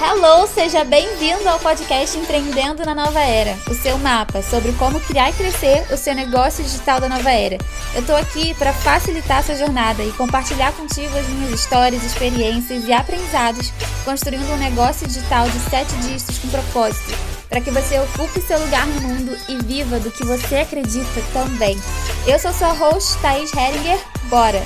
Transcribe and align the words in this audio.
Hello, 0.00 0.46
seja 0.46 0.84
bem-vindo 0.84 1.48
ao 1.48 1.58
podcast 1.58 2.16
Empreendendo 2.16 2.84
na 2.84 2.94
Nova 2.94 3.18
Era, 3.18 3.58
o 3.68 3.74
seu 3.74 3.98
mapa 3.98 4.40
sobre 4.42 4.70
como 4.74 5.00
criar 5.00 5.30
e 5.30 5.32
crescer 5.32 5.84
o 5.92 5.96
seu 5.96 6.14
negócio 6.14 6.62
digital 6.62 7.00
da 7.00 7.08
nova 7.08 7.32
era. 7.32 7.58
Eu 7.96 8.06
tô 8.06 8.14
aqui 8.14 8.54
para 8.54 8.72
facilitar 8.72 9.40
essa 9.40 9.56
jornada 9.56 10.04
e 10.04 10.12
compartilhar 10.12 10.70
contigo 10.74 11.18
as 11.18 11.26
minhas 11.26 11.52
histórias, 11.52 12.04
experiências 12.04 12.84
e 12.86 12.92
aprendizados 12.92 13.72
construindo 14.04 14.48
um 14.52 14.58
negócio 14.58 15.04
digital 15.04 15.50
de 15.50 15.58
sete 15.68 15.92
dígitos 15.96 16.38
com 16.38 16.48
propósito, 16.48 17.18
para 17.48 17.60
que 17.60 17.72
você 17.72 17.98
ocupe 17.98 18.40
seu 18.40 18.60
lugar 18.60 18.86
no 18.86 19.00
mundo 19.00 19.36
e 19.48 19.56
viva 19.56 19.98
do 19.98 20.12
que 20.12 20.24
você 20.24 20.58
acredita 20.58 21.20
também. 21.32 21.76
Eu 22.24 22.38
sou 22.38 22.52
sua 22.52 22.72
host, 22.72 23.18
Thaís 23.18 23.52
Heringer. 23.52 23.98
Bora! 24.30 24.62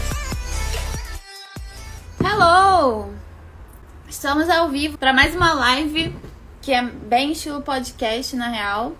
Hello! 2.22 3.21
Estamos 4.12 4.50
ao 4.50 4.68
vivo 4.68 4.98
para 4.98 5.10
mais 5.10 5.34
uma 5.34 5.54
live 5.54 6.14
que 6.60 6.70
é 6.70 6.82
bem 6.82 7.32
estilo 7.32 7.62
podcast, 7.62 8.36
na 8.36 8.48
real, 8.48 8.92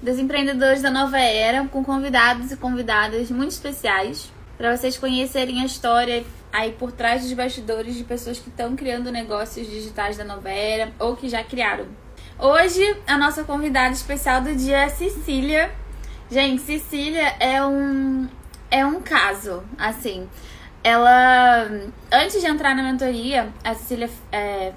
dos 0.00 0.18
empreendedores 0.18 0.80
da 0.80 0.90
nova 0.90 1.18
era, 1.18 1.62
com 1.68 1.84
convidados 1.84 2.50
e 2.50 2.56
convidadas 2.56 3.30
muito 3.30 3.50
especiais, 3.50 4.32
para 4.56 4.74
vocês 4.74 4.96
conhecerem 4.96 5.60
a 5.60 5.66
história 5.66 6.24
aí 6.50 6.72
por 6.72 6.90
trás 6.90 7.22
dos 7.22 7.32
bastidores 7.34 7.94
de 7.94 8.04
pessoas 8.04 8.38
que 8.38 8.48
estão 8.48 8.74
criando 8.74 9.12
negócios 9.12 9.68
digitais 9.68 10.16
da 10.16 10.24
nova 10.24 10.48
era 10.48 10.92
ou 10.98 11.14
que 11.14 11.28
já 11.28 11.44
criaram. 11.44 11.84
Hoje, 12.38 12.96
a 13.06 13.18
nossa 13.18 13.44
convidada 13.44 13.92
especial 13.92 14.40
do 14.40 14.56
dia 14.56 14.78
é 14.78 14.88
Cecília. 14.88 15.70
Gente, 16.30 16.62
Cecília 16.62 17.36
é 17.38 17.62
um 17.62 18.26
é 18.70 18.84
um 18.84 19.02
caso, 19.02 19.62
assim 19.76 20.26
ela, 20.88 21.68
antes 22.10 22.40
de 22.40 22.46
entrar 22.46 22.74
na 22.74 22.82
mentoria, 22.82 23.52
a 23.62 23.74
Cecília 23.74 24.08
é, 24.32 24.72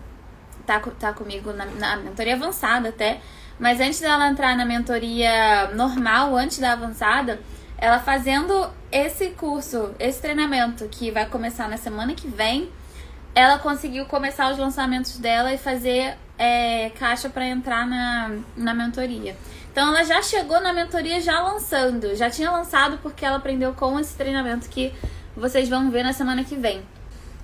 tá, 0.66 0.80
tá 1.00 1.14
comigo 1.14 1.54
na, 1.54 1.66
na 1.66 1.96
mentoria 1.96 2.36
avançada 2.36 2.90
até, 2.90 3.22
mas 3.58 3.80
antes 3.80 4.02
dela 4.02 4.28
entrar 4.28 4.58
na 4.58 4.66
mentoria 4.66 5.72
normal, 5.74 6.36
antes 6.36 6.60
da 6.60 6.74
avançada, 6.74 7.40
ela 7.78 7.98
fazendo 7.98 8.70
esse 8.92 9.30
curso, 9.30 9.96
esse 10.00 10.22
treinamento 10.22 10.86
que 10.90 11.12
vai 11.12 11.26
começar 11.26 11.70
na 11.70 11.78
semana 11.78 12.14
que 12.14 12.28
vem, 12.28 12.70
ela 13.34 13.58
conseguiu 13.58 14.06
começar 14.06 14.52
os 14.52 14.58
lançamentos 14.58 15.18
dela 15.18 15.54
e 15.54 15.58
fazer 15.58 16.18
é, 16.38 16.90
caixa 17.00 17.30
para 17.30 17.48
entrar 17.48 17.88
na, 17.88 18.32
na 18.58 18.74
mentoria. 18.74 19.38
Então 19.72 19.88
ela 19.88 20.04
já 20.04 20.22
chegou 20.22 20.60
na 20.60 20.74
mentoria 20.74 21.22
já 21.22 21.40
lançando, 21.42 22.14
já 22.18 22.30
tinha 22.30 22.52
lançado 22.52 22.98
porque 22.98 23.26
ela 23.26 23.38
aprendeu 23.38 23.74
com 23.74 23.98
esse 23.98 24.14
treinamento 24.18 24.68
que 24.68 24.94
vocês 25.36 25.70
vão 25.70 25.90
ver 25.90 26.04
na 26.04 26.14
semana 26.14 26.44
que 26.44 26.56
vem. 26.56 26.86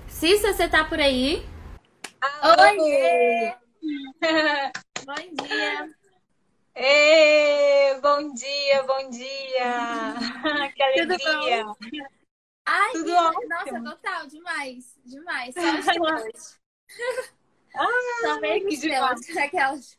Cissa, 0.08 0.52
você 0.52 0.68
tá 0.68 0.84
por 0.84 1.00
aí? 1.00 1.46
Oi! 2.42 3.54
bom 5.04 5.44
dia! 5.44 5.90
Ei, 6.74 8.00
bom 8.00 8.34
dia, 8.34 8.82
bom 8.84 9.10
dia! 9.10 10.14
que 10.74 10.82
alegria! 10.82 11.64
Ai, 12.66 12.92
Tudo 12.92 13.14
ótimo. 13.14 13.48
nossa, 13.48 13.80
total, 13.96 14.26
demais, 14.26 14.98
demais. 15.04 15.54
Só 15.54 15.60
as 15.72 15.78
estrelas. 15.78 16.60
Ah, 17.74 17.86
Só 18.20 18.40
que 18.40 18.74
estrelas, 18.74 19.36
aquelas. 19.36 19.98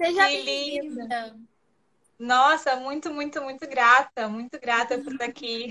Seja 0.00 0.22
bem-vinda. 0.24 1.36
Nossa, 2.18 2.76
muito, 2.76 3.12
muito, 3.12 3.40
muito 3.42 3.66
grata, 3.68 4.28
muito 4.28 4.58
grata 4.60 4.98
por 4.98 5.12
estar 5.12 5.26
aqui. 5.26 5.70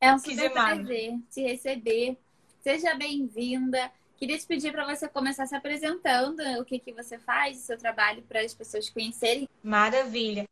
É 0.00 0.12
um 0.12 0.18
super 0.18 0.50
prazer 0.52 1.18
te 1.30 1.42
receber. 1.42 2.18
Seja 2.62 2.94
bem-vinda. 2.94 3.92
Queria 4.16 4.38
te 4.38 4.46
pedir 4.46 4.72
para 4.72 4.86
você 4.86 5.08
começar 5.08 5.46
se 5.46 5.54
apresentando, 5.54 6.40
o 6.60 6.64
que, 6.64 6.78
que 6.78 6.92
você 6.92 7.18
faz, 7.18 7.58
o 7.58 7.60
seu 7.62 7.76
trabalho, 7.76 8.22
para 8.22 8.40
as 8.40 8.54
pessoas 8.54 8.88
conhecerem. 8.88 9.48
Maravilha. 9.62 10.46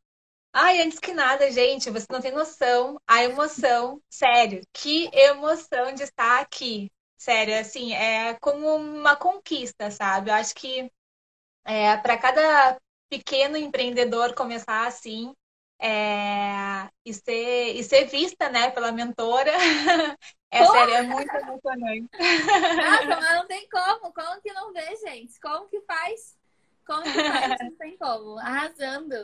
Ai, 0.53 0.83
antes 0.83 0.99
que 0.99 1.15
nada, 1.15 1.51
gente, 1.51 1.89
você 1.89 2.07
não 2.11 2.21
tem 2.21 2.33
noção, 2.33 3.01
a 3.07 3.25
emoção, 3.25 4.03
sério, 4.11 4.61
que 4.73 5.09
emoção 5.15 5.95
de 5.95 6.03
estar 6.03 6.41
aqui. 6.41 6.91
Sério, 7.17 7.59
assim, 7.59 7.95
é 7.95 8.35
como 8.35 8.75
uma 8.77 9.17
conquista, 9.17 9.91
sabe? 9.91 10.29
Eu 10.29 10.35
acho 10.35 10.55
que 10.55 10.91
é, 11.65 11.97
para 11.97 12.19
cada 12.19 12.79
pequeno 13.13 13.59
empreendedor 13.59 14.35
começar 14.35 14.87
assim 14.87 15.35
é, 15.79 16.89
e, 17.05 17.13
ser, 17.13 17.77
e 17.77 17.85
ser 17.85 18.07
vista 18.07 18.49
né, 18.49 18.71
pela 18.71 18.91
mentora. 18.91 19.53
É 20.55 20.67
sério, 20.67 20.95
é 20.97 21.03
muito 21.03 21.35
emocionante. 21.35 22.11
Nossa, 22.13 23.07
mas 23.09 23.35
não 23.37 23.47
tem 23.47 23.67
como. 23.71 24.13
Como 24.13 24.43
que 24.43 24.53
não 24.53 24.71
vê, 24.71 24.95
gente? 24.97 25.41
Como 25.41 25.67
que 25.67 25.81
faz? 25.81 26.37
Como 26.87 27.03
que 27.05 27.11
faz? 27.11 27.57
Não 27.59 27.77
tem 27.79 27.97
como. 27.97 28.39
Arrasando. 28.39 29.15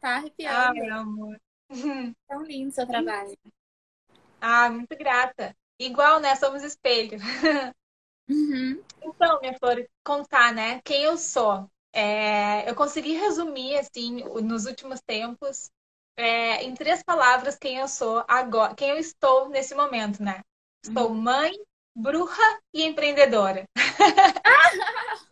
Tá 0.00 0.16
arrepiando. 0.16 0.56
Ah, 0.56 0.72
meu 0.72 0.94
amor. 0.94 1.40
Tão 2.26 2.42
lindo 2.44 2.72
seu 2.72 2.86
trabalho. 2.86 3.36
Ah, 4.40 4.70
muito 4.70 4.96
grata. 4.96 5.54
Igual, 5.78 6.18
né? 6.18 6.34
Somos 6.36 6.62
espelho. 6.62 7.18
Uhum. 8.26 8.82
Então, 9.02 9.38
minha 9.42 9.58
flor, 9.58 9.86
contar, 10.02 10.54
né? 10.54 10.80
Quem 10.82 11.02
eu 11.02 11.18
sou. 11.18 11.70
É, 11.92 12.70
eu 12.70 12.74
consegui 12.74 13.14
resumir, 13.14 13.76
assim, 13.76 14.22
nos 14.42 14.66
últimos 14.66 15.00
tempos, 15.00 15.70
é, 16.16 16.62
em 16.62 16.74
três 16.74 17.02
palavras, 17.02 17.56
quem 17.56 17.78
eu 17.78 17.88
sou 17.88 18.24
agora, 18.28 18.74
quem 18.74 18.90
eu 18.90 18.98
estou 18.98 19.48
nesse 19.48 19.74
momento, 19.74 20.22
né? 20.22 20.42
Estou 20.84 21.08
uhum. 21.08 21.14
mãe, 21.14 21.52
bruxa 21.94 22.60
e 22.72 22.82
empreendedora. 22.84 23.64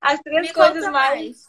As 0.00 0.18
três 0.20 0.48
Me 0.48 0.54
coisas 0.54 0.82
mais, 0.90 0.92
mais. 0.92 1.44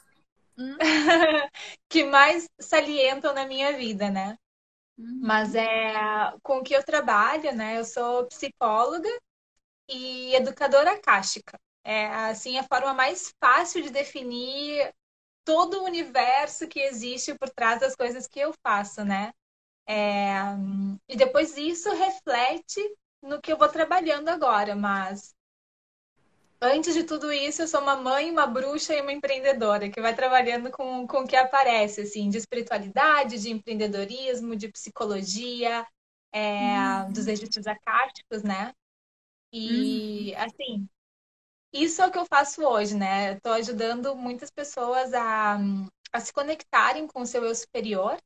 Hum? 0.57 0.77
que 1.89 2.03
mais 2.03 2.47
salientam 2.59 3.33
na 3.33 3.45
minha 3.45 3.73
vida, 3.73 4.09
né? 4.09 4.37
Uhum. 4.97 5.19
Mas 5.21 5.55
é 5.55 5.93
com 6.43 6.59
o 6.59 6.63
que 6.63 6.75
eu 6.75 6.83
trabalho, 6.83 7.55
né? 7.55 7.79
Eu 7.79 7.85
sou 7.85 8.27
psicóloga 8.27 9.09
e 9.89 10.35
educadora 10.35 10.91
akáshica. 10.93 11.59
É 11.83 12.05
assim 12.07 12.57
a 12.57 12.63
forma 12.63 12.93
mais 12.93 13.33
fácil 13.39 13.81
de 13.81 13.89
definir 13.89 14.93
todo 15.43 15.79
o 15.79 15.85
universo 15.85 16.67
que 16.67 16.79
existe 16.79 17.33
por 17.35 17.49
trás 17.49 17.79
das 17.79 17.95
coisas 17.95 18.27
que 18.27 18.39
eu 18.39 18.53
faço, 18.63 19.03
né? 19.03 19.33
É, 19.87 20.31
e 21.09 21.15
depois 21.15 21.57
isso 21.57 21.91
reflete 21.93 22.79
no 23.21 23.41
que 23.41 23.51
eu 23.51 23.57
vou 23.57 23.67
trabalhando 23.67 24.29
agora, 24.29 24.75
mas 24.75 25.35
antes 26.61 26.93
de 26.93 27.03
tudo 27.03 27.31
isso, 27.31 27.63
eu 27.63 27.67
sou 27.67 27.81
uma 27.81 27.95
mãe, 27.95 28.29
uma 28.29 28.45
bruxa 28.45 28.93
e 28.93 29.01
uma 29.01 29.11
empreendedora 29.11 29.89
que 29.89 29.99
vai 29.99 30.15
trabalhando 30.15 30.69
com, 30.71 31.07
com 31.07 31.19
o 31.19 31.27
que 31.27 31.35
aparece, 31.35 32.01
assim, 32.01 32.29
de 32.29 32.37
espiritualidade, 32.37 33.41
de 33.41 33.49
empreendedorismo, 33.51 34.55
de 34.55 34.69
psicologia, 34.69 35.85
é, 36.31 36.77
uhum. 36.77 37.11
dos 37.11 37.25
registros 37.25 37.65
acásticos, 37.67 38.43
né? 38.43 38.73
E, 39.51 40.33
uhum. 40.33 40.43
assim, 40.43 40.89
isso 41.73 42.01
é 42.01 42.07
o 42.07 42.11
que 42.11 42.17
eu 42.17 42.25
faço 42.25 42.61
hoje, 42.63 42.95
né? 42.95 43.33
Estou 43.33 43.53
ajudando 43.53 44.15
muitas 44.15 44.51
pessoas 44.51 45.13
a, 45.13 45.57
a 46.11 46.19
se 46.19 46.33
conectarem 46.33 47.07
com 47.07 47.21
o 47.21 47.25
seu 47.25 47.43
eu 47.43 47.55
superior 47.55 48.17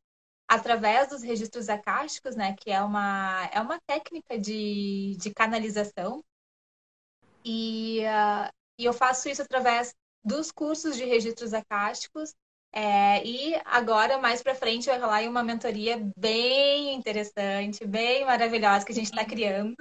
através 0.48 1.10
dos 1.10 1.22
registros 1.22 1.70
acásticos, 1.70 2.36
né? 2.36 2.56
Que 2.60 2.72
é 2.72 2.82
uma, 2.82 3.50
é 3.52 3.60
uma 3.60 3.80
técnica 3.88 4.38
de, 4.40 5.16
de 5.20 5.34
canalização. 5.34 6.24
E, 7.44 8.02
uh, 8.02 8.52
e 8.80 8.86
eu 8.86 8.94
faço 8.94 9.30
isso 9.30 9.42
através 9.42 9.94
dos 10.24 10.52
cursos 10.52 10.96
de 10.96 11.06
registros 11.06 11.54
acásticos. 11.54 12.34
É, 12.78 13.26
e 13.26 13.56
agora, 13.64 14.18
mais 14.18 14.44
para 14.44 14.54
frente, 14.54 14.88
vai 14.88 15.00
rolar 15.00 15.22
uma 15.30 15.44
mentoria 15.44 15.98
bem 16.18 16.94
interessante, 16.94 17.86
bem 17.86 18.26
maravilhosa 18.26 18.86
que 18.86 18.92
a 18.92 18.96
gente 18.96 19.12
está 19.12 19.24
criando. 19.24 19.76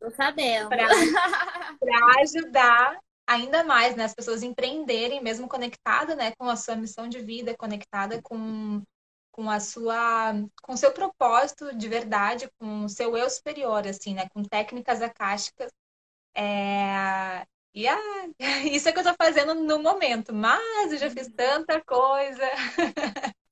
Tô 0.00 0.10
sabendo. 0.10 0.68
para 1.78 2.20
ajudar 2.22 3.00
ainda 3.28 3.62
mais 3.62 3.94
né, 3.94 4.04
as 4.04 4.14
pessoas 4.14 4.42
empreenderem, 4.42 5.22
mesmo 5.22 5.46
conectada 5.46 6.16
né, 6.16 6.32
com 6.38 6.48
a 6.48 6.56
sua 6.56 6.74
missão 6.74 7.06
de 7.06 7.20
vida, 7.20 7.54
conectada 7.54 8.22
com, 8.22 8.82
com 9.30 9.50
a 9.50 9.60
sua 9.60 10.32
com 10.62 10.74
seu 10.76 10.92
propósito 10.92 11.76
de 11.76 11.88
verdade, 11.88 12.48
com 12.58 12.86
o 12.86 12.88
seu 12.88 13.14
eu 13.16 13.28
superior, 13.28 13.86
assim, 13.86 14.14
né, 14.14 14.26
com 14.30 14.42
técnicas 14.42 15.02
acásticas. 15.02 15.70
É... 16.34 17.46
E 17.74 17.86
ah, 17.86 18.28
isso 18.72 18.88
é 18.88 18.92
que 18.92 18.98
eu 18.98 19.02
estou 19.02 19.16
fazendo 19.20 19.54
no 19.54 19.78
momento, 19.78 20.32
mas 20.32 20.90
eu 20.90 20.98
já 20.98 21.10
fiz 21.10 21.28
tanta 21.28 21.82
coisa. 21.84 22.48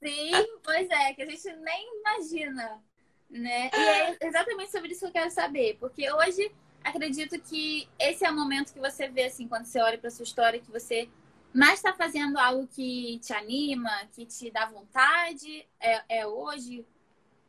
Sim, 0.03 0.33
pois 0.63 0.89
é, 0.89 1.13
que 1.13 1.23
a 1.23 1.27
gente 1.27 1.53
nem 1.57 2.01
imagina, 2.01 2.83
né? 3.29 3.71
E 3.75 3.77
é 3.77 4.17
exatamente 4.23 4.71
sobre 4.71 4.93
isso 4.93 5.01
que 5.01 5.07
eu 5.07 5.13
quero 5.13 5.31
saber, 5.31 5.77
porque 5.79 6.11
hoje 6.11 6.51
acredito 6.85 7.39
que 7.41 7.89
esse 7.99 8.25
é 8.25 8.31
o 8.31 8.35
momento 8.37 8.73
que 8.73 8.81
você 8.81 9.09
vê, 9.09 9.25
assim, 9.25 9.49
quando 9.49 9.67
você 9.67 9.81
olha 9.81 9.99
para 9.99 10.11
sua 10.11 10.25
história, 10.25 10.61
que 10.61 10.71
você 10.71 11.09
mais 11.53 11.75
está 11.75 11.93
fazendo 11.95 12.39
algo 12.39 12.67
que 12.67 13.19
te 13.21 13.33
anima, 13.33 13.91
que 14.13 14.27
te 14.27 14.51
dá 14.51 14.67
vontade. 14.67 15.67
É, 15.81 16.21
é 16.21 16.27
hoje? 16.27 16.87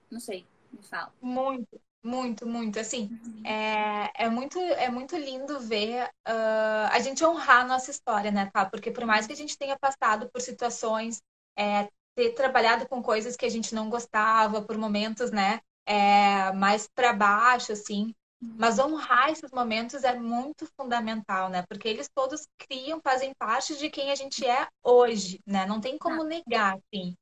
Não 0.09 0.19
sei, 0.19 0.45
me 0.71 0.81
fala. 0.83 1.13
Muito, 1.21 1.79
Muito, 2.03 2.47
muito. 2.47 2.79
Assim, 2.79 3.09
uhum. 3.25 3.41
é, 3.45 4.11
é, 4.15 4.29
muito, 4.29 4.57
é 4.59 4.89
muito 4.89 5.17
lindo 5.17 5.59
ver 5.59 6.05
uh, 6.05 6.87
a 6.91 6.99
gente 6.99 7.25
honrar 7.25 7.61
a 7.61 7.67
nossa 7.67 7.91
história, 7.91 8.31
né, 8.31 8.49
tá? 8.53 8.65
Porque 8.65 8.91
por 8.91 9.05
mais 9.05 9.27
que 9.27 9.33
a 9.33 9.35
gente 9.35 9.57
tenha 9.57 9.77
passado 9.77 10.29
por 10.29 10.41
situações, 10.41 11.21
é, 11.57 11.89
ter 12.15 12.31
trabalhado 12.33 12.87
com 12.87 13.03
coisas 13.03 13.35
que 13.35 13.45
a 13.45 13.49
gente 13.49 13.75
não 13.75 13.89
gostava, 13.89 14.61
por 14.61 14.77
momentos, 14.77 15.31
né, 15.31 15.59
é, 15.85 16.51
mais 16.53 16.87
para 16.87 17.13
baixo, 17.13 17.73
assim. 17.73 18.13
Mas 18.39 18.79
honrar 18.79 19.29
esses 19.31 19.51
momentos 19.51 20.03
é 20.03 20.13
muito 20.17 20.65
fundamental, 20.77 21.49
né? 21.49 21.63
Porque 21.67 21.87
eles 21.87 22.09
todos 22.13 22.47
criam, 22.57 23.01
fazem 23.03 23.33
parte 23.35 23.77
de 23.77 23.89
quem 23.89 24.11
a 24.11 24.15
gente 24.15 24.45
é 24.45 24.67
hoje, 24.83 25.39
né? 25.45 25.65
Não 25.65 25.81
tem 25.81 25.97
como 25.97 26.23
negar, 26.23 26.77
assim. 26.77 27.15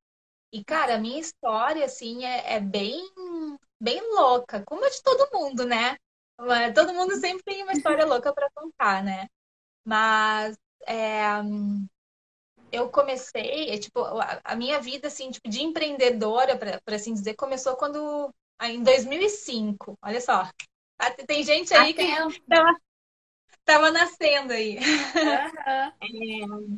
E, 0.52 0.64
cara, 0.64 0.96
a 0.96 1.00
minha 1.00 1.20
história, 1.20 1.86
assim, 1.86 2.26
é, 2.26 2.56
é 2.56 2.60
bem, 2.60 3.02
bem 3.80 4.02
louca, 4.16 4.64
como 4.66 4.86
a 4.86 4.90
de 4.90 5.02
todo 5.04 5.30
mundo, 5.34 5.66
né? 5.66 5.98
Todo 6.74 6.94
mundo 6.94 7.16
sempre 7.16 7.44
tem 7.44 7.64
uma 7.64 7.74
história 7.74 8.06
louca 8.06 8.34
para 8.34 8.50
contar, 8.54 9.04
né? 9.04 9.28
Mas 9.86 10.58
é, 10.88 11.24
eu 12.72 12.90
comecei, 12.90 13.70
é, 13.70 13.78
tipo, 13.78 14.02
a 14.44 14.56
minha 14.56 14.80
vida, 14.82 15.08
assim, 15.08 15.32
tipo, 15.32 15.50
de 15.50 15.62
empreendedora, 15.62 16.58
para 16.58 16.96
assim 16.96 17.14
dizer, 17.14 17.36
começou 17.36 17.76
quando, 17.76 18.34
em 18.62 18.84
2005. 18.84 19.98
Olha 20.02 20.20
só. 20.22 20.50
Ah, 20.98 21.12
tem 21.12 21.44
gente 21.44 21.74
aí 21.74 21.94
que 21.94 22.06
tava, 22.48 22.76
tava 23.66 23.92
nascendo 23.92 24.54
aí. 24.54 24.78
Uhum. 24.78 25.92
É, 26.06 26.76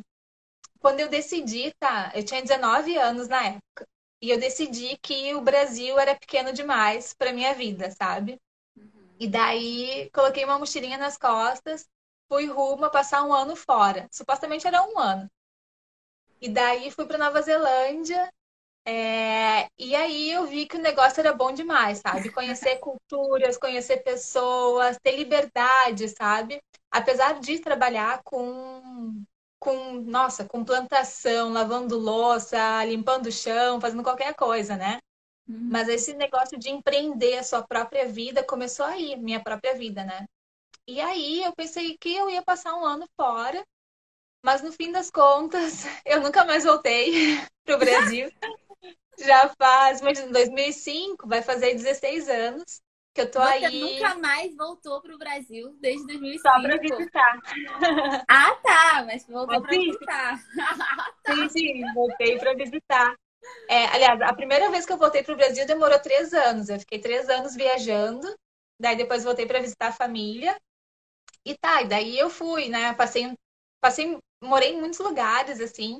quando 0.80 1.00
eu 1.00 1.08
decidi, 1.08 1.72
tá? 1.78 2.10
Eu 2.14 2.24
tinha 2.24 2.42
19 2.42 2.96
anos 2.96 3.28
na 3.28 3.44
época. 3.44 3.86
E 4.20 4.30
eu 4.30 4.38
decidi 4.38 4.96
que 4.98 5.34
o 5.34 5.40
Brasil 5.40 5.98
era 5.98 6.14
pequeno 6.16 6.52
demais 6.52 7.14
para 7.14 7.32
minha 7.32 7.54
vida, 7.54 7.90
sabe? 7.90 8.40
Uhum. 8.76 9.08
E 9.18 9.28
daí 9.28 10.10
coloquei 10.12 10.44
uma 10.44 10.58
mochilinha 10.58 10.98
nas 10.98 11.16
costas, 11.16 11.86
fui 12.28 12.46
rumo 12.46 12.84
a 12.84 12.90
passar 12.90 13.22
um 13.24 13.32
ano 13.32 13.54
fora. 13.54 14.08
Supostamente 14.10 14.66
era 14.66 14.82
um 14.82 14.98
ano. 14.98 15.30
E 16.40 16.48
daí 16.48 16.90
fui 16.90 17.06
para 17.06 17.18
Nova 17.18 17.42
Zelândia. 17.42 18.32
É... 18.90 19.68
E 19.78 19.94
aí 19.94 20.30
eu 20.30 20.46
vi 20.46 20.66
que 20.66 20.76
o 20.76 20.80
negócio 20.80 21.20
era 21.20 21.34
bom 21.34 21.52
demais, 21.52 21.98
sabe? 21.98 22.32
Conhecer 22.32 22.78
culturas, 22.78 23.58
conhecer 23.58 23.98
pessoas, 23.98 24.96
ter 25.02 25.14
liberdade, 25.14 26.08
sabe? 26.08 26.58
Apesar 26.90 27.38
de 27.38 27.58
trabalhar 27.58 28.22
com 28.24 29.22
com, 29.60 29.94
nossa, 30.02 30.44
com 30.44 30.64
plantação, 30.64 31.52
lavando 31.52 31.98
louça, 31.98 32.84
limpando 32.84 33.26
o 33.26 33.32
chão, 33.32 33.80
fazendo 33.80 34.04
qualquer 34.04 34.32
coisa, 34.34 34.76
né? 34.76 35.00
Uhum. 35.48 35.68
Mas 35.70 35.88
esse 35.88 36.14
negócio 36.14 36.56
de 36.56 36.70
empreender 36.70 37.38
a 37.38 37.42
sua 37.42 37.66
própria 37.66 38.06
vida 38.06 38.42
começou 38.44 38.86
aí, 38.86 39.16
minha 39.16 39.42
própria 39.42 39.74
vida, 39.74 40.04
né? 40.04 40.26
E 40.86 41.00
aí 41.00 41.42
eu 41.42 41.52
pensei 41.52 41.98
que 41.98 42.14
eu 42.14 42.30
ia 42.30 42.40
passar 42.40 42.74
um 42.76 42.84
ano 42.84 43.04
fora, 43.16 43.62
mas 44.42 44.62
no 44.62 44.72
fim 44.72 44.92
das 44.92 45.10
contas, 45.10 45.84
eu 46.06 46.22
nunca 46.22 46.44
mais 46.44 46.64
voltei 46.64 47.36
para 47.66 47.74
o 47.74 47.78
Brasil. 47.78 48.30
Já 49.18 49.48
faz, 49.58 50.00
mas 50.00 50.18
em 50.18 50.30
2005, 50.30 51.28
vai 51.28 51.42
fazer 51.42 51.74
16 51.74 52.28
anos 52.28 52.80
que 53.14 53.22
eu 53.22 53.30
tô 53.30 53.40
Você 53.40 53.66
aí. 53.66 53.80
nunca 53.80 54.14
mais 54.16 54.54
voltou 54.56 55.00
pro 55.00 55.18
Brasil 55.18 55.76
desde 55.80 56.06
2005. 56.06 56.48
Só 56.48 56.62
pra 56.62 56.78
visitar. 56.78 57.38
Ah, 58.30 58.54
tá, 58.62 59.04
mas 59.06 59.26
voltou 59.26 59.60
para 59.62 59.72
visitar. 59.72 60.44
sim, 61.26 61.48
sim, 61.48 61.94
voltei 61.94 62.38
para 62.38 62.54
visitar. 62.54 63.14
É, 63.68 63.86
aliás, 63.86 64.20
a 64.22 64.34
primeira 64.34 64.70
vez 64.70 64.84
que 64.86 64.92
eu 64.92 64.98
voltei 64.98 65.22
pro 65.22 65.36
Brasil 65.36 65.66
demorou 65.66 65.98
três 66.00 66.32
anos. 66.34 66.68
Eu 66.68 66.78
fiquei 66.80 66.98
três 66.98 67.28
anos 67.28 67.54
viajando, 67.54 68.26
daí 68.80 68.96
depois 68.96 69.24
voltei 69.24 69.46
para 69.46 69.60
visitar 69.60 69.88
a 69.88 69.92
família. 69.92 70.56
E 71.44 71.56
tá, 71.56 71.82
e 71.82 71.88
daí 71.88 72.18
eu 72.18 72.30
fui, 72.30 72.68
né? 72.68 72.92
Passei, 72.94 73.34
passei, 73.80 74.18
morei 74.42 74.74
em 74.74 74.80
muitos 74.80 74.98
lugares, 74.98 75.60
assim. 75.60 75.98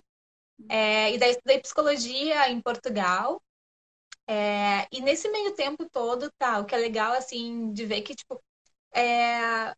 É, 0.69 1.13
e 1.13 1.19
daí 1.19 1.31
estudei 1.31 1.61
psicologia 1.61 2.49
em 2.51 2.61
Portugal. 2.61 3.43
É, 4.27 4.87
e 4.93 5.01
nesse 5.01 5.29
meio 5.31 5.55
tempo 5.55 5.89
todo, 5.91 6.31
tá, 6.39 6.59
o 6.59 6.65
que 6.65 6.75
é 6.75 6.79
legal, 6.79 7.13
assim, 7.15 7.73
de 7.73 7.87
ver 7.87 8.03
que, 8.03 8.15
tipo, 8.15 8.41
é, 8.95 9.75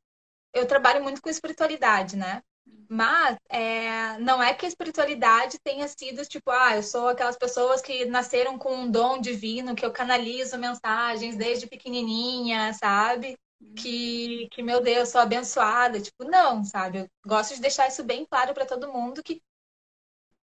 eu 0.53 0.67
trabalho 0.67 1.03
muito 1.03 1.23
com 1.23 1.29
espiritualidade, 1.31 2.17
né? 2.17 2.43
Mas 2.89 3.39
é, 3.49 4.19
não 4.19 4.43
é 4.43 4.53
que 4.53 4.67
a 4.67 4.69
espiritualidade 4.69 5.59
tenha 5.63 5.87
sido 5.89 6.27
tipo, 6.27 6.51
ah, 6.51 6.77
eu 6.77 6.83
sou 6.83 7.09
aquelas 7.09 7.37
pessoas 7.37 7.81
que 7.81 8.05
nasceram 8.07 8.59
com 8.59 8.75
um 8.75 8.91
dom 8.91 9.21
divino, 9.21 9.77
que 9.77 9.85
eu 9.85 9.93
canalizo 9.93 10.59
mensagens 10.59 11.37
desde 11.37 11.69
pequenininha, 11.69 12.73
sabe? 12.75 13.39
Que, 13.77 14.49
que 14.51 14.63
meu 14.63 14.81
Deus, 14.83 15.11
sou 15.11 15.21
abençoada. 15.21 16.01
Tipo, 16.01 16.25
não, 16.25 16.65
sabe? 16.65 16.99
Eu 16.99 17.09
gosto 17.25 17.55
de 17.55 17.61
deixar 17.61 17.87
isso 17.89 18.03
bem 18.03 18.27
claro 18.27 18.53
para 18.55 18.67
todo 18.67 18.93
mundo 18.93 19.23
que, 19.23 19.41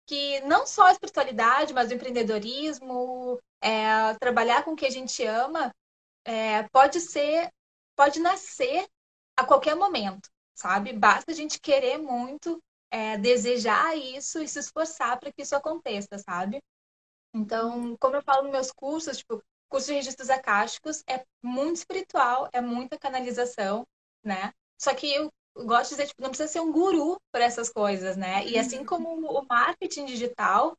que 0.07 0.41
não 0.41 0.67
só 0.67 0.87
a 0.87 0.93
espiritualidade, 0.93 1.73
mas 1.73 1.91
o 1.91 1.95
empreendedorismo, 1.95 3.41
é, 3.61 4.15
trabalhar 4.21 4.65
com 4.65 4.73
o 4.73 4.77
que 4.77 4.87
a 4.87 4.91
gente 4.91 5.25
ama 5.25 5.75
é, 6.25 6.65
pode 6.71 7.01
ser, 7.01 7.51
pode 7.97 8.21
nascer 8.21 8.87
a 9.37 9.45
qualquer 9.45 9.75
momento, 9.75 10.29
sabe? 10.55 10.93
Basta 10.93 11.33
a 11.33 11.35
gente 11.35 11.61
querer 11.61 11.99
muito, 11.99 12.63
é, 12.91 13.17
desejar 13.19 13.97
isso 13.97 14.43
e 14.43 14.49
se 14.49 14.59
esforçar 14.59 15.19
para 15.19 15.33
que 15.33 15.43
isso 15.43 15.57
aconteça, 15.57 16.19
sabe? 16.19 16.63
Então, 17.35 17.97
como 17.99 18.17
eu 18.17 18.23
falo 18.23 18.45
nos 18.45 18.53
meus 18.53 18.71
cursos, 18.71 19.19
tipo, 19.19 19.43
curso 19.69 19.89
de 19.89 19.95
registros 19.95 20.31
acásticos 20.31 21.03
é 21.09 21.25
muito 21.43 21.77
espiritual, 21.77 22.49
é 22.53 22.61
muita 22.61 22.99
canalização, 22.99 23.85
né? 24.23 24.53
Só 24.79 24.95
que 24.95 25.13
eu 25.13 25.33
gosto 25.57 25.91
de 25.91 25.97
dizer, 25.97 26.07
tipo, 26.09 26.23
não 26.23 26.31
precisa 26.31 26.49
ser 26.49 26.61
um 26.61 26.73
guru 26.73 27.21
para 27.31 27.45
essas 27.45 27.71
coisas, 27.71 28.17
né? 28.17 28.45
E 28.47 28.59
assim 28.59 28.79
uhum. 28.79 28.87
como 28.87 29.09
o 29.31 29.47
marketing 29.49 30.07
digital, 30.07 30.77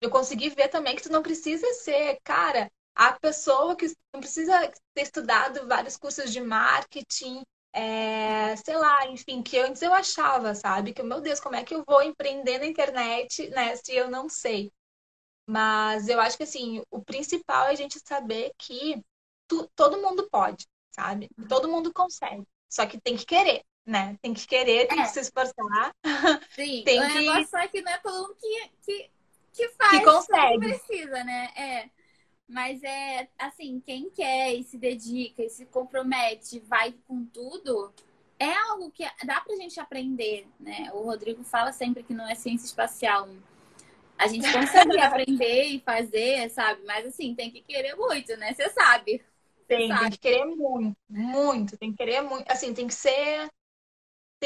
eu 0.00 0.10
consegui 0.10 0.50
ver 0.50 0.68
também 0.68 0.96
que 0.96 1.02
tu 1.02 1.12
não 1.12 1.22
precisa 1.22 1.66
ser, 1.74 2.18
cara, 2.24 2.70
a 2.94 3.12
pessoa 3.12 3.76
que 3.76 3.86
não 4.12 4.20
precisa 4.20 4.72
ter 4.94 5.02
estudado 5.02 5.66
vários 5.68 5.96
cursos 5.96 6.32
de 6.32 6.40
marketing, 6.40 7.42
é, 7.72 8.56
sei 8.56 8.76
lá, 8.76 9.06
enfim, 9.08 9.42
que 9.42 9.58
antes 9.58 9.82
eu 9.82 9.92
achava, 9.92 10.54
sabe? 10.54 10.92
Que, 10.94 11.02
meu 11.02 11.20
Deus, 11.20 11.38
como 11.40 11.56
é 11.56 11.62
que 11.64 11.74
eu 11.74 11.84
vou 11.86 12.02
empreender 12.02 12.58
na 12.58 12.66
internet, 12.66 13.48
né, 13.50 13.76
se 13.76 13.94
eu 13.94 14.10
não 14.10 14.28
sei? 14.28 14.72
Mas 15.46 16.08
eu 16.08 16.20
acho 16.20 16.36
que, 16.36 16.42
assim, 16.44 16.82
o 16.90 17.02
principal 17.04 17.66
é 17.66 17.70
a 17.72 17.74
gente 17.74 18.00
saber 18.00 18.52
que 18.58 19.02
tu, 19.46 19.68
todo 19.76 20.00
mundo 20.00 20.28
pode, 20.30 20.66
sabe? 20.90 21.28
Todo 21.48 21.68
mundo 21.68 21.92
consegue. 21.92 22.44
Só 22.68 22.86
que 22.86 23.00
tem 23.00 23.16
que 23.16 23.26
querer, 23.26 23.62
né? 23.86 24.18
Tem 24.20 24.34
que 24.34 24.46
querer, 24.46 24.88
tem 24.88 24.98
é. 25.00 25.04
que 25.04 25.10
se 25.10 25.20
esforçar. 25.20 25.94
Sim, 26.50 26.82
tem 26.84 27.00
o 27.00 27.06
que... 27.06 27.14
negócio 27.14 27.56
é 27.56 27.68
que 27.68 27.80
não 27.80 27.92
é 27.92 27.98
todo 27.98 28.22
mundo 28.22 28.36
que, 28.40 28.70
que 28.84 29.10
que 29.56 29.68
faz 29.70 29.98
que 29.98 30.04
consegue. 30.04 30.60
Que 30.60 30.78
precisa, 30.78 31.24
né? 31.24 31.50
É. 31.56 31.90
Mas 32.48 32.82
é 32.84 33.28
assim, 33.38 33.82
quem 33.84 34.08
quer 34.10 34.54
e 34.54 34.62
se 34.62 34.78
dedica 34.78 35.42
e 35.42 35.48
se 35.48 35.64
compromete, 35.66 36.60
vai 36.60 36.94
com 37.08 37.24
tudo, 37.24 37.92
é 38.38 38.52
algo 38.52 38.90
que 38.90 39.04
dá 39.24 39.40
pra 39.40 39.56
gente 39.56 39.80
aprender, 39.80 40.46
né? 40.60 40.90
O 40.92 41.02
Rodrigo 41.02 41.42
fala 41.42 41.72
sempre 41.72 42.04
que 42.04 42.14
não 42.14 42.28
é 42.28 42.36
ciência 42.36 42.66
espacial. 42.66 43.28
A 44.16 44.28
gente 44.28 44.50
consegue 44.52 44.96
aprender 45.00 45.64
e 45.64 45.80
fazer, 45.80 46.48
sabe? 46.50 46.82
Mas 46.86 47.06
assim, 47.06 47.34
tem 47.34 47.50
que 47.50 47.62
querer 47.62 47.96
muito, 47.96 48.36
né? 48.36 48.52
Você 48.52 48.68
sabe. 48.70 49.24
Tem, 49.66 49.88
tem 49.88 50.10
que 50.10 50.18
querer 50.18 50.44
muito, 50.44 50.96
muito, 51.08 51.76
tem 51.76 51.90
que 51.90 51.96
querer 51.96 52.20
muito. 52.20 52.48
Assim, 52.48 52.72
tem 52.72 52.86
que 52.86 52.94
ser. 52.94 53.50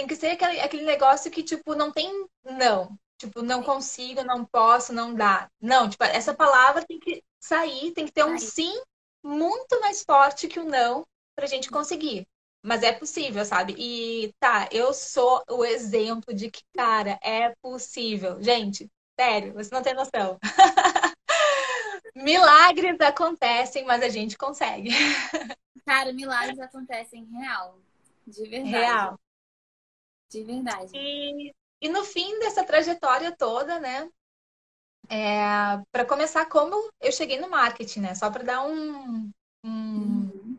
Tem 0.01 0.07
que 0.07 0.17
ser 0.17 0.29
aquele, 0.29 0.59
aquele 0.63 0.85
negócio 0.85 1.31
que, 1.31 1.43
tipo, 1.43 1.75
não 1.75 1.93
tem 1.93 2.27
não. 2.43 2.99
Tipo, 3.19 3.43
não 3.43 3.63
consigo, 3.63 4.25
não 4.25 4.47
posso, 4.47 4.95
não 4.95 5.15
dá. 5.15 5.51
Não, 5.61 5.91
tipo, 5.91 6.03
essa 6.05 6.33
palavra 6.33 6.83
tem 6.87 6.99
que 6.99 7.23
sair, 7.39 7.93
tem 7.93 8.07
que 8.07 8.13
ter 8.13 8.25
um 8.25 8.39
sim 8.39 8.81
muito 9.23 9.79
mais 9.79 10.03
forte 10.03 10.49
que 10.49 10.59
o 10.59 10.65
não 10.65 11.07
pra 11.37 11.47
gente 11.47 11.69
conseguir. 11.69 12.27
Mas 12.63 12.83
é 12.83 12.93
possível, 12.93 13.45
sabe? 13.45 13.75
E 13.77 14.33
tá, 14.41 14.71
eu 14.73 14.95
sou 14.95 15.45
o 15.51 15.67
exemplo 15.67 16.33
de 16.33 16.51
que, 16.51 16.63
cara, 16.75 17.19
é 17.23 17.55
possível. 17.61 18.43
Gente, 18.43 18.91
sério, 19.21 19.53
você 19.53 19.69
não 19.71 19.83
tem 19.83 19.93
noção. 19.93 20.39
milagres 22.17 22.99
acontecem, 23.03 23.85
mas 23.85 24.03
a 24.03 24.09
gente 24.09 24.39
consegue. 24.39 24.89
Cara, 25.85 26.11
milagres 26.15 26.59
acontecem 26.59 27.27
real. 27.39 27.79
De 28.27 28.49
verdade. 28.49 28.71
Real. 28.71 29.21
De 30.31 30.43
verdade. 30.45 30.93
E 30.95 31.53
e 31.83 31.89
no 31.89 32.05
fim 32.05 32.39
dessa 32.39 32.63
trajetória 32.65 33.35
toda, 33.37 33.81
né? 33.81 34.09
É, 35.09 35.79
para 35.93 36.05
começar, 36.07 36.47
como 36.47 36.91
eu 37.01 37.13
cheguei 37.13 37.39
no 37.41 37.49
marketing, 37.51 38.01
né? 38.01 38.15
Só 38.15 38.31
para 38.31 38.45
dar 38.45 38.63
um, 38.67 39.31
um... 39.65 40.31
Uhum. 40.33 40.59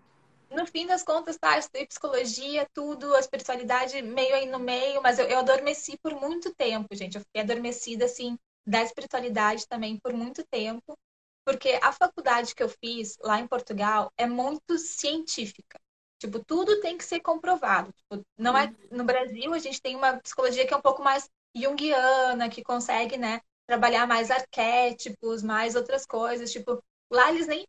No 0.52 0.68
fim 0.68 0.86
das 0.86 1.04
contas, 1.04 1.38
tá? 1.38 1.56
Eu 1.56 1.60
estudei 1.60 1.88
psicologia, 1.88 2.68
tudo, 2.74 3.16
a 3.16 3.20
espiritualidade 3.20 4.02
meio 4.02 4.36
aí 4.36 4.46
no 4.48 4.60
meio, 4.60 5.02
mas 5.02 5.20
eu, 5.20 5.28
eu 5.28 5.40
adormeci 5.40 5.98
por 6.00 6.14
muito 6.16 6.54
tempo, 6.56 6.96
gente. 6.96 7.16
Eu 7.18 7.22
fiquei 7.22 7.42
adormecida, 7.42 8.06
assim, 8.06 8.38
da 8.68 8.84
espiritualidade 8.84 9.68
também 9.68 10.00
por 10.00 10.14
muito 10.14 10.46
tempo. 10.48 10.98
porque 11.46 11.80
a 11.84 11.92
faculdade 11.94 12.56
que 12.56 12.64
eu 12.64 12.70
fiz 12.70 13.18
lá 13.22 13.40
em 13.40 13.48
Portugal 13.48 14.12
é 14.18 14.28
muito 14.28 14.78
científica. 14.80 15.80
Tipo, 16.22 16.38
tudo 16.46 16.80
tem 16.82 16.96
que 17.00 17.04
ser 17.04 17.20
comprovado. 17.20 17.92
Tipo, 17.94 18.24
não 18.38 18.56
é 18.56 18.72
no 18.92 19.04
Brasil 19.04 19.56
a 19.56 19.58
gente 19.58 19.82
tem 19.82 19.96
uma 19.96 20.18
psicologia 20.18 20.68
que 20.68 20.74
é 20.74 20.78
um 20.78 20.82
pouco 20.82 21.02
mais 21.02 21.28
junguiana, 21.56 22.48
que 22.48 22.64
consegue, 22.64 23.18
né, 23.18 23.42
trabalhar 23.68 24.06
mais 24.06 24.30
arquétipos, 24.30 25.42
mais 25.42 25.76
outras 25.76 26.06
coisas. 26.06 26.52
Tipo, 26.52 26.80
lá 27.12 27.32
eles 27.32 27.48
nem 27.48 27.66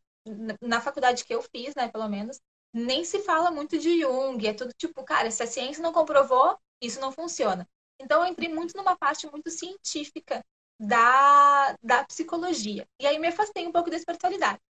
na 0.61 0.82
faculdade 0.82 1.25
que 1.25 1.35
eu 1.35 1.40
fiz, 1.42 1.75
né, 1.75 1.88
pelo 1.88 2.06
menos, 2.09 2.38
nem 2.75 3.04
se 3.06 3.21
fala 3.21 3.50
muito 3.50 3.78
de 3.78 4.00
Jung. 4.02 4.47
É 4.47 4.52
tudo 4.52 4.73
tipo, 4.76 5.02
cara, 5.02 5.30
se 5.30 5.42
a 5.42 5.47
ciência 5.47 5.82
não 5.82 5.92
comprovou, 5.92 6.59
isso 6.80 7.00
não 7.00 7.11
funciona. 7.11 7.66
Então, 7.99 8.23
eu 8.23 8.30
entrei 8.30 8.50
muito 8.50 8.76
numa 8.76 8.97
parte 8.99 9.26
muito 9.30 9.50
científica 9.50 10.44
da, 10.78 11.75
da 11.82 12.04
psicologia. 12.04 12.87
E 13.00 13.06
aí 13.06 13.18
me 13.18 13.28
afastei 13.28 13.66
um 13.66 13.73
pouco 13.73 13.88
da 13.88 13.97
espiritualidade. 13.97 14.61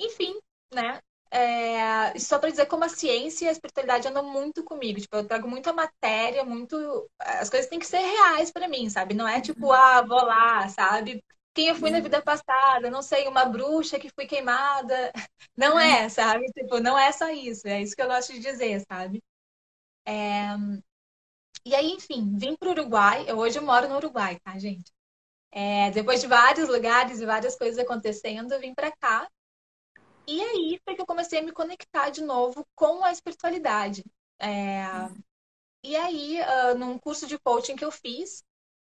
Enfim, 0.00 0.38
né? 0.72 1.00
É, 1.36 2.16
só 2.18 2.38
para 2.38 2.50
dizer 2.50 2.66
como 2.66 2.84
a 2.84 2.88
ciência 2.88 3.46
e 3.46 3.48
a 3.48 3.52
espiritualidade 3.52 4.06
andam 4.06 4.24
muito 4.32 4.62
comigo. 4.64 5.00
Tipo, 5.00 5.16
eu 5.16 5.26
trago 5.26 5.48
muita 5.48 5.72
matéria, 5.72 6.44
muito. 6.44 6.76
As 7.18 7.50
coisas 7.50 7.68
têm 7.68 7.78
que 7.80 7.86
ser 7.86 7.98
reais 7.98 8.52
para 8.52 8.68
mim, 8.68 8.88
sabe? 8.88 9.14
Não 9.14 9.26
é 9.26 9.40
tipo, 9.40 9.72
ah, 9.72 10.02
vou 10.02 10.22
lá, 10.24 10.68
sabe? 10.68 11.24
Quem 11.52 11.68
eu 11.68 11.74
fui 11.76 11.90
na 11.90 12.00
vida 12.00 12.22
passada, 12.22 12.88
não 12.90 13.02
sei, 13.02 13.26
uma 13.28 13.44
bruxa 13.46 13.98
que 13.98 14.10
fui 14.10 14.26
queimada. 14.26 15.12
Não 15.56 15.78
é, 15.78 16.08
sabe? 16.08 16.46
Tipo, 16.52 16.80
não 16.80 16.98
é 16.98 17.12
só 17.12 17.30
isso. 17.30 17.68
É 17.68 17.80
isso 17.80 17.94
que 17.94 18.02
eu 18.02 18.08
gosto 18.08 18.32
de 18.32 18.40
dizer, 18.40 18.80
sabe? 18.88 19.22
É... 20.06 20.48
E 21.64 21.74
aí, 21.74 21.90
enfim, 21.92 22.36
vim 22.36 22.56
para 22.56 22.68
o 22.68 22.72
Uruguai. 22.72 23.24
Eu, 23.28 23.38
hoje 23.38 23.58
eu 23.58 23.62
moro 23.62 23.88
no 23.88 23.96
Uruguai, 23.96 24.38
tá, 24.44 24.58
gente? 24.58 24.92
É, 25.52 25.90
depois 25.92 26.20
de 26.20 26.26
vários 26.28 26.68
lugares 26.68 27.20
e 27.20 27.26
várias 27.26 27.56
coisas 27.56 27.78
acontecendo, 27.78 28.52
eu 28.52 28.60
vim 28.60 28.74
para 28.74 28.92
cá. 28.96 29.28
E 30.26 30.42
aí 30.42 30.80
foi 30.84 30.94
que 30.94 31.00
eu 31.00 31.06
comecei 31.06 31.38
a 31.38 31.42
me 31.42 31.52
conectar 31.52 32.10
de 32.10 32.22
novo 32.22 32.66
com 32.74 33.04
a 33.04 33.12
espiritualidade. 33.12 34.04
É, 34.40 34.84
e 35.84 35.94
aí, 35.96 36.38
uh, 36.40 36.78
num 36.78 36.98
curso 36.98 37.26
de 37.26 37.38
coaching 37.38 37.76
que 37.76 37.84
eu 37.84 37.90
fiz, 37.90 38.42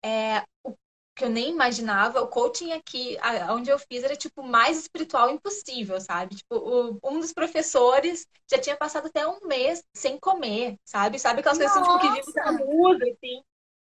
é, 0.04 0.42
o 0.64 0.74
que 1.14 1.26
eu 1.26 1.30
nem 1.30 1.50
imaginava, 1.50 2.22
o 2.22 2.28
coaching 2.28 2.72
aqui, 2.72 3.18
onde 3.52 3.70
eu 3.70 3.78
fiz, 3.78 4.04
era 4.04 4.16
tipo 4.16 4.42
mais 4.42 4.78
espiritual 4.78 5.30
impossível, 5.30 6.00
sabe? 6.00 6.36
Tipo, 6.36 6.56
o, 6.56 7.00
um 7.04 7.20
dos 7.20 7.34
professores 7.34 8.26
já 8.50 8.58
tinha 8.58 8.78
passado 8.78 9.08
até 9.08 9.28
um 9.28 9.40
mês 9.46 9.84
sem 9.94 10.18
comer, 10.18 10.78
sabe? 10.86 11.20
Sabe 11.20 11.42
aquelas 11.42 11.58
coisas 11.58 11.76
assim, 11.76 11.84
tipo, 11.84 12.00
que 12.00 12.32
vivem 12.32 12.66
muda, 12.66 13.06
assim. 13.06 13.44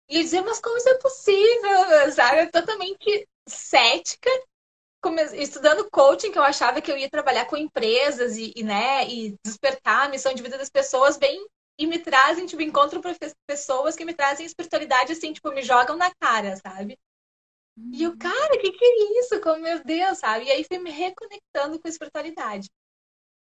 E 0.10 0.17
eu 0.17 0.24
dizia, 0.24 0.41
mas 0.41 0.60
como 0.60 0.77
isso 0.77 0.89
é 0.89 0.98
possível, 0.98 2.12
sabe? 2.15 2.51
totalmente 2.51 3.27
cética, 3.48 4.29
estudando 5.34 5.89
coaching, 5.89 6.32
que 6.32 6.39
eu 6.39 6.44
achava 6.44 6.82
que 6.82 6.92
eu 6.92 6.98
ia 6.98 7.10
trabalhar 7.10 7.46
com 7.46 7.56
empresas 7.56 8.38
e, 8.38 8.54
e, 8.56 8.63
né, 8.63 9.08
e 9.08 9.36
despertar 9.46 10.06
a 10.06 10.10
missão 10.10 10.34
de 10.34 10.44
vida 10.44 10.58
das 10.58 10.70
pessoas 10.70 11.18
bem 11.18 11.46
e 11.80 11.86
me 11.86 12.00
trazem, 12.00 12.46
tipo, 12.46 12.62
encontro 12.62 13.01
pessoas 13.48 13.96
que 13.96 14.04
me 14.04 14.13
trazem 14.13 14.46
espiritualidade, 14.46 15.13
assim, 15.13 15.32
tipo, 15.32 15.51
me 15.51 15.62
jogam 15.62 15.96
na 15.96 16.13
cara, 16.16 16.56
sabe? 16.58 16.98
E 17.94 18.04
eu, 18.04 18.18
cara, 18.18 18.56
o 18.56 18.60
que, 18.60 18.72
que 18.72 18.84
é 18.84 19.20
isso? 19.20 19.39
Como, 19.39 19.62
meu 19.62 19.84
Deus, 19.84 20.18
sabe? 20.18 20.46
E 20.46 20.51
aí 20.51 20.63
fui 20.63 20.80
me 20.80 20.89
reconectando 20.89 21.80
com 21.80 21.88
a 21.88 21.92
espiritualidade. 21.92 22.68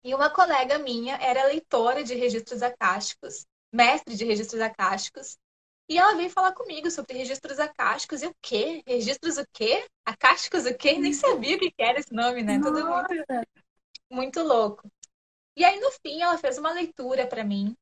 E 0.04 0.14
uma 0.16 0.30
colega 0.30 0.80
minha 0.80 1.16
era 1.18 1.46
leitora 1.46 2.04
de 2.04 2.16
registros 2.16 2.64
acásticos, 2.64 3.46
mestre 3.72 4.16
de 4.16 4.26
registros 4.26 4.60
acásticos, 4.60 5.38
e 5.90 5.98
ela 5.98 6.16
veio 6.16 6.30
falar 6.30 6.54
comigo 6.54 6.90
sobre 6.90 7.18
registros 7.18 7.60
acásticos. 7.60 8.22
E 8.22 8.28
o 8.28 8.36
quê? 8.42 8.84
Registros 8.88 9.38
o 9.38 9.46
quê? 9.52 9.86
Acásticos 10.06 10.66
o 10.66 10.75
quê? 10.75 10.98
Nem 10.98 11.13
sabia 11.13 11.58
o 11.58 11.60
que 11.60 11.74
era 11.78 12.00
esse 12.00 12.13
nome, 12.13 12.42
né? 12.42 12.58
Nossa. 12.58 12.74
Tudo 12.74 12.90
muito, 12.90 13.48
muito 14.10 14.44
louco. 14.44 14.90
E 15.56 15.63
aí, 15.63 15.80
no 15.80 15.92
fim, 15.92 16.22
ela 16.22 16.38
fez 16.38 16.58
uma 16.58 16.72
leitura 16.72 17.28
para 17.28 17.44
mim 17.44 17.75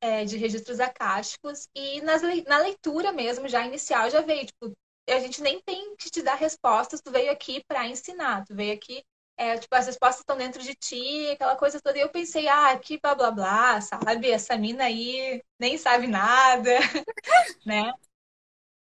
é, 0.00 0.24
de 0.24 0.36
registros 0.36 0.80
acásticos. 0.80 1.68
E 1.74 2.00
nas, 2.02 2.22
na 2.46 2.58
leitura 2.58 3.12
mesmo, 3.12 3.48
já 3.48 3.66
inicial, 3.66 4.08
já 4.10 4.20
veio, 4.20 4.46
tipo, 4.46 4.72
a 5.08 5.18
gente 5.18 5.42
nem 5.42 5.60
tem 5.60 5.96
que 5.96 6.10
te 6.10 6.22
dar 6.22 6.36
respostas, 6.36 7.00
tu 7.00 7.10
veio 7.10 7.30
aqui 7.30 7.62
para 7.66 7.86
ensinar, 7.86 8.44
tu 8.44 8.54
veio 8.54 8.74
aqui 8.74 9.02
é, 9.40 9.56
tipo, 9.56 9.74
as 9.74 9.86
respostas 9.86 10.20
estão 10.20 10.36
dentro 10.36 10.62
de 10.62 10.74
ti, 10.74 11.30
aquela 11.30 11.56
coisa 11.56 11.80
toda. 11.80 11.96
E 11.96 12.02
eu 12.02 12.10
pensei, 12.10 12.46
ah, 12.46 12.78
que 12.78 13.00
blá 13.00 13.14
blá 13.14 13.30
blá, 13.30 13.80
sabe? 13.80 14.30
Essa 14.30 14.54
mina 14.58 14.84
aí 14.84 15.42
nem 15.58 15.78
sabe 15.78 16.06
nada, 16.06 16.70
né? 17.64 17.90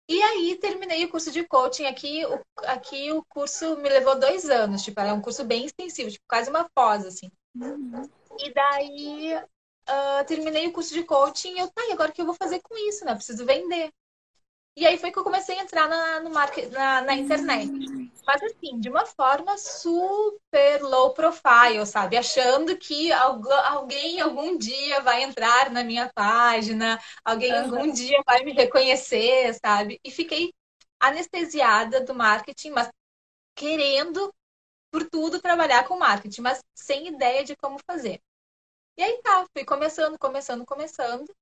E 0.09 0.19
aí 0.23 0.57
terminei 0.59 1.05
o 1.05 1.09
curso 1.09 1.31
de 1.31 1.47
coaching 1.47 1.85
aqui. 1.85 2.25
O, 2.25 2.43
aqui 2.65 3.11
o 3.11 3.23
curso 3.25 3.77
me 3.77 3.89
levou 3.89 4.19
dois 4.19 4.49
anos, 4.49 4.81
tipo, 4.81 4.99
é 4.99 5.13
um 5.13 5.21
curso 5.21 5.45
bem 5.45 5.65
extensivo, 5.65 6.09
tipo, 6.09 6.25
quase 6.27 6.49
uma 6.49 6.67
pós, 6.73 7.05
assim. 7.05 7.29
Uhum. 7.53 8.09
E 8.39 8.51
daí 8.51 9.35
uh, 9.37 10.25
terminei 10.25 10.65
o 10.65 10.73
curso 10.73 10.95
de 10.95 11.03
coaching 11.03 11.57
e 11.57 11.59
eu, 11.59 11.69
tá, 11.69 11.87
e 11.87 11.91
agora 11.91 12.09
o 12.09 12.13
que 12.13 12.21
eu 12.21 12.25
vou 12.25 12.33
fazer 12.33 12.59
com 12.63 12.75
isso, 12.89 13.05
né? 13.05 13.11
Eu 13.11 13.17
preciso 13.17 13.45
vender. 13.45 13.91
E 14.75 14.87
aí 14.87 14.97
foi 14.97 15.11
que 15.11 15.19
eu 15.19 15.23
comecei 15.23 15.59
a 15.59 15.61
entrar 15.61 15.87
na, 15.87 16.21
no 16.21 16.31
market, 16.31 16.71
na, 16.71 17.01
na 17.01 17.13
internet. 17.13 17.69
Mas 18.31 18.43
assim, 18.43 18.79
de 18.79 18.87
uma 18.89 19.07
forma 19.07 19.57
super 19.57 20.83
low 20.83 21.15
profile, 21.15 21.83
sabe? 21.87 22.15
Achando 22.15 22.77
que 22.77 23.11
alguém 23.11 24.21
algum 24.21 24.55
dia 24.55 25.01
vai 25.01 25.23
entrar 25.23 25.71
na 25.71 25.83
minha 25.83 26.11
página, 26.13 26.99
alguém 27.25 27.51
uhum. 27.51 27.63
algum 27.63 27.91
dia 27.91 28.21
vai 28.27 28.43
me 28.43 28.53
reconhecer, 28.53 29.55
sabe? 29.55 29.99
E 30.03 30.11
fiquei 30.11 30.53
anestesiada 30.99 32.01
do 32.01 32.13
marketing, 32.13 32.69
mas 32.69 32.91
querendo 33.55 34.31
por 34.91 35.09
tudo 35.09 35.41
trabalhar 35.41 35.87
com 35.87 35.97
marketing, 35.97 36.41
mas 36.41 36.61
sem 36.75 37.07
ideia 37.07 37.43
de 37.43 37.55
como 37.55 37.79
fazer. 37.89 38.21
E 38.95 39.01
aí 39.01 39.19
tá, 39.23 39.43
fui 39.51 39.65
começando, 39.65 40.19
começando, 40.19 40.63
começando. 40.67 41.35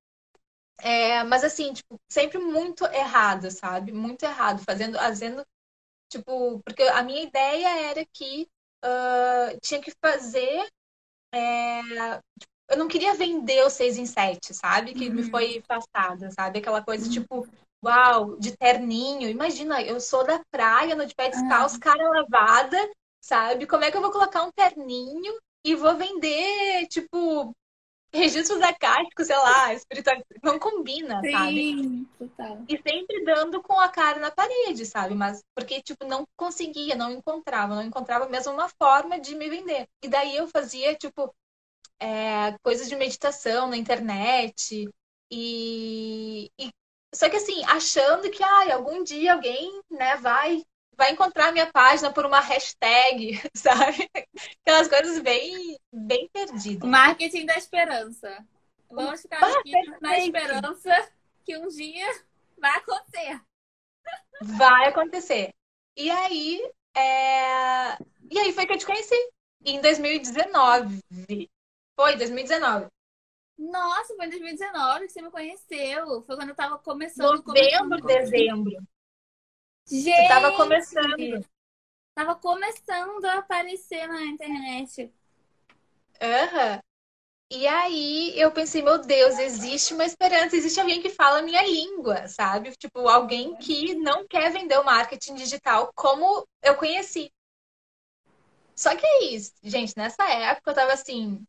É, 0.80 1.22
mas 1.26 1.44
assim, 1.44 1.74
tipo, 1.74 2.00
sempre 2.10 2.38
muito 2.38 2.86
errado, 2.86 3.52
sabe? 3.52 3.92
Muito 3.92 4.24
errado, 4.24 4.64
fazendo, 4.64 4.98
fazendo, 4.98 5.46
tipo, 6.10 6.62
porque 6.64 6.84
a 6.84 7.04
minha 7.04 7.24
ideia 7.24 7.90
era 7.90 8.06
que 8.06 8.48
uh, 8.84 9.60
tinha 9.62 9.82
que 9.82 9.92
fazer. 10.04 10.68
É, 11.34 11.82
tipo, 12.40 12.58
eu 12.70 12.78
não 12.78 12.88
queria 12.88 13.14
vender 13.14 13.64
o 13.64 13.70
6 13.70 13.98
em 13.98 14.06
7, 14.06 14.54
sabe? 14.54 14.94
Que 14.94 15.08
uhum. 15.08 15.16
me 15.16 15.24
foi 15.24 15.64
passada, 15.68 16.30
sabe? 16.32 16.60
Aquela 16.60 16.84
coisa 16.84 17.06
uhum. 17.06 17.12
tipo, 17.12 17.48
uau, 17.84 18.38
de 18.38 18.56
terninho. 18.58 19.30
Imagina, 19.30 19.82
eu 19.82 20.00
sou 20.00 20.26
da 20.26 20.42
praia, 20.52 20.96
no 20.96 21.06
de 21.06 21.16
pé 21.16 21.30
descalço, 21.30 21.76
uhum. 21.76 21.82
cara 21.82 22.10
lavada, 22.10 22.78
sabe? 23.22 23.66
Como 23.68 23.84
é 23.84 23.92
que 23.92 23.98
eu 23.98 24.02
vou 24.02 24.12
colocar 24.12 24.44
um 24.44 24.52
terninho 24.52 25.38
e 25.64 25.76
vou 25.76 25.96
vender, 25.96 26.88
tipo, 26.88 27.54
registros 28.14 28.62
acásticos, 28.62 29.28
sei 29.28 29.36
lá, 29.36 29.74
espiritual, 29.74 30.18
não 30.44 30.58
combina, 30.60 31.22
Sim, 31.22 31.32
sabe? 31.32 32.08
Total. 32.18 32.66
E 32.68 32.82
sempre 32.82 33.24
dando 33.24 33.62
com 33.62 33.80
a 33.80 33.90
cara 33.90 34.20
na 34.20 34.32
parede, 34.32 34.86
sabe? 34.86 35.14
Mas 35.14 35.44
porque, 35.54 35.82
tipo, 35.82 36.06
não 36.06 36.26
conseguia, 36.36 36.96
não 36.96 37.12
encontrava, 37.12 37.76
não 37.76 37.84
encontrava 37.84 38.28
mesmo 38.28 38.54
uma 38.54 38.70
forma 38.70 39.20
de 39.20 39.36
me 39.36 39.50
vender. 39.50 39.88
E 40.02 40.08
daí 40.08 40.36
eu 40.36 40.48
fazia, 40.48 40.96
tipo, 40.96 41.34
é, 42.00 42.58
coisas 42.64 42.88
de 42.88 42.96
meditação 42.96 43.68
na 43.70 43.78
internet 43.78 44.90
e, 45.32 46.52
e... 46.60 46.72
Só 47.14 47.30
que 47.30 47.38
assim, 47.38 47.64
achando 47.66 48.30
que 48.30 48.44
ah, 48.44 48.76
algum 48.76 49.02
dia 49.04 49.34
alguém 49.34 49.82
né, 49.90 50.18
vai 50.18 50.64
vai 50.98 51.12
encontrar 51.12 51.52
minha 51.52 51.72
página 51.72 52.12
por 52.12 52.26
uma 52.26 52.40
hashtag, 52.40 53.40
sabe? 53.56 54.10
Aquelas 54.66 54.88
coisas 54.88 55.20
bem, 55.20 55.78
bem 55.94 56.28
perdidas. 56.34 56.90
Marketing 56.90 57.46
da 57.46 57.56
esperança. 57.56 58.46
Vamos 58.90 59.22
ficar 59.22 59.40
aqui 59.60 59.74
na 60.02 60.18
esperança 60.18 61.12
que 61.46 61.56
um 61.58 61.68
dia 61.68 62.08
vai 62.58 62.78
acontecer. 62.78 63.42
Vai 64.42 64.88
acontecer. 64.88 65.54
E 65.96 66.10
aí, 66.10 66.62
é... 66.96 67.98
e 68.32 68.40
aí 68.40 68.54
foi 68.54 68.66
que 68.66 68.74
eu 68.74 68.78
te 68.78 68.86
conheci. 68.86 69.16
Em 69.66 69.82
2019. 69.82 71.00
Foi, 71.96 72.16
2019. 72.16 72.88
Nossa, 73.58 74.16
foi 74.16 74.28
em 74.28 74.30
2019 74.30 75.08
que 75.08 75.12
você 75.12 75.22
me 75.22 75.32
conheceu. 75.32 76.22
Foi 76.22 76.36
quando 76.36 76.50
eu 76.50 76.56
tava 76.56 76.78
começando. 76.78 77.44
Novembro, 77.44 78.02
começando. 78.02 78.32
dezembro. 78.32 78.88
Gente, 79.90 80.24
tu 80.24 80.28
tava 80.28 80.52
começando. 80.56 81.46
Tava 82.14 82.36
começando 82.36 83.26
a 83.26 83.36
aparecer 83.36 84.08
na 84.08 84.22
internet. 84.26 85.14
Aham. 86.22 86.74
Uhum. 86.74 86.82
E 87.50 87.66
aí 87.66 88.38
eu 88.38 88.52
pensei, 88.52 88.82
meu 88.82 88.98
Deus, 88.98 89.40
existe 89.40 89.94
uma 89.94 90.04
esperança, 90.04 90.58
existe 90.58 90.82
alguém 90.82 91.02
que 91.02 91.10
fala 91.10 91.40
a 91.40 91.42
minha 91.42 91.62
língua, 91.62 92.28
sabe? 92.28 92.76
Tipo, 92.76 93.08
alguém 93.08 93.56
que 93.56 93.96
não 93.96 94.28
quer 94.28 94.52
vender 94.52 94.78
o 94.78 94.84
marketing 94.84 95.36
digital 95.36 95.90
como 95.96 96.46
eu 96.62 96.76
conheci. 96.76 97.32
Só 98.76 98.94
que 98.98 99.06
é 99.06 99.24
isso, 99.28 99.54
gente, 99.64 99.94
nessa 99.96 100.30
época 100.30 100.72
eu 100.72 100.76
tava 100.76 100.92
assim, 100.92 101.42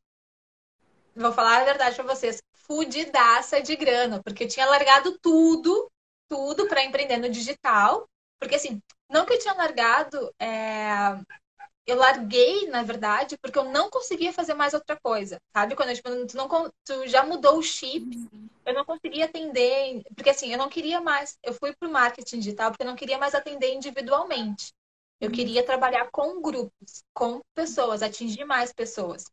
vou 1.16 1.32
falar 1.32 1.62
a 1.62 1.64
verdade 1.64 1.96
pra 1.96 2.14
vocês, 2.14 2.40
fudidaça 2.54 3.60
de 3.60 3.74
grana, 3.74 4.22
porque 4.22 4.44
eu 4.44 4.48
tinha 4.48 4.66
largado 4.66 5.18
tudo, 5.18 5.90
tudo 6.28 6.68
para 6.68 6.84
empreender 6.84 7.16
no 7.16 7.28
digital 7.28 8.08
porque, 8.38 8.56
assim, 8.56 8.80
não 9.08 9.24
que 9.26 9.34
eu 9.34 9.38
tinha 9.38 9.54
largado 9.54 10.32
é, 10.38 11.18
eu 11.88 11.96
larguei, 11.96 12.68
na 12.68 12.82
verdade, 12.82 13.38
porque 13.38 13.58
eu 13.58 13.64
não 13.64 13.88
conseguia 13.88 14.30
fazer 14.30 14.52
mais 14.52 14.74
outra 14.74 14.94
coisa, 15.02 15.40
sabe? 15.54 15.74
Quando 15.74 15.94
tipo, 15.94 16.10
tu, 16.26 16.36
não, 16.36 16.46
tu 16.84 17.06
já 17.06 17.24
mudou 17.24 17.56
o 17.56 17.62
chip, 17.62 18.04
uhum. 18.04 18.48
eu 18.66 18.74
não 18.74 18.84
conseguia 18.84 19.24
atender, 19.24 20.02
porque 20.14 20.28
assim, 20.28 20.52
eu 20.52 20.58
não 20.58 20.68
queria 20.68 21.00
mais, 21.00 21.38
eu 21.42 21.54
fui 21.54 21.74
pro 21.74 21.90
marketing 21.90 22.40
digital 22.40 22.70
porque 22.70 22.82
eu 22.82 22.86
não 22.86 22.94
queria 22.94 23.16
mais 23.16 23.34
atender 23.34 23.72
individualmente. 23.72 24.74
Eu 25.18 25.30
uhum. 25.30 25.34
queria 25.34 25.64
trabalhar 25.64 26.10
com 26.12 26.42
grupos, 26.42 27.02
com 27.14 27.40
pessoas, 27.54 28.02
atingir 28.02 28.44
mais 28.44 28.70
pessoas. 28.70 29.24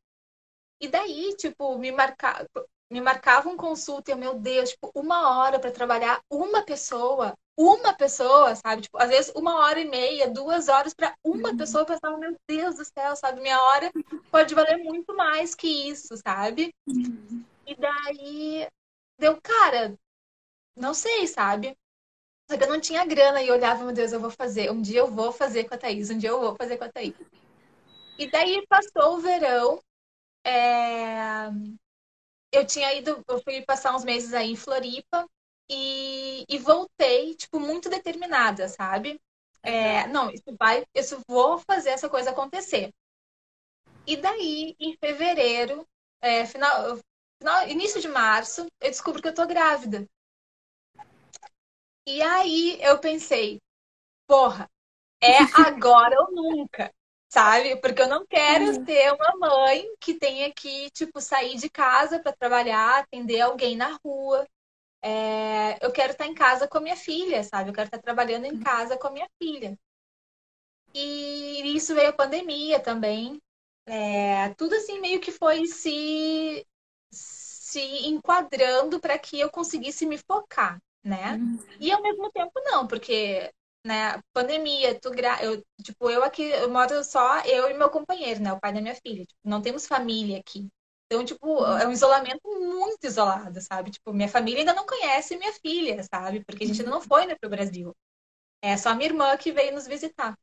E 0.79 0.87
daí, 0.87 1.35
tipo, 1.35 1.77
me 1.77 1.91
marcar, 1.91 2.47
me 2.89 3.01
marcavam 3.01 3.57
consulta 3.57 4.11
e 4.11 4.13
eu, 4.13 4.17
meu 4.17 4.33
Deus, 4.39 4.69
tipo, 4.69 4.91
uma 4.95 5.37
hora 5.37 5.59
para 5.59 5.71
trabalhar 5.71 6.21
uma 6.29 6.63
pessoa, 6.63 7.37
uma 7.57 7.93
pessoa, 7.93 8.55
sabe? 8.55 8.83
Tipo, 8.83 8.97
às 8.97 9.09
vezes 9.09 9.31
uma 9.35 9.59
hora 9.59 9.79
e 9.79 9.85
meia, 9.85 10.29
duas 10.29 10.67
horas 10.67 10.93
para 10.93 11.15
uma 11.23 11.49
uhum. 11.49 11.57
pessoa, 11.57 11.81
eu 11.81 11.85
pensava, 11.85 12.17
meu 12.17 12.35
Deus 12.47 12.75
do 12.75 12.85
céu, 12.85 13.15
sabe? 13.15 13.41
Minha 13.41 13.61
hora 13.61 13.91
pode 14.29 14.53
valer 14.53 14.77
muito 14.77 15.15
mais 15.15 15.55
que 15.55 15.67
isso, 15.67 16.17
sabe? 16.17 16.73
Uhum. 16.87 17.43
E 17.65 17.75
daí 17.75 18.67
deu, 19.17 19.39
cara, 19.41 19.97
não 20.75 20.93
sei, 20.93 21.27
sabe? 21.27 21.77
Só 22.49 22.57
que 22.57 22.63
eu 22.63 22.69
não 22.69 22.79
tinha 22.79 23.05
grana 23.05 23.41
e 23.41 23.47
eu 23.47 23.55
olhava, 23.55 23.83
meu 23.83 23.93
Deus, 23.93 24.11
eu 24.11 24.19
vou 24.19 24.29
fazer. 24.29 24.71
Um 24.71 24.81
dia 24.81 24.99
eu 24.99 25.07
vou 25.07 25.31
fazer 25.31 25.63
com 25.63 25.73
a 25.73 25.77
Thaís, 25.77 26.09
um 26.09 26.17
dia 26.17 26.29
eu 26.29 26.39
vou 26.39 26.55
fazer 26.55 26.77
com 26.77 26.83
a 26.83 26.91
Thaís. 26.91 27.15
E 28.19 28.29
daí 28.29 28.65
passou 28.67 29.15
o 29.15 29.19
verão. 29.19 29.81
É 30.43 31.49
eu 32.55 32.65
tinha 32.65 32.93
ido, 32.93 33.23
eu 33.27 33.41
fui 33.43 33.61
passar 33.61 33.95
uns 33.95 34.03
meses 34.03 34.33
aí 34.33 34.51
em 34.51 34.55
Floripa 34.55 35.27
e, 35.69 36.45
e 36.47 36.57
voltei, 36.57 37.35
tipo, 37.35 37.59
muito 37.59 37.89
determinada, 37.89 38.67
sabe? 38.67 39.19
É, 39.63 40.07
não, 40.07 40.29
isso 40.29 40.55
vai, 40.59 40.85
isso 40.93 41.21
vou 41.27 41.57
fazer 41.59 41.89
essa 41.89 42.09
coisa 42.09 42.29
acontecer. 42.31 42.93
E 44.05 44.15
daí, 44.15 44.75
em 44.79 44.95
fevereiro, 44.97 45.87
é, 46.21 46.45
final, 46.45 46.99
final, 47.39 47.67
início 47.67 47.99
de 47.99 48.07
março, 48.07 48.67
eu 48.79 48.89
descubro 48.89 49.21
que 49.21 49.27
eu 49.27 49.33
tô 49.33 49.45
grávida. 49.47 50.07
E 52.07 52.21
aí 52.21 52.79
eu 52.81 52.99
pensei, 52.99 53.59
porra, 54.27 54.69
é 55.21 55.37
agora 55.67 56.15
ou 56.21 56.31
nunca 56.31 56.93
sabe? 57.35 57.75
Porque 57.81 58.01
eu 58.01 58.07
não 58.07 58.25
quero 58.25 58.65
uhum. 58.65 58.85
ser 58.85 59.11
uma 59.11 59.35
mãe 59.37 59.85
que 59.99 60.13
tenha 60.13 60.53
que, 60.53 60.89
tipo, 60.91 61.19
sair 61.19 61.57
de 61.57 61.69
casa 61.69 62.17
para 62.17 62.31
trabalhar, 62.31 62.99
atender 62.99 63.41
alguém 63.41 63.75
na 63.75 63.99
rua. 64.05 64.47
É, 65.07 65.77
eu 65.85 65.91
quero 65.91 66.13
estar 66.13 66.25
em 66.25 66.33
casa 66.33 66.67
com 66.67 66.79
a 66.79 66.81
minha 66.81 66.95
filha, 66.97 67.43
sabe? 67.43 67.69
Eu 67.69 67.73
quero 67.75 67.87
estar 67.87 67.99
trabalhando 67.99 68.45
em 68.45 68.59
casa 68.59 68.97
com 68.97 69.07
a 69.07 69.11
minha 69.11 69.29
filha. 69.39 69.77
E 70.95 71.75
isso 71.75 71.93
veio 71.93 72.09
a 72.09 72.13
pandemia 72.13 72.79
também. 72.79 73.39
É, 73.85 74.49
tudo 74.55 74.73
assim 74.73 74.99
meio 74.99 75.19
que 75.19 75.31
foi 75.31 75.67
se, 75.67 76.65
se 77.11 78.07
enquadrando 78.07 78.99
para 78.99 79.19
que 79.19 79.39
eu 79.39 79.51
conseguisse 79.51 80.07
me 80.07 80.17
focar, 80.17 80.81
né? 81.03 81.33
Uhum. 81.33 81.59
E 81.79 81.91
ao 81.91 82.01
mesmo 82.01 82.31
tempo 82.31 82.53
não, 82.63 82.87
porque 82.87 83.51
né, 83.85 84.19
pandemia, 84.33 84.99
tu 84.99 85.11
gra... 85.11 85.43
eu, 85.43 85.63
tipo, 85.83 86.09
eu 86.09 86.23
aqui, 86.23 86.41
eu 86.41 86.71
moro 86.71 87.03
só 87.03 87.41
eu 87.41 87.69
e 87.69 87.75
meu 87.75 87.91
companheiro, 87.91 88.41
né, 88.41 88.51
o 88.51 88.59
pai 88.59 88.73
da 88.73 88.81
minha 88.81 88.95
filha. 88.95 89.23
Tipo, 89.23 89.39
não 89.43 89.61
temos 89.61 89.85
família 89.85 90.39
aqui. 90.39 90.67
Então, 91.15 91.23
tipo, 91.23 91.65
é 91.65 91.87
um 91.87 91.93
isolamento 91.93 92.41
muito 92.43 93.05
isolado, 93.05 93.61
sabe? 93.61 93.89
Tipo, 93.89 94.11
minha 94.11 94.27
família 94.27 94.59
ainda 94.59 94.73
não 94.73 94.85
conhece 94.85 95.37
minha 95.37 95.53
filha, 95.53 96.03
sabe? 96.03 96.43
Porque 96.43 96.65
a 96.65 96.67
gente 96.67 96.81
ainda 96.81 96.91
não 96.91 96.99
uhum. 96.99 97.05
foi, 97.05 97.25
né, 97.25 97.35
pro 97.35 97.49
Brasil. 97.49 97.95
É 98.61 98.75
só 98.75 98.93
minha 98.93 99.07
irmã 99.07 99.37
que 99.37 99.53
veio 99.53 99.73
nos 99.73 99.87
visitar. 99.87 100.37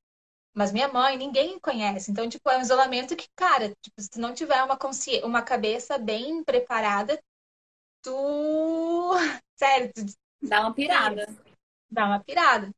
Mas 0.54 0.72
minha 0.72 0.88
mãe, 0.88 1.18
ninguém 1.18 1.58
conhece. 1.60 2.10
Então, 2.10 2.26
tipo, 2.26 2.48
é 2.48 2.56
um 2.56 2.62
isolamento 2.62 3.14
que, 3.14 3.28
cara, 3.36 3.74
tipo, 3.82 4.00
se 4.00 4.18
não 4.18 4.32
tiver 4.32 4.62
uma, 4.62 4.78
consci... 4.78 5.20
uma 5.24 5.42
cabeça 5.42 5.98
bem 5.98 6.42
preparada, 6.42 7.22
tu. 8.02 9.12
Sério, 9.56 9.92
tu... 9.94 10.06
Dá 10.42 10.60
uma 10.60 10.74
pirada. 10.74 11.26
Dá 11.90 12.06
uma 12.06 12.20
pirada. 12.20 12.70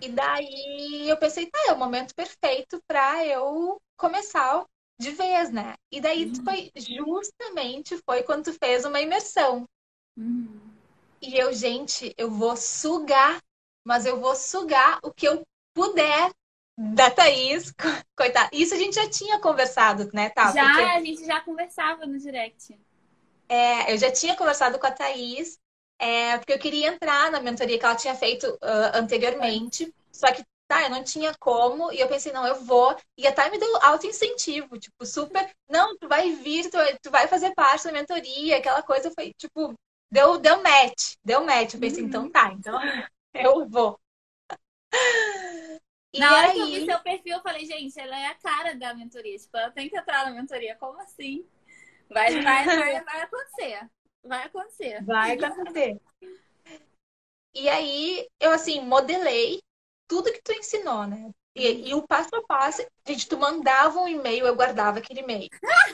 E 0.00 0.08
daí 0.08 1.08
eu 1.08 1.16
pensei, 1.16 1.50
tá, 1.50 1.58
é 1.68 1.72
o 1.72 1.78
momento 1.78 2.14
perfeito 2.14 2.80
para 2.86 3.26
eu 3.26 3.80
começar 3.96 4.64
de 4.98 5.10
vez, 5.10 5.50
né? 5.50 5.74
E 5.90 6.00
daí 6.00 6.26
uhum. 6.26 6.44
foi 6.44 6.70
justamente 6.76 7.96
foi 7.98 8.22
quando 8.22 8.44
tu 8.44 8.52
fez 8.52 8.84
uma 8.84 9.00
imersão. 9.00 9.68
Uhum. 10.16 10.60
E 11.20 11.36
eu, 11.36 11.52
gente, 11.52 12.14
eu 12.16 12.30
vou 12.30 12.56
sugar, 12.56 13.42
mas 13.84 14.06
eu 14.06 14.20
vou 14.20 14.36
sugar 14.36 14.98
o 15.02 15.12
que 15.12 15.26
eu 15.26 15.42
puder 15.74 16.30
da 16.76 17.10
Thaís. 17.10 17.72
Coitada. 18.16 18.50
Isso 18.52 18.74
a 18.74 18.78
gente 18.78 18.94
já 18.94 19.08
tinha 19.08 19.40
conversado, 19.40 20.10
né, 20.12 20.30
tá? 20.30 20.52
Já, 20.52 20.66
Porque... 20.66 20.82
a 20.82 21.00
gente 21.00 21.24
já 21.24 21.40
conversava 21.40 22.06
no 22.06 22.18
direct. 22.18 22.78
É, 23.48 23.92
eu 23.92 23.98
já 23.98 24.10
tinha 24.10 24.36
conversado 24.36 24.78
com 24.78 24.86
a 24.86 24.90
Thaís 24.90 25.58
é, 25.98 26.36
porque 26.38 26.52
eu 26.52 26.58
queria 26.58 26.88
entrar 26.88 27.30
na 27.30 27.40
mentoria 27.40 27.78
que 27.78 27.84
ela 27.84 27.94
tinha 27.94 28.14
feito 28.14 28.46
uh, 28.46 28.90
anteriormente, 28.94 29.94
só 30.10 30.30
que 30.32 30.44
tá, 30.74 30.82
eu 30.82 30.90
não 30.90 31.04
tinha 31.04 31.32
como, 31.38 31.92
e 31.92 32.00
eu 32.00 32.08
pensei, 32.08 32.32
não, 32.32 32.46
eu 32.46 32.64
vou, 32.64 32.96
e 33.16 33.26
até 33.26 33.48
me 33.48 33.58
deu 33.58 33.76
alto 33.82 34.06
incentivo, 34.06 34.78
tipo, 34.78 35.06
super, 35.06 35.48
não, 35.68 35.96
tu 35.98 36.08
vai 36.08 36.32
vir, 36.32 36.68
tu, 36.68 36.78
tu 37.00 37.10
vai 37.10 37.28
fazer 37.28 37.54
parte 37.54 37.84
da 37.84 37.92
mentoria, 37.92 38.58
aquela 38.58 38.82
coisa 38.82 39.10
foi, 39.12 39.32
tipo, 39.34 39.74
deu, 40.10 40.38
deu 40.38 40.62
match, 40.62 41.14
deu 41.24 41.44
match, 41.44 41.74
eu 41.74 41.80
pensei, 41.80 42.02
uhum. 42.02 42.08
então 42.08 42.30
tá, 42.30 42.52
então 42.52 42.80
eu 43.34 43.68
vou. 43.68 43.98
E 46.14 46.20
Na 46.20 46.32
hora 46.32 46.50
aí... 46.50 46.52
que 46.52 46.60
eu 46.60 46.66
vi 46.66 46.84
seu 46.84 47.00
perfil, 47.00 47.34
eu 47.34 47.42
falei, 47.42 47.66
gente, 47.66 47.98
ela 47.98 48.16
é 48.16 48.26
a 48.26 48.36
cara 48.36 48.76
da 48.76 48.94
mentoria, 48.94 49.36
tipo, 49.36 49.56
ela 49.56 49.72
tem 49.72 49.88
que 49.88 49.98
entrar 49.98 50.24
na 50.24 50.30
mentoria, 50.30 50.76
como 50.76 51.00
assim? 51.00 51.44
Vai, 52.08 52.40
vai, 52.40 52.64
vai, 52.64 53.04
vai 53.04 53.22
acontecer. 53.22 53.90
Vai 54.22 54.44
acontecer. 54.44 55.04
Vai 55.04 55.32
acontecer. 55.32 56.00
E 57.52 57.68
aí, 57.68 58.28
eu 58.38 58.52
assim, 58.52 58.80
modelei 58.82 59.60
tudo 60.06 60.32
que 60.32 60.42
tu 60.42 60.52
ensinou, 60.52 61.06
né? 61.06 61.30
E, 61.54 61.90
e, 61.90 61.94
o 61.94 62.06
passo 62.06 62.34
a 62.34 62.42
passo, 62.42 62.84
gente, 63.06 63.28
tu 63.28 63.38
mandava 63.38 64.00
um 64.00 64.08
e-mail, 64.08 64.46
eu 64.46 64.56
guardava 64.56 64.98
aquele 64.98 65.20
e-mail. 65.20 65.48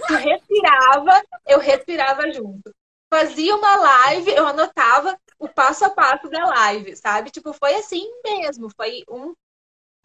Tu 0.06 0.14
respirava, 0.14 1.22
eu 1.46 1.58
respirava 1.58 2.30
junto. 2.32 2.74
Fazia 3.12 3.54
uma 3.54 3.76
live, 3.76 4.30
eu 4.30 4.46
anotava 4.46 5.18
o 5.38 5.48
passo 5.48 5.84
a 5.84 5.90
passo 5.90 6.28
da 6.30 6.44
live, 6.46 6.96
sabe? 6.96 7.30
Tipo, 7.30 7.52
foi 7.52 7.74
assim 7.74 8.08
mesmo. 8.24 8.70
Foi 8.74 9.04
um, 9.08 9.34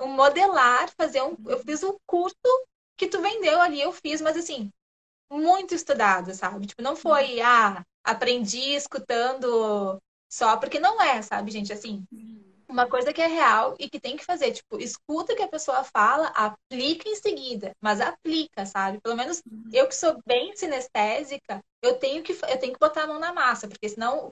um 0.02 0.08
modelar, 0.08 0.90
fazer 0.98 1.22
um. 1.22 1.38
Eu 1.48 1.60
fiz 1.60 1.84
um 1.84 1.96
curso 2.06 2.36
que 2.98 3.08
tu 3.08 3.22
vendeu 3.22 3.62
ali, 3.62 3.82
eu 3.82 3.92
fiz, 3.94 4.22
mas 4.22 4.36
assim, 4.36 4.72
muito 5.32 5.74
estudado, 5.74 6.34
sabe? 6.34 6.66
Tipo, 6.66 6.82
não 6.82 6.96
foi, 6.96 7.42
ah, 7.42 7.84
aprendi 8.04 8.76
escutando 8.76 10.02
só, 10.30 10.58
porque 10.58 10.80
não 10.80 11.02
é, 11.02 11.22
sabe, 11.22 11.52
gente? 11.52 11.72
Assim, 11.72 12.06
uma 12.68 12.88
coisa 12.88 13.14
que 13.14 13.22
é 13.22 13.28
real 13.28 13.76
e 13.80 13.90
que 13.90 14.00
tem 14.00 14.18
que 14.18 14.26
fazer, 14.26 14.52
tipo, 14.52 14.80
escuta 14.80 15.34
o 15.34 15.36
que 15.36 15.44
a 15.44 15.48
pessoa 15.48 15.84
fala, 15.84 16.28
aplica 16.30 17.08
em 17.10 17.16
seguida, 17.16 17.74
mas 17.82 18.02
aplica, 18.02 18.66
sabe? 18.66 19.00
Pelo 19.02 19.16
menos 19.16 19.42
eu 19.74 19.88
que 19.88 19.96
sou 19.96 20.22
bem 20.26 20.56
sinestésica, 20.56 21.62
eu 21.82 21.98
tenho 22.00 22.24
que 22.24 22.34
eu 22.34 22.60
tenho 22.60 22.74
que 22.74 22.80
botar 22.80 23.04
a 23.04 23.08
mão 23.08 23.20
na 23.20 23.34
massa, 23.34 23.68
porque 23.68 23.90
senão 23.90 24.32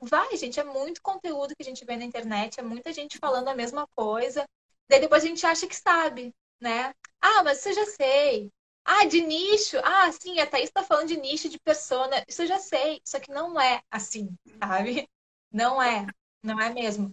vai, 0.00 0.36
gente, 0.36 0.58
é 0.60 0.64
muito 0.64 1.02
conteúdo 1.02 1.54
que 1.56 1.62
a 1.62 1.64
gente 1.64 1.84
vê 1.84 1.96
na 1.96 2.04
internet, 2.04 2.58
é 2.60 2.62
muita 2.62 2.92
gente 2.92 3.18
falando 3.18 3.48
a 3.48 3.54
mesma 3.54 3.86
coisa. 3.94 4.46
Daí 4.88 5.00
depois 5.00 5.22
a 5.22 5.26
gente 5.26 5.44
acha 5.46 5.66
que 5.66 5.76
sabe, 5.76 6.34
né? 6.60 6.92
Ah, 7.20 7.42
mas 7.44 7.58
isso 7.58 7.68
eu 7.70 7.74
já 7.74 7.86
sei. 7.86 8.50
Ah, 8.84 9.04
de 9.06 9.20
nicho. 9.20 9.76
Ah, 9.84 10.10
sim, 10.12 10.38
a 10.40 10.46
Thaís 10.46 10.64
está 10.68 10.82
falando 10.82 11.08
de 11.08 11.16
nicho, 11.16 11.48
de 11.48 11.58
persona. 11.60 12.24
Isso 12.28 12.42
eu 12.42 12.46
já 12.46 12.58
sei. 12.58 13.00
Só 13.04 13.20
que 13.20 13.30
não 13.30 13.60
é 13.60 13.82
assim, 13.90 14.34
sabe? 14.62 15.08
Não 15.52 15.80
é. 15.82 16.06
Não 16.42 16.58
é 16.60 16.70
mesmo. 16.72 17.12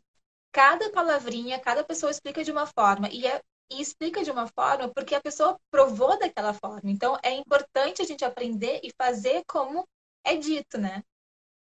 Cada 0.58 0.90
palavrinha, 0.90 1.60
cada 1.60 1.84
pessoa 1.84 2.10
explica 2.10 2.44
de 2.44 2.52
uma 2.52 2.66
forma. 2.66 3.08
E, 3.10 3.28
é, 3.28 3.40
e 3.72 3.80
explica 3.80 4.24
de 4.24 4.32
uma 4.32 4.48
forma 4.48 4.88
porque 4.88 5.14
a 5.14 5.22
pessoa 5.22 5.56
provou 5.70 6.18
daquela 6.18 6.52
forma. 6.52 6.90
Então, 6.90 7.16
é 7.22 7.32
importante 7.36 8.02
a 8.02 8.06
gente 8.06 8.26
aprender 8.26 8.80
e 8.82 8.92
fazer 8.98 9.44
como 9.46 9.88
é 10.26 10.36
dito, 10.36 10.80
né? 10.80 11.04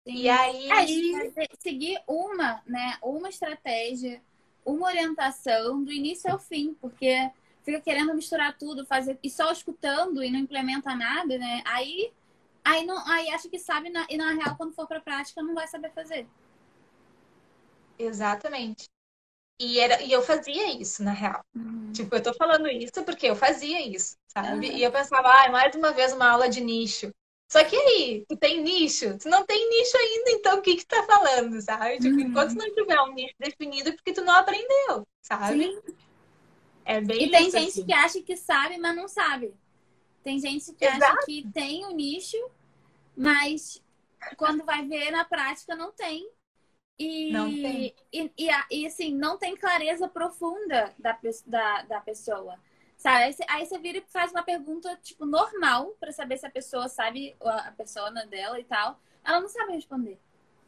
Sim. 0.03 0.15
E 0.15 0.31
aí. 0.31 0.71
É, 0.71 1.47
seguir 1.61 2.03
uma, 2.07 2.63
né? 2.65 2.97
Uma 3.03 3.29
estratégia, 3.29 4.23
uma 4.65 4.87
orientação 4.87 5.85
do 5.85 5.93
início 5.93 6.33
ao 6.33 6.39
fim, 6.39 6.73
porque 6.81 7.31
fica 7.63 7.83
querendo 7.83 8.15
misturar 8.15 8.57
tudo, 8.57 8.87
fazer 8.87 9.19
e 9.23 9.29
só 9.29 9.53
escutando 9.53 10.25
e 10.25 10.31
não 10.31 10.39
implementa 10.39 10.95
nada, 10.95 11.37
né? 11.37 11.63
Aí 11.67 12.15
aí 12.65 12.87
não 12.87 12.97
aí 13.07 13.29
acha 13.29 13.47
que 13.47 13.59
sabe 13.59 13.91
na, 13.91 14.07
e 14.09 14.17
na 14.17 14.33
real 14.33 14.57
quando 14.57 14.73
for 14.73 14.87
para 14.89 15.01
prática 15.01 15.43
não 15.43 15.55
vai 15.55 15.69
saber 15.69 15.93
fazer. 15.93 16.27
Exatamente. 17.99 18.89
E, 19.59 19.81
era, 19.81 20.03
e 20.03 20.13
eu 20.13 20.23
fazia 20.23 20.79
isso, 20.79 21.03
na 21.03 21.13
real. 21.13 21.43
Uhum. 21.55 21.93
Tipo, 21.93 22.15
eu 22.15 22.23
tô 22.23 22.35
falando 22.35 22.69
isso 22.69 23.03
porque 23.05 23.27
eu 23.27 23.37
fazia 23.37 23.87
isso, 23.87 24.17
sabe? 24.29 24.69
Uhum. 24.69 24.77
E 24.77 24.83
eu 24.83 24.93
pensava, 24.93 25.29
ah, 25.29 25.51
mais 25.51 25.75
uma 25.75 25.93
vez 25.93 26.13
uma 26.13 26.29
aula 26.29 26.49
de 26.49 26.61
nicho. 26.61 27.11
Só 27.49 27.65
que 27.65 27.77
aí, 27.77 28.25
tu 28.29 28.37
tem 28.37 28.63
nicho? 28.63 29.17
Tu 29.19 29.29
não 29.29 29.47
tem 29.47 29.69
nicho 29.71 29.97
ainda, 29.97 30.31
então 30.33 30.59
o 30.59 30.63
que 30.63 30.77
que 30.77 30.85
tá 30.85 31.03
falando, 31.05 31.61
sabe? 31.63 31.99
Tipo, 31.99 32.17
uhum. 32.17 32.21
enquanto 32.21 32.55
não 32.55 32.75
tiver 32.75 33.01
um 33.01 33.15
nicho 33.15 33.35
definido, 33.39 33.89
é 33.89 33.93
porque 33.93 34.13
tu 34.13 34.23
não 34.23 34.35
aprendeu, 34.35 35.07
sabe? 35.23 35.63
Sim. 35.63 35.95
É 36.85 37.01
bem 37.01 37.25
E 37.25 37.31
tem 37.31 37.51
gente 37.51 37.69
assim. 37.69 37.85
que 37.85 37.93
acha 37.93 38.23
que 38.23 38.37
sabe, 38.37 38.79
mas 38.79 38.95
não 38.95 39.09
sabe. 39.09 39.55
Tem 40.23 40.39
gente 40.39 40.73
que 40.73 40.85
acha 40.85 40.97
Exato. 40.97 41.25
que 41.27 41.49
tem 41.53 41.85
o 41.87 41.93
nicho, 41.93 42.37
mas 43.17 43.83
quando 44.37 44.65
vai 44.65 44.87
ver 44.87 45.11
na 45.11 45.25
prática 45.25 45.75
não 45.75 45.93
tem. 45.93 46.29
E, 46.99 47.33
Não 47.33 47.57
tem. 47.61 47.95
E, 48.13 48.33
e, 48.39 48.49
e, 48.71 48.87
assim, 48.87 49.15
não 49.15 49.39
tem 49.39 49.57
clareza 49.57 50.09
profunda 50.09 50.95
da, 50.99 51.19
da, 51.47 51.83
da 51.83 52.01
pessoa. 52.01 52.59
Sabe? 52.97 53.25
Aí 53.25 53.33
você, 53.33 53.45
aí 53.49 53.67
você 53.67 53.79
vira 53.79 53.99
e 53.99 54.05
faz 54.09 54.31
uma 54.33 54.43
pergunta, 54.43 54.97
tipo, 55.03 55.27
normal, 55.27 55.91
pra 56.01 56.13
saber 56.13 56.39
se 56.39 56.47
a 56.47 56.51
pessoa 56.51 56.89
sabe 56.89 57.37
a 57.43 57.69
a 57.69 57.73
persona 57.73 58.27
dela 58.27 58.59
e 58.59 58.65
tal. 58.65 58.99
Ela 59.25 59.41
não 59.41 59.49
sabe 59.49 59.73
responder. 59.75 60.19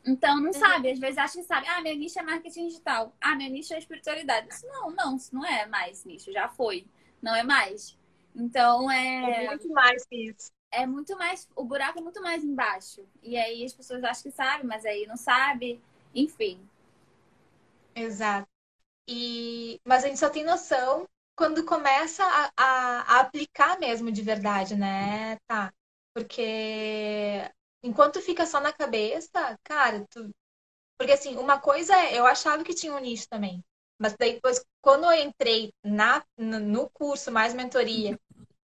Então, 0.06 0.40
não 0.40 0.52
sabe. 0.52 0.90
Às 0.90 0.98
vezes 0.98 1.18
acha 1.18 1.34
que 1.38 1.44
sabe. 1.44 1.66
Ah, 1.68 1.80
meu 1.82 1.96
nicho 1.96 2.18
é 2.18 2.22
marketing 2.22 2.68
digital. 2.68 3.14
Ah, 3.20 3.34
meu 3.36 3.48
nicho 3.50 3.74
é 3.74 3.78
espiritualidade. 3.78 4.48
Isso 4.50 4.66
não, 4.66 4.90
não, 4.90 5.16
isso 5.16 5.34
não 5.34 5.44
é 5.46 5.66
mais 5.66 6.04
nicho. 6.04 6.32
Já 6.32 6.48
foi. 6.48 6.86
Não 7.22 7.34
é 7.34 7.42
mais. 7.42 7.98
Então, 8.34 8.90
É 9.24 9.44
é, 9.44 9.44
muito 9.46 9.68
mais 9.70 10.04
que 10.06 10.16
isso. 10.30 10.52
é 10.70 10.86
muito 10.86 11.16
mais. 11.16 11.48
O 11.56 11.64
buraco 11.64 11.98
é 11.98 12.02
muito 12.02 12.20
mais 12.22 12.44
embaixo. 12.44 13.06
E 13.22 13.36
aí 13.36 13.64
as 13.64 13.72
pessoas 13.72 14.02
acham 14.04 14.22
que 14.24 14.30
sabem, 14.30 14.66
mas 14.66 14.84
aí 14.84 15.06
não 15.06 15.16
sabe. 15.16 15.82
Enfim. 16.14 16.68
Exato. 17.94 18.48
E... 19.08 19.80
Mas 19.86 20.04
a 20.04 20.08
gente 20.08 20.20
só 20.20 20.30
tem 20.30 20.44
noção 20.44 21.08
quando 21.36 21.64
começa 21.66 22.24
a, 22.24 22.52
a- 22.56 23.02
a 23.18 23.20
aplicar 23.20 23.78
mesmo 23.80 24.12
de 24.12 24.22
verdade, 24.22 24.76
né? 24.76 25.38
Tá. 25.48 25.72
Porque 26.14 27.50
enquanto 27.82 28.20
fica 28.22 28.46
só 28.46 28.60
na 28.60 28.72
cabeça, 28.72 29.58
cara, 29.64 30.06
tu... 30.10 30.30
Porque 30.98 31.12
assim, 31.12 31.36
uma 31.38 31.60
coisa 31.60 31.94
é, 31.96 32.18
eu 32.18 32.26
achava 32.26 32.64
que 32.64 32.74
tinha 32.74 32.94
um 32.94 33.00
nicho 33.00 33.28
também. 33.28 33.64
Mas 33.98 34.14
depois, 34.16 34.64
quando 34.82 35.04
eu 35.06 35.14
entrei 35.14 35.72
na, 35.84 36.24
no 36.38 36.90
curso 36.90 37.32
mais 37.32 37.54
mentoria, 37.54 38.18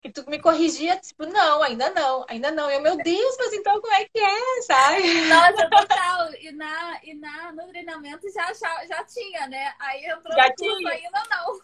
que 0.08 0.22
tu 0.22 0.30
me 0.30 0.39
corrigia, 0.39 0.98
tipo, 0.98 1.26
não, 1.26 1.62
ainda 1.62 1.89
não, 1.89 2.26
ainda 2.30 2.52
não. 2.52 2.70
Eu, 2.72 2.82
meu 2.82 2.98
Deus, 2.98 3.38
mas 3.38 3.54
então 3.54 3.80
como 3.82 3.93
é 3.93 4.06
que 4.06 4.20
é, 4.20 4.62
sabe? 4.62 5.22
Nossa, 5.28 5.70
total. 5.70 6.34
E, 6.36 6.52
na, 6.52 7.00
e 7.04 7.13
na, 7.13 7.52
no 7.52 7.67
treinamento 7.67 8.32
já, 8.32 8.54
já, 8.54 8.86
já 8.86 9.04
tinha, 9.04 9.48
né? 9.48 9.74
Aí 9.80 10.06
entrou 10.06 10.36
Já 10.36 10.48
no 10.48 10.56
curso 10.56 10.78
tinha. 10.78 10.91
ainda 10.91 11.24
não. 11.30 11.60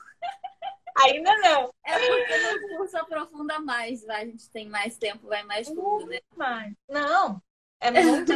Ainda 0.95 1.37
não. 1.37 1.73
É 1.85 1.97
porque 1.97 2.37
no 2.37 2.77
curso 2.77 2.97
aprofunda 2.97 3.59
mais, 3.59 4.03
vai. 4.03 4.23
A 4.23 4.25
gente 4.25 4.49
tem 4.51 4.69
mais 4.69 4.97
tempo, 4.97 5.27
vai 5.27 5.43
mais 5.43 5.67
fundo, 5.67 6.05
né? 6.05 6.19
Mas, 6.35 6.73
não, 6.87 7.41
é 7.79 7.91
muito. 7.91 8.33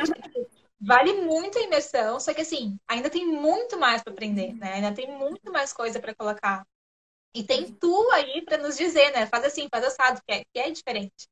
vale 0.80 1.13
muito 1.22 1.58
a 1.58 1.62
imersão, 1.62 2.20
só 2.20 2.34
que 2.34 2.41
assim, 2.41 2.80
ainda 2.88 3.10
tem 3.10 3.26
muito 3.26 3.78
mais 3.78 4.02
para 4.04 4.13
aprender, 4.13 4.54
né? 4.54 4.74
Ainda 4.76 4.91
tem 4.93 5.12
muito 5.12 5.52
mais 5.52 5.74
coisa 5.74 6.00
para 6.00 6.15
colocar. 6.15 6.65
E 7.38 7.43
tem 7.43 7.71
tu 7.76 8.12
aí 8.12 8.41
para 8.43 8.58
nos 8.58 8.76
dizer, 8.76 9.12
né? 9.12 9.28
Faz 9.28 9.45
assim, 9.45 9.67
faz 9.71 9.86
assado, 9.86 10.19
que 10.28 10.34
é, 10.34 10.43
que 10.54 10.60
é 10.60 10.71
diferente. 10.71 11.28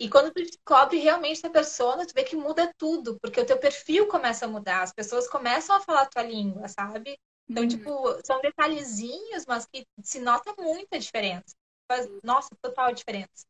E 0.00 0.08
quando 0.08 0.32
tu 0.32 0.42
descobre 0.42 0.98
realmente 0.98 1.44
a 1.46 1.50
persona, 1.50 2.06
tu 2.06 2.14
vê 2.14 2.24
que 2.24 2.36
muda 2.36 2.72
tudo, 2.78 3.18
porque 3.20 3.40
o 3.40 3.46
teu 3.46 3.58
perfil 3.58 4.06
começa 4.08 4.46
a 4.46 4.48
mudar, 4.48 4.82
as 4.82 4.92
pessoas 4.92 5.28
começam 5.28 5.76
a 5.76 5.80
falar 5.80 6.02
a 6.02 6.06
tua 6.06 6.22
língua, 6.22 6.68
sabe? 6.68 7.18
Então, 7.50 7.64
Uhum. 7.64 7.68
tipo, 7.68 7.92
são 8.24 8.40
detalhezinhos, 8.40 9.44
mas 9.46 9.66
que 9.66 9.84
se 10.02 10.20
nota 10.20 10.54
muita 10.58 10.98
diferença. 10.98 11.54
Faz, 11.90 12.08
nossa, 12.22 12.50
total 12.62 12.92
diferença. 12.92 13.44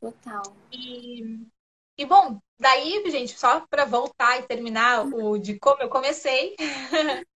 Total. 0.00 0.56
E, 0.72 1.46
e 1.98 2.06
bom, 2.06 2.40
daí, 2.58 3.10
gente, 3.10 3.38
só 3.38 3.66
para 3.68 3.84
voltar 3.84 4.38
e 4.40 4.46
terminar 4.46 5.06
o 5.06 5.38
de 5.38 5.58
como 5.58 5.82
eu 5.82 5.88
comecei, 5.88 6.56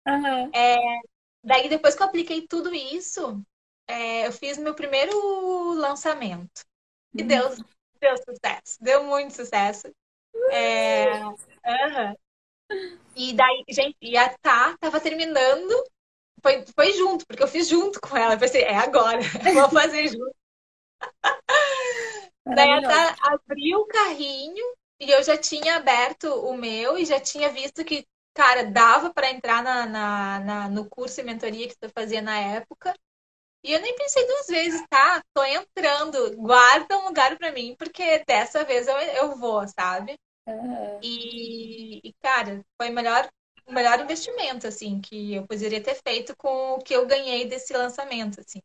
Aham. 0.07 0.55
daí 1.43 1.69
depois 1.69 1.95
que 1.95 2.03
eu 2.03 2.07
apliquei 2.07 2.47
tudo 2.47 2.75
isso, 2.75 3.43
é, 3.89 4.27
eu 4.27 4.33
fiz 4.33 4.59
meu 4.59 4.75
primeiro 4.75 5.13
lançamento. 5.75 6.63
E 7.17 7.23
Uhum. 7.23 7.29
deu, 7.29 7.51
deu 8.01 8.17
sucesso, 8.19 8.79
deu 8.81 9.05
muito 9.05 9.35
sucesso. 9.35 9.89
É. 10.51 11.21
E 13.15 13.33
daí, 13.33 13.65
gente, 13.69 13.97
e 14.01 14.17
a 14.17 14.29
Tá 14.39 14.77
tava 14.79 15.01
terminando, 15.01 15.73
foi, 16.43 16.65
foi 16.75 16.93
junto, 16.95 17.27
porque 17.27 17.43
eu 17.43 17.49
fiz 17.49 17.69
junto 17.69 18.01
com 18.01 18.17
ela. 18.17 18.35
Eu 18.35 18.39
pensei, 18.39 18.63
é 18.63 18.77
agora, 18.77 19.21
vou 19.55 19.71
fazer 19.71 20.09
junto. 20.09 20.35
Daí 22.55 22.85
a. 22.85 22.89
Tá 22.89 23.15
abriu 23.23 23.81
o 23.81 23.87
carrinho 23.87 24.65
e 25.01 25.11
eu 25.11 25.23
já 25.23 25.37
tinha 25.37 25.77
aberto 25.77 26.27
o 26.29 26.57
meu 26.57 26.97
e 26.99 27.05
já 27.05 27.21
tinha 27.21 27.51
visto 27.51 27.85
que, 27.85 28.07
cara, 28.35 28.65
dava 28.65 29.13
para 29.13 29.31
entrar 29.31 29.63
na, 29.63 29.87
na, 29.87 30.39
na- 30.41 30.69
no 30.69 30.89
curso 30.89 31.21
e 31.21 31.25
mentoria 31.25 31.69
que 31.69 31.77
tu 31.79 31.89
fazia 31.91 32.23
na 32.23 32.39
época. 32.39 32.95
E 33.67 33.73
eu 33.73 33.81
nem 33.81 33.97
pensei 33.97 34.25
duas 34.29 34.47
vezes, 34.47 34.81
tá? 34.89 35.21
Tô 35.35 35.43
entrando, 35.43 36.37
guarda 36.37 36.99
um 36.99 37.07
lugar 37.07 37.37
para 37.37 37.51
mim, 37.51 37.75
porque 37.77 38.23
dessa 38.25 38.65
vez 38.65 38.87
eu, 38.87 38.97
eu 38.97 39.37
vou, 39.37 39.67
sabe? 39.67 40.15
Aham. 40.47 41.01
E, 41.03 41.99
e, 42.09 42.13
cara, 42.23 42.65
foi 42.81 42.91
o 42.91 42.93
melhor, 42.93 43.29
melhor 43.69 43.99
investimento, 43.99 44.69
assim, 44.69 45.01
que 45.01 45.35
eu 45.35 45.47
poderia 45.49 45.83
ter 45.83 45.97
feito 46.07 46.33
com 46.37 46.75
o 46.75 46.79
que 46.79 46.95
eu 46.95 47.09
ganhei 47.09 47.49
desse 47.49 47.73
lançamento, 47.73 48.41
assim. 48.41 48.63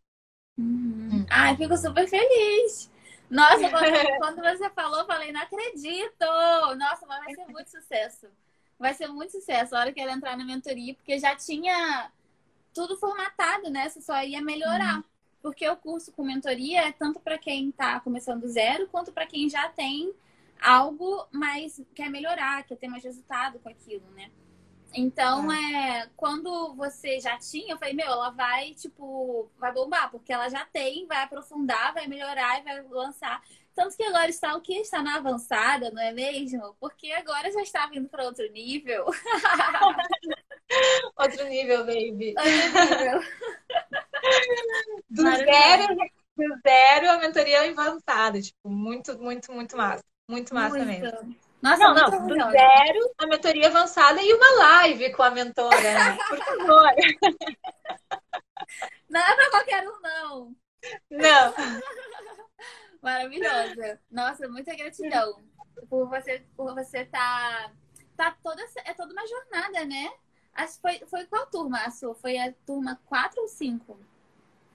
Uhum. 0.55 1.25
Ai, 1.31 1.57
fico 1.57 1.75
super 1.77 2.07
feliz. 2.07 2.91
Nossa, 3.27 3.69
quando, 3.71 3.81
quando 4.19 4.41
você 4.43 4.69
falou, 4.69 4.99
eu 4.99 5.07
falei, 5.07 5.31
não 5.31 5.41
acredito! 5.41 6.25
Nossa, 6.77 7.07
mas 7.07 7.25
vai 7.25 7.33
ser 7.33 7.47
muito 7.47 7.71
sucesso. 7.71 8.27
Vai 8.77 8.93
ser 8.93 9.07
muito 9.07 9.31
sucesso 9.31 9.75
a 9.75 9.79
hora 9.79 9.91
que 9.91 9.99
ela 9.99 10.11
entrar 10.11 10.37
na 10.37 10.45
mentoria, 10.45 10.93
porque 10.93 11.17
já 11.17 11.35
tinha 11.35 12.11
tudo 12.73 12.97
formatado, 12.97 13.69
né? 13.69 13.89
Você 13.89 14.01
só 14.01 14.21
ia 14.23 14.41
melhorar. 14.41 15.03
Porque 15.41 15.67
o 15.67 15.75
curso 15.75 16.11
com 16.11 16.23
mentoria 16.23 16.87
é 16.87 16.91
tanto 16.91 17.19
para 17.19 17.37
quem 17.37 17.69
está 17.69 17.99
começando 17.99 18.41
do 18.41 18.47
zero, 18.47 18.87
quanto 18.87 19.11
para 19.11 19.25
quem 19.25 19.49
já 19.49 19.67
tem 19.69 20.13
algo, 20.61 21.27
mas 21.31 21.81
quer 21.95 22.09
melhorar, 22.09 22.63
quer 22.63 22.77
ter 22.77 22.87
mais 22.87 23.03
resultado 23.03 23.57
com 23.59 23.69
aquilo, 23.69 24.05
né? 24.11 24.29
Então, 24.93 25.51
é, 25.51 26.09
quando 26.17 26.75
você 26.75 27.19
já 27.19 27.37
tinha, 27.37 27.73
eu 27.73 27.77
falei, 27.77 27.93
meu, 27.93 28.07
ela 28.07 28.29
vai, 28.29 28.73
tipo, 28.73 29.49
vai 29.57 29.71
bombar, 29.71 30.11
porque 30.11 30.33
ela 30.33 30.49
já 30.49 30.65
tem, 30.65 31.07
vai 31.07 31.23
aprofundar, 31.23 31.93
vai 31.93 32.07
melhorar 32.07 32.59
e 32.59 32.63
vai 32.63 32.81
lançar. 32.83 33.41
Tanto 33.73 33.95
que 33.95 34.03
agora 34.03 34.29
está 34.29 34.53
o 34.53 34.61
que? 34.61 34.73
Está 34.73 35.01
na 35.01 35.15
avançada, 35.15 35.89
não 35.91 36.01
é 36.01 36.11
mesmo? 36.11 36.75
Porque 36.79 37.09
agora 37.13 37.49
já 37.51 37.61
está 37.61 37.87
vindo 37.87 38.09
para 38.09 38.25
outro 38.25 38.45
nível. 38.51 39.05
Outro 41.17 41.45
nível, 41.45 41.85
baby. 41.85 42.33
Outro 42.37 42.97
nível. 42.97 43.19
Do 45.09 45.23
zero, 45.23 45.95
do 46.37 46.61
zero 46.65 47.09
a 47.09 47.17
mentoria 47.17 47.69
avançada. 47.69 48.41
Tipo, 48.41 48.69
muito, 48.69 49.17
muito, 49.19 49.51
muito 49.51 49.75
massa. 49.77 50.03
Muito 50.27 50.53
massa 50.53 50.77
Muito. 50.77 50.87
mesmo. 50.87 51.35
Nossa, 51.61 51.83
Não, 51.83 51.93
não, 51.93 52.27
do 52.27 52.51
zero 52.51 53.13
a 53.17 53.27
mentoria 53.27 53.67
avançada 53.67 54.21
e 54.21 54.33
uma 54.33 54.51
live 54.59 55.11
com 55.13 55.23
a 55.23 55.29
mentora, 55.29 55.81
né? 55.81 56.17
Por 56.29 56.37
favor. 56.37 56.89
Não 59.09 59.19
é 59.19 59.35
para 59.35 59.49
qualquer 59.51 59.87
um, 59.87 60.01
não. 60.01 60.55
Não. 61.11 61.53
Maravilhosa. 63.01 63.99
Nossa, 64.09 64.47
muita 64.47 64.75
gratidão 64.75 65.43
por 65.89 66.07
você 66.07 66.43
por 66.55 66.73
você 66.73 67.05
tá 67.05 67.71
tá 68.15 68.37
toda 68.43 68.63
é 68.85 68.93
toda 68.93 69.13
uma 69.13 69.27
jornada, 69.27 69.85
né? 69.85 70.11
Acho 70.53 70.75
que 70.75 70.81
foi 70.81 70.99
foi 71.07 71.25
qual 71.25 71.45
turma 71.47 71.79
a 71.85 71.91
sua? 71.91 72.13
Foi 72.15 72.37
a 72.37 72.53
turma 72.65 72.99
4 73.05 73.41
ou 73.41 73.47
5? 73.47 73.97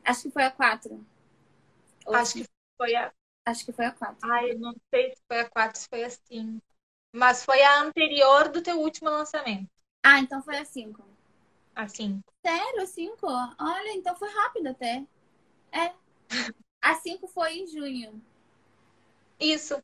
Acho 0.04 0.22
que 0.22 0.30
foi 0.30 0.44
a 0.44 0.50
4. 0.50 1.04
Acho 2.12 2.34
que 2.34 2.46
foi 2.76 2.94
a. 2.94 3.12
acho 3.44 3.64
que 3.64 3.72
foi 3.72 3.84
a 3.86 3.92
4. 3.92 4.30
Ai, 4.30 4.54
não 4.54 4.74
sei 4.94 5.10
se 5.10 5.22
foi 5.26 5.40
a 5.40 5.50
4, 5.50 5.80
se 5.80 5.88
foi 5.88 6.04
a 6.04 6.10
5. 6.10 6.62
Mas 7.12 7.44
foi 7.44 7.62
a 7.62 7.80
anterior 7.80 8.48
do 8.48 8.62
teu 8.62 8.78
último 8.80 9.10
lançamento. 9.10 9.68
Ah, 10.04 10.18
então 10.20 10.42
foi 10.42 10.58
a 10.58 10.64
5. 10.64 11.02
A 11.74 11.88
5. 11.88 12.22
Sério, 12.44 12.82
a 12.82 12.86
5? 12.86 13.26
Olha, 13.26 13.92
então 13.92 14.14
foi 14.16 14.28
rápido 14.28 14.68
até. 14.68 15.04
É. 15.72 15.92
A 16.80 16.94
5 16.94 17.26
foi 17.26 17.58
em 17.58 17.66
junho. 17.66 18.22
Isso. 19.40 19.82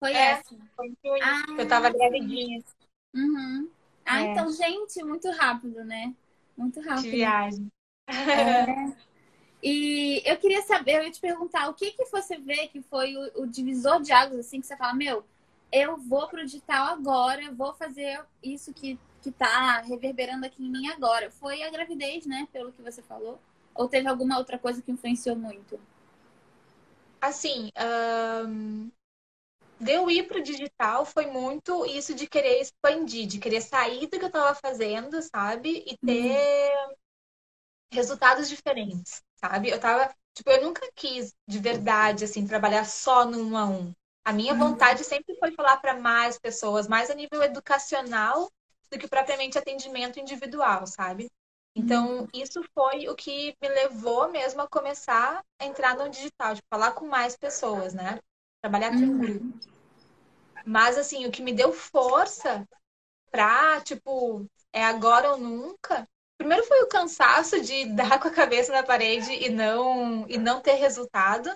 Foi 0.00 0.12
É. 0.12 0.30
essa. 0.32 0.56
Foi 0.74 0.88
em 0.88 0.96
junho. 1.04 1.22
Ah, 1.22 1.60
eu 1.60 1.68
tava 1.68 1.90
gravidinha 1.90 2.62
Uhum. 3.14 3.70
Ah, 4.08 4.22
É. 4.22 4.24
então, 4.24 4.50
gente, 4.52 5.02
muito 5.04 5.30
rápido, 5.32 5.84
né? 5.84 6.14
Muito 6.56 6.80
de 6.92 7.10
rápido. 7.10 7.10
viagem. 7.10 7.68
É. 8.32 8.66
E 9.62 10.22
eu 10.24 10.36
queria 10.38 10.62
saber, 10.62 10.96
eu 10.98 11.04
ia 11.04 11.10
te 11.10 11.20
perguntar, 11.20 11.68
o 11.68 11.74
que 11.74 11.92
que 11.92 12.04
você 12.06 12.38
vê 12.38 12.68
que 12.68 12.80
foi 12.82 13.16
o, 13.16 13.42
o 13.42 13.46
divisor 13.46 14.00
de 14.02 14.12
águas, 14.12 14.40
assim, 14.40 14.60
que 14.60 14.66
você 14.66 14.76
fala, 14.76 14.94
meu, 14.94 15.24
eu 15.72 15.96
vou 15.98 16.28
pro 16.28 16.44
digital 16.44 16.88
agora, 16.88 17.52
vou 17.52 17.74
fazer 17.74 18.24
isso 18.42 18.72
que, 18.72 18.98
que 19.20 19.32
tá 19.32 19.80
reverberando 19.80 20.46
aqui 20.46 20.64
em 20.64 20.70
mim 20.70 20.88
agora. 20.88 21.30
Foi 21.30 21.62
a 21.62 21.70
gravidez, 21.70 22.26
né, 22.26 22.48
pelo 22.52 22.72
que 22.72 22.82
você 22.82 23.02
falou? 23.02 23.40
Ou 23.74 23.88
teve 23.88 24.08
alguma 24.08 24.38
outra 24.38 24.58
coisa 24.58 24.82
que 24.82 24.92
influenciou 24.92 25.36
muito? 25.36 25.80
Assim, 27.20 27.70
de 29.80 29.92
eu 29.92 30.10
ir 30.10 30.26
pro 30.26 30.42
digital 30.42 31.04
foi 31.04 31.26
muito 31.26 31.86
isso 31.86 32.14
de 32.14 32.26
querer 32.26 32.60
expandir, 32.60 33.26
de 33.26 33.38
querer 33.38 33.60
sair 33.60 34.06
do 34.06 34.18
que 34.18 34.24
eu 34.24 34.30
tava 34.30 34.54
fazendo, 34.54 35.20
sabe? 35.22 35.84
E 35.86 35.96
ter 35.98 36.72
resultados 37.90 38.48
diferentes, 38.48 39.22
sabe? 39.36 39.70
Eu 39.70 39.80
tava, 39.80 40.12
tipo, 40.34 40.50
eu 40.50 40.62
nunca 40.62 40.88
quis 40.94 41.32
de 41.46 41.58
verdade 41.58 42.24
assim 42.24 42.46
trabalhar 42.46 42.84
só 42.84 43.24
no 43.24 43.38
um 43.38 43.56
a 43.56 43.66
um. 43.66 43.92
A 44.24 44.32
minha 44.32 44.52
uhum. 44.52 44.58
vontade 44.58 45.04
sempre 45.04 45.34
foi 45.36 45.52
falar 45.52 45.78
para 45.78 45.94
mais 45.94 46.38
pessoas, 46.38 46.86
mais 46.86 47.10
a 47.10 47.14
nível 47.14 47.42
educacional 47.42 48.50
do 48.90 48.98
que 48.98 49.08
propriamente 49.08 49.58
atendimento 49.58 50.20
individual, 50.20 50.86
sabe? 50.86 51.30
Então, 51.74 52.20
uhum. 52.20 52.28
isso 52.34 52.62
foi 52.74 53.08
o 53.08 53.14
que 53.14 53.54
me 53.62 53.68
levou 53.68 54.28
mesmo 54.28 54.60
a 54.60 54.68
começar 54.68 55.42
a 55.60 55.64
entrar 55.64 55.96
no 55.96 56.08
digital, 56.08 56.54
de 56.54 56.62
falar 56.68 56.92
com 56.92 57.06
mais 57.06 57.36
pessoas, 57.36 57.94
né? 57.94 58.18
Trabalhar 58.60 58.90
com 58.90 58.96
uhum. 58.96 59.52
Mas, 60.64 60.98
assim, 60.98 61.26
o 61.26 61.30
que 61.30 61.42
me 61.42 61.52
deu 61.52 61.72
força 61.72 62.68
pra, 63.30 63.80
tipo, 63.80 64.46
é 64.72 64.84
agora 64.84 65.32
ou 65.32 65.38
nunca. 65.38 66.08
Primeiro 66.36 66.64
foi 66.64 66.82
o 66.82 66.88
cansaço 66.88 67.60
de 67.60 67.86
dar 67.94 68.20
com 68.20 68.28
a 68.28 68.32
cabeça 68.32 68.72
na 68.72 68.82
parede 68.82 69.32
e 69.32 69.48
não, 69.48 70.26
e 70.28 70.36
não 70.38 70.60
ter 70.60 70.74
resultado. 70.74 71.50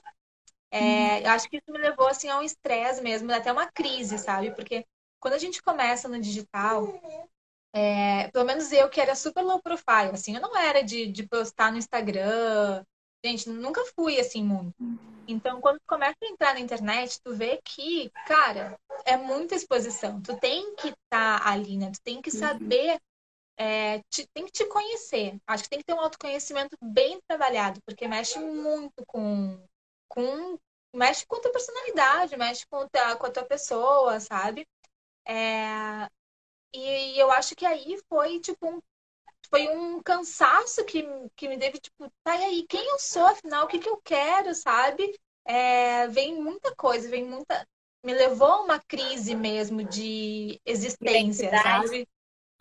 É, 0.70 0.80
uhum. 0.80 1.18
Eu 1.18 1.30
acho 1.32 1.48
que 1.48 1.58
isso 1.58 1.70
me 1.70 1.78
levou, 1.78 2.08
assim, 2.08 2.28
a 2.28 2.38
um 2.38 2.42
estresse 2.42 3.02
mesmo, 3.02 3.30
até 3.32 3.52
uma 3.52 3.70
crise, 3.70 4.18
sabe? 4.18 4.54
Porque 4.54 4.86
quando 5.20 5.34
a 5.34 5.38
gente 5.38 5.62
começa 5.62 6.08
no 6.08 6.20
digital, 6.20 6.88
é, 7.74 8.28
pelo 8.28 8.44
menos 8.44 8.72
eu 8.72 8.88
que 8.88 9.00
era 9.00 9.14
super 9.14 9.42
low 9.42 9.60
profile, 9.62 10.10
assim, 10.12 10.34
eu 10.34 10.40
não 10.40 10.56
era 10.56 10.82
de, 10.82 11.06
de 11.06 11.26
postar 11.26 11.70
no 11.70 11.78
Instagram, 11.78 12.84
gente, 13.24 13.48
nunca 13.48 13.84
fui 13.94 14.18
assim 14.18 14.42
muito. 14.42 14.74
Então, 15.26 15.60
quando 15.60 15.78
tu 15.78 15.86
começa 15.86 16.16
a 16.22 16.26
entrar 16.26 16.54
na 16.54 16.60
internet, 16.60 17.20
tu 17.22 17.34
vê 17.34 17.60
que, 17.64 18.10
cara, 18.26 18.78
é 19.04 19.16
muita 19.16 19.54
exposição. 19.54 20.20
Tu 20.20 20.36
tem 20.38 20.74
que 20.74 20.88
estar 20.88 21.40
tá 21.40 21.50
ali, 21.50 21.76
né? 21.76 21.90
Tu 21.92 22.00
tem 22.02 22.20
que 22.20 22.30
uhum. 22.30 22.38
saber, 22.38 23.00
é, 23.56 24.00
te, 24.10 24.26
tem 24.34 24.44
que 24.46 24.52
te 24.52 24.64
conhecer. 24.66 25.38
Acho 25.46 25.64
que 25.64 25.70
tem 25.70 25.78
que 25.78 25.84
ter 25.84 25.94
um 25.94 26.00
autoconhecimento 26.00 26.76
bem 26.82 27.20
trabalhado, 27.28 27.80
porque 27.86 28.08
mexe 28.08 28.38
muito 28.38 29.04
com, 29.06 29.64
com 30.08 30.58
mexe 30.94 31.24
com 31.26 31.36
a 31.36 31.40
tua 31.40 31.52
personalidade, 31.52 32.36
mexe 32.36 32.66
com, 32.66 32.86
a, 32.92 33.16
com 33.16 33.26
a 33.26 33.30
tua 33.30 33.44
pessoa, 33.44 34.20
sabe? 34.20 34.66
É, 35.26 36.08
e 36.74 37.18
eu 37.18 37.30
acho 37.30 37.54
que 37.54 37.66
aí 37.66 37.98
foi, 38.08 38.40
tipo, 38.40 38.66
um, 38.66 38.80
foi 39.52 39.68
um 39.68 40.02
cansaço 40.02 40.82
que, 40.86 41.06
que 41.36 41.46
me 41.46 41.58
teve, 41.58 41.78
tipo, 41.78 42.10
tá 42.24 42.32
aí, 42.32 42.64
quem 42.66 42.82
eu 42.88 42.98
sou, 42.98 43.26
afinal, 43.26 43.66
o 43.66 43.68
que, 43.68 43.78
que 43.78 43.88
eu 43.88 43.98
quero, 43.98 44.54
sabe? 44.54 45.14
É, 45.44 46.08
vem 46.08 46.42
muita 46.42 46.74
coisa, 46.74 47.06
vem 47.10 47.28
muita. 47.28 47.68
Me 48.02 48.14
levou 48.14 48.48
a 48.48 48.62
uma 48.62 48.80
crise 48.80 49.34
mesmo 49.34 49.84
de 49.84 50.58
existência, 50.64 51.48
identidade. 51.48 51.62
sabe? 51.62 52.08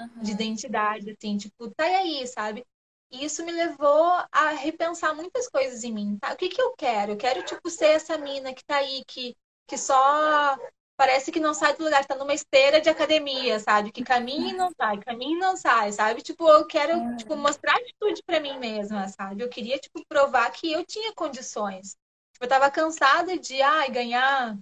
Uhum. 0.02 0.22
De 0.22 0.32
identidade, 0.32 1.12
assim, 1.12 1.38
tipo, 1.38 1.72
tá 1.72 1.86
aí, 1.86 2.28
sabe? 2.28 2.66
E 3.10 3.24
isso 3.24 3.46
me 3.46 3.54
levou 3.54 4.12
a 4.30 4.50
repensar 4.50 5.16
muitas 5.16 5.48
coisas 5.48 5.86
em 5.86 5.94
mim, 5.94 6.18
tá? 6.20 6.34
O 6.34 6.36
que, 6.36 6.50
que 6.50 6.62
eu 6.62 6.74
quero? 6.76 7.14
Eu 7.14 7.18
quero, 7.18 7.42
tipo, 7.44 7.70
ser 7.70 7.88
essa 7.88 8.18
mina 8.18 8.54
que 8.54 8.66
tá 8.66 8.76
aí, 8.78 9.04
que, 9.08 9.36
que 9.66 9.78
só 9.78 10.58
parece 11.02 11.32
que 11.32 11.40
não 11.40 11.52
sai 11.52 11.76
do 11.76 11.84
lugar, 11.84 12.06
tá 12.06 12.14
numa 12.14 12.32
esteira 12.32 12.80
de 12.80 12.88
academia, 12.88 13.60
sabe? 13.60 13.92
Que 13.92 14.04
caminha 14.04 14.52
e 14.52 14.56
não 14.56 14.70
sai, 14.80 15.00
caminha 15.00 15.36
e 15.36 15.40
não 15.40 15.58
sai, 15.58 15.92
sabe? 15.92 16.22
Tipo, 16.22 16.48
eu 16.48 16.64
quero, 16.68 16.92
é. 16.92 17.16
tipo, 17.16 17.36
mostrar 17.36 17.76
atitude 17.76 18.22
para 18.24 18.40
mim 18.40 18.60
mesma, 18.60 19.08
sabe? 19.08 19.42
Eu 19.42 19.50
queria, 19.50 19.80
tipo, 19.80 20.06
provar 20.08 20.52
que 20.52 20.72
eu 20.72 20.86
tinha 20.86 21.12
condições. 21.16 21.98
Tipo, 22.32 22.46
eu 22.46 22.48
tava 22.48 22.70
cansada 22.70 23.36
de, 23.36 23.60
ai, 23.64 23.90
ganhar, 23.90 24.56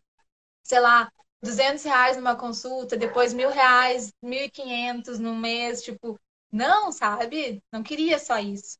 sei 0.63 0.79
lá, 0.79 1.11
200 1.41 1.83
reais 1.83 2.15
numa 2.15 2.37
consulta, 2.37 2.95
depois 2.95 3.33
mil 3.33 3.49
reais, 3.49 4.13
1.500 4.23 5.19
no 5.19 5.35
mês, 5.35 5.83
tipo, 5.83 6.17
não, 6.49 6.89
sabe? 6.89 7.61
Não 7.69 7.83
queria 7.83 8.17
só 8.17 8.39
isso. 8.39 8.77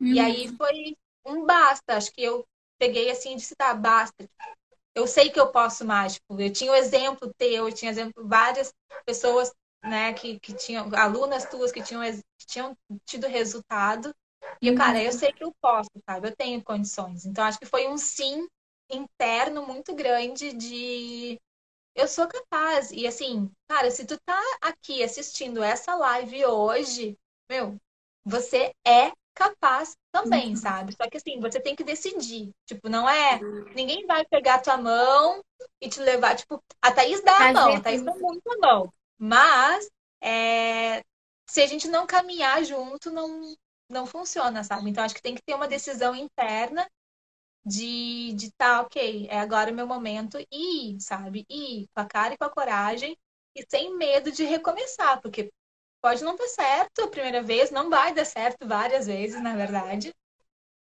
E 0.00 0.18
aí 0.18 0.48
uhum. 0.48 0.56
foi 0.56 0.96
um 1.26 1.44
basta, 1.44 1.94
acho 1.94 2.10
que 2.10 2.22
eu 2.22 2.42
peguei 2.78 3.10
assim 3.10 3.34
e 3.34 3.36
disse, 3.36 3.54
tá, 3.54 3.74
basta 3.74 4.26
eu 4.94 5.06
sei 5.06 5.30
que 5.30 5.40
eu 5.40 5.50
posso 5.50 5.84
mais. 5.84 6.14
Tipo, 6.14 6.40
eu 6.40 6.52
tinha 6.52 6.72
o 6.72 6.74
um 6.74 6.78
exemplo 6.78 7.32
teu, 7.36 7.68
eu 7.68 7.74
tinha 7.74 7.90
exemplo 7.90 8.26
várias 8.26 8.72
pessoas, 9.04 9.52
né, 9.82 10.12
que, 10.12 10.38
que 10.40 10.54
tinham, 10.54 10.90
alunas 10.94 11.44
tuas 11.46 11.72
que 11.72 11.82
tinham, 11.82 12.02
que 12.38 12.46
tinham 12.46 12.76
tido 13.04 13.26
resultado. 13.26 14.14
E, 14.60 14.68
eu, 14.68 14.74
cara, 14.76 15.02
eu 15.02 15.12
sei 15.12 15.32
que 15.32 15.44
eu 15.44 15.54
posso, 15.60 15.90
sabe? 16.06 16.28
Eu 16.28 16.36
tenho 16.36 16.62
condições. 16.62 17.24
Então, 17.24 17.44
acho 17.44 17.58
que 17.58 17.66
foi 17.66 17.88
um 17.88 17.96
sim 17.98 18.46
interno 18.90 19.66
muito 19.66 19.94
grande 19.94 20.52
de 20.52 21.40
eu 21.94 22.08
sou 22.08 22.26
capaz. 22.26 22.90
E 22.92 23.06
assim, 23.06 23.50
cara, 23.68 23.90
se 23.90 24.04
tu 24.06 24.18
tá 24.24 24.40
aqui 24.60 25.02
assistindo 25.02 25.62
essa 25.62 25.94
live 25.94 26.44
hoje, 26.46 27.18
meu, 27.48 27.76
você 28.24 28.72
é 28.86 29.12
capaz 29.34 29.96
também, 30.12 30.50
uhum. 30.50 30.56
sabe? 30.56 30.94
Só 30.94 31.08
que 31.08 31.16
assim, 31.16 31.40
você 31.40 31.60
tem 31.60 31.74
que 31.74 31.84
decidir. 31.84 32.50
Tipo, 32.66 32.88
não 32.88 33.08
é. 33.08 33.40
Ninguém 33.74 34.06
vai 34.06 34.24
pegar 34.24 34.60
tua 34.60 34.76
mão 34.76 35.42
e 35.80 35.88
te 35.88 36.00
levar. 36.00 36.36
Tipo, 36.36 36.62
a 36.80 36.92
Thaís 36.92 37.22
dá 37.22 37.48
a 37.48 37.52
mão, 37.52 37.74
a 37.74 37.80
Thaís 37.80 38.02
dá 38.02 38.14
muito 38.14 38.50
a 38.52 38.58
mão. 38.58 38.92
Mas 39.18 39.88
é... 40.22 41.02
se 41.48 41.62
a 41.62 41.66
gente 41.66 41.88
não 41.88 42.06
caminhar 42.06 42.64
junto, 42.64 43.10
não, 43.10 43.54
não 43.88 44.06
funciona, 44.06 44.64
sabe? 44.64 44.90
Então 44.90 45.04
acho 45.04 45.14
que 45.14 45.22
tem 45.22 45.34
que 45.34 45.42
ter 45.42 45.54
uma 45.54 45.68
decisão 45.68 46.14
interna 46.14 46.86
de, 47.64 48.32
de 48.34 48.50
tá, 48.52 48.80
ok, 48.80 49.28
é 49.30 49.38
agora 49.38 49.70
o 49.70 49.74
meu 49.74 49.86
momento 49.86 50.38
e 50.50 50.94
ir, 50.94 51.00
sabe? 51.00 51.46
Ir 51.48 51.88
com 51.94 52.00
a 52.00 52.06
cara 52.06 52.34
e 52.34 52.36
com 52.38 52.44
a 52.44 52.50
coragem 52.50 53.16
e 53.54 53.64
sem 53.68 53.96
medo 53.96 54.32
de 54.32 54.44
recomeçar, 54.44 55.20
porque 55.20 55.52
Pode 56.02 56.24
não 56.24 56.34
dar 56.34 56.48
certo 56.48 57.02
a 57.02 57.08
primeira 57.08 57.40
vez, 57.40 57.70
não 57.70 57.88
vai 57.88 58.12
dar 58.12 58.24
certo 58.24 58.66
várias 58.66 59.06
vezes, 59.06 59.40
na 59.40 59.54
verdade. 59.54 60.12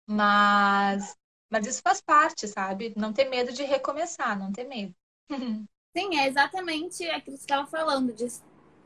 Mas, 0.07 1.17
mas 1.51 1.67
isso 1.67 1.81
faz 1.83 2.03
parte, 2.03 2.47
sabe? 2.47 2.93
Não 2.95 3.11
ter 3.11 3.25
medo 3.25 3.51
de 3.51 3.65
recomeçar, 3.65 4.39
não 4.39 4.53
ter 4.53 4.65
medo. 4.65 4.95
Sim, 5.97 6.19
é 6.19 6.29
exatamente 6.29 7.09
aquilo 7.09 7.37
que 7.37 7.41
você 7.41 7.45
estava 7.45 7.67
falando, 7.67 8.13
de 8.13 8.27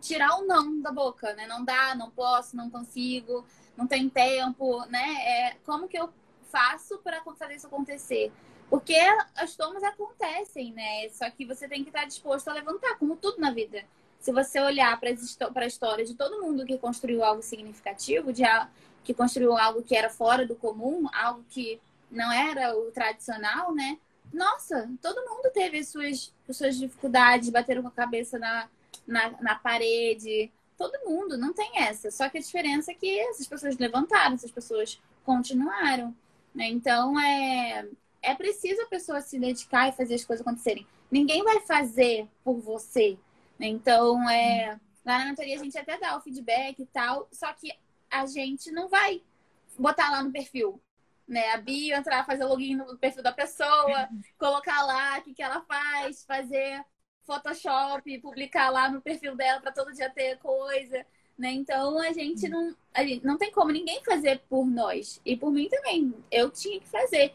tirar 0.01 0.39
o 0.39 0.47
não 0.47 0.81
da 0.81 0.93
boca, 0.93 1.35
né? 1.35 1.47
Não 1.49 1.65
dá, 1.65 1.95
não 1.97 2.09
posso, 2.11 2.57
não 2.57 2.71
consigo, 2.71 3.45
não 3.77 3.89
tem 3.89 4.09
tempo, 4.09 4.87
né? 4.87 5.17
É, 5.27 5.57
como 5.67 5.89
que 5.89 5.99
eu 5.99 6.09
faço 6.45 6.99
para 6.99 7.21
fazer 7.37 7.57
isso 7.57 7.67
acontecer? 7.67 8.33
Porque 8.71 8.97
as 9.35 9.57
tomas 9.57 9.83
acontecem, 9.83 10.73
né? 10.73 11.09
Só 11.09 11.29
que 11.31 11.45
você 11.45 11.69
tem 11.69 11.83
que 11.83 11.91
estar 11.91 12.05
disposto 12.05 12.47
a 12.49 12.53
levantar, 12.53 12.97
como 12.97 13.17
tudo 13.17 13.41
na 13.41 13.51
vida 13.51 13.85
se 14.23 14.31
você 14.31 14.61
olhar 14.61 14.99
para 15.01 15.11
a 15.11 15.67
história 15.67 16.05
de 16.05 16.15
todo 16.15 16.41
mundo 16.41 16.65
que 16.65 16.79
construiu 16.79 17.25
algo 17.25 17.43
significativo, 17.43 18.33
de 18.33 18.45
que 19.03 19.13
construiu 19.13 19.59
algo 19.59 19.83
que 19.83 19.97
era 19.97 20.09
fora 20.09 20.47
do 20.47 20.55
comum, 20.55 21.09
algo 21.13 21.45
que 21.51 21.81
não 22.09 22.33
era 22.33 22.79
o 22.79 22.93
tradicional, 22.93 23.75
né? 23.75 23.99
Nossa, 24.33 24.89
todo 25.03 25.29
mundo 25.29 25.51
teve 25.53 25.83
suas, 25.83 26.33
suas 26.49 26.77
dificuldades, 26.77 27.51
bateram 27.51 27.83
com 27.83 27.89
a 27.89 27.93
cabeça 27.93 28.39
na, 28.39 28.69
na, 29.05 29.31
na 29.41 29.55
parede. 29.57 30.53
Todo 30.79 31.05
mundo, 31.05 31.37
não 31.37 31.53
tem 31.53 31.83
essa. 31.83 32.09
Só 32.13 32.29
que 32.29 32.39
a 32.39 32.41
diferença 32.41 32.93
é 32.93 32.95
que 32.95 33.19
essas 33.19 33.49
pessoas 33.49 33.77
levantaram, 33.77 34.35
essas 34.35 34.53
pessoas 34.53 35.01
continuaram. 35.25 36.15
Né? 36.55 36.69
Então, 36.69 37.19
é, 37.19 37.89
é 38.23 38.35
preciso 38.37 38.83
a 38.83 38.87
pessoa 38.87 39.21
se 39.21 39.37
dedicar 39.37 39.89
e 39.89 39.93
fazer 39.93 40.15
as 40.15 40.25
coisas 40.25 40.47
acontecerem. 40.47 40.87
Ninguém 41.11 41.43
vai 41.43 41.59
fazer 41.61 42.29
por 42.45 42.61
você. 42.61 43.19
Então, 43.67 44.29
é, 44.29 44.79
lá 45.05 45.19
na 45.19 45.27
mentoria 45.27 45.57
a 45.57 45.63
gente 45.63 45.77
até 45.79 45.99
dá 45.99 46.17
o 46.17 46.21
feedback 46.21 46.81
e 46.81 46.87
tal, 46.87 47.29
só 47.33 47.53
que 47.53 47.73
a 48.11 48.27
gente 48.27 48.71
não 48.71 48.89
vai 48.89 49.23
botar 49.79 50.11
lá 50.11 50.23
no 50.23 50.33
perfil, 50.33 50.81
né? 51.27 51.53
A 51.53 51.59
bio 51.59 51.97
entrar, 51.97 52.27
fazer 52.27 52.45
login 52.45 52.77
no 52.77 52.97
perfil 52.99 53.23
da 53.23 53.33
pessoa, 53.33 54.09
colocar 54.39 54.83
lá 54.85 55.19
o 55.19 55.23
que, 55.23 55.35
que 55.35 55.43
ela 55.43 55.63
faz, 55.63 56.25
fazer 56.25 56.85
Photoshop, 57.25 58.19
publicar 58.19 58.71
lá 58.71 58.91
no 58.91 59.01
perfil 59.01 59.37
dela 59.37 59.61
para 59.61 59.73
todo 59.73 59.93
dia 59.93 60.11
ter 60.11 60.39
coisa, 60.39 61.07
né? 61.39 61.53
Então 61.53 62.01
a 62.01 62.13
gente 62.13 62.49
não, 62.49 62.77
a 62.93 63.05
gente 63.05 63.25
não 63.25 63.39
tem 63.39 63.51
como 63.51 63.71
ninguém 63.71 64.03
fazer 64.05 64.41
por 64.49 64.67
nós 64.67 65.21
e 65.25 65.37
por 65.37 65.51
mim 65.51 65.69
também. 65.69 66.13
Eu 66.31 66.51
tinha 66.51 66.81
que 66.81 66.89
fazer. 66.89 67.35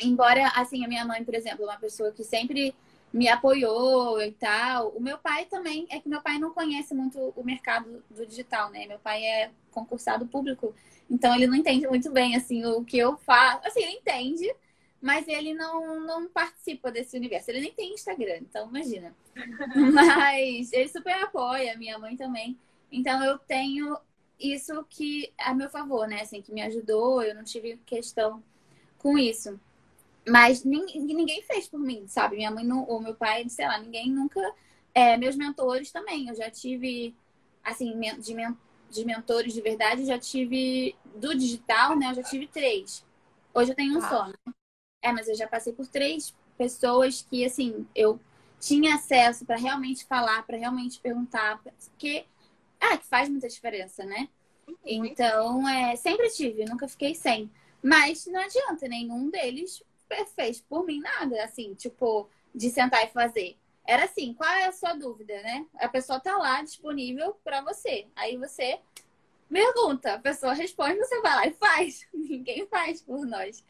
Embora 0.00 0.48
assim 0.56 0.84
a 0.84 0.88
minha 0.88 1.04
mãe, 1.04 1.24
por 1.24 1.34
exemplo, 1.34 1.64
é 1.64 1.68
uma 1.68 1.78
pessoa 1.78 2.12
que 2.12 2.24
sempre 2.24 2.74
me 3.14 3.28
apoiou 3.28 4.20
e 4.20 4.32
tal. 4.32 4.88
O 4.88 5.00
meu 5.00 5.16
pai 5.16 5.44
também, 5.44 5.86
é 5.88 6.00
que 6.00 6.08
meu 6.08 6.20
pai 6.20 6.36
não 6.36 6.50
conhece 6.52 6.92
muito 6.92 7.32
o 7.36 7.44
mercado 7.44 8.02
do 8.10 8.26
digital, 8.26 8.70
né? 8.70 8.86
Meu 8.86 8.98
pai 8.98 9.24
é 9.24 9.52
concursado 9.70 10.26
público, 10.26 10.74
então 11.08 11.32
ele 11.32 11.46
não 11.46 11.54
entende 11.54 11.86
muito 11.86 12.10
bem, 12.10 12.34
assim, 12.34 12.64
o 12.66 12.84
que 12.84 12.98
eu 12.98 13.16
faço. 13.18 13.64
Assim, 13.68 13.84
ele 13.84 13.98
entende, 13.98 14.52
mas 15.00 15.28
ele 15.28 15.54
não, 15.54 16.00
não 16.00 16.28
participa 16.28 16.90
desse 16.90 17.16
universo. 17.16 17.52
Ele 17.52 17.60
nem 17.60 17.72
tem 17.72 17.94
Instagram, 17.94 18.38
então 18.38 18.68
imagina. 18.68 19.14
mas 19.94 20.72
ele 20.72 20.88
super 20.88 21.14
apoia, 21.22 21.78
minha 21.78 21.96
mãe 21.96 22.16
também. 22.16 22.58
Então 22.90 23.22
eu 23.24 23.38
tenho 23.38 23.96
isso 24.40 24.84
que 24.90 25.32
a 25.38 25.54
meu 25.54 25.70
favor, 25.70 26.08
né? 26.08 26.22
Assim, 26.22 26.42
que 26.42 26.52
me 26.52 26.62
ajudou, 26.62 27.22
eu 27.22 27.32
não 27.32 27.44
tive 27.44 27.76
questão 27.86 28.42
com 28.98 29.16
isso. 29.16 29.60
Mas 30.26 30.64
ninguém 30.64 31.42
fez 31.42 31.68
por 31.68 31.78
mim, 31.78 32.06
sabe? 32.06 32.36
Minha 32.36 32.50
mãe 32.50 32.64
não, 32.64 32.84
ou 32.88 33.00
meu 33.00 33.14
pai, 33.14 33.46
sei 33.48 33.66
lá, 33.66 33.78
ninguém 33.78 34.10
nunca. 34.10 34.40
É, 34.94 35.16
meus 35.16 35.36
mentores 35.36 35.90
também. 35.90 36.28
Eu 36.28 36.34
já 36.34 36.50
tive, 36.50 37.14
assim, 37.62 37.98
de, 38.18 38.34
de 38.90 39.04
mentores 39.04 39.52
de 39.52 39.60
verdade, 39.60 40.02
eu 40.02 40.06
já 40.06 40.18
tive 40.18 40.94
do 41.16 41.34
digital, 41.34 41.96
né? 41.96 42.10
Eu 42.10 42.14
já 42.14 42.22
tive 42.22 42.46
três. 42.46 43.04
Hoje 43.52 43.72
eu 43.72 43.76
tenho 43.76 43.94
um 43.94 43.98
ah. 43.98 44.08
só, 44.08 44.28
né? 44.28 44.54
É, 45.02 45.12
mas 45.12 45.28
eu 45.28 45.34
já 45.34 45.46
passei 45.46 45.72
por 45.72 45.86
três 45.86 46.34
pessoas 46.56 47.22
que, 47.28 47.44
assim, 47.44 47.86
eu 47.94 48.18
tinha 48.58 48.94
acesso 48.94 49.44
para 49.44 49.56
realmente 49.56 50.06
falar, 50.06 50.46
para 50.46 50.56
realmente 50.56 50.98
perguntar, 51.00 51.60
porque 51.62 52.24
é 52.80 52.96
que 52.96 53.06
faz 53.06 53.28
muita 53.28 53.48
diferença, 53.48 54.04
né? 54.04 54.28
Então, 54.84 55.68
é, 55.68 55.94
sempre 55.96 56.30
tive, 56.30 56.64
nunca 56.64 56.88
fiquei 56.88 57.14
sem. 57.14 57.50
Mas 57.82 58.26
não 58.26 58.40
adianta, 58.40 58.88
nenhum 58.88 59.28
deles 59.28 59.82
fez 60.34 60.60
por 60.60 60.84
mim 60.84 61.00
nada, 61.00 61.42
assim, 61.44 61.74
tipo, 61.74 62.28
de 62.54 62.70
sentar 62.70 63.04
e 63.04 63.08
fazer. 63.08 63.56
Era 63.86 64.04
assim, 64.04 64.32
qual 64.32 64.50
é 64.50 64.66
a 64.66 64.72
sua 64.72 64.94
dúvida, 64.94 65.34
né? 65.42 65.66
A 65.76 65.88
pessoa 65.88 66.18
tá 66.18 66.36
lá 66.38 66.62
disponível 66.62 67.36
para 67.44 67.60
você. 67.60 68.06
Aí 68.16 68.36
você 68.36 68.80
pergunta, 69.48 70.14
a 70.14 70.18
pessoa 70.18 70.52
responde, 70.54 70.98
você 70.98 71.20
vai 71.20 71.34
lá 71.34 71.46
e 71.46 71.52
faz. 71.52 72.08
Ninguém 72.12 72.66
faz 72.66 73.02
por 73.02 73.26
nós. 73.26 73.64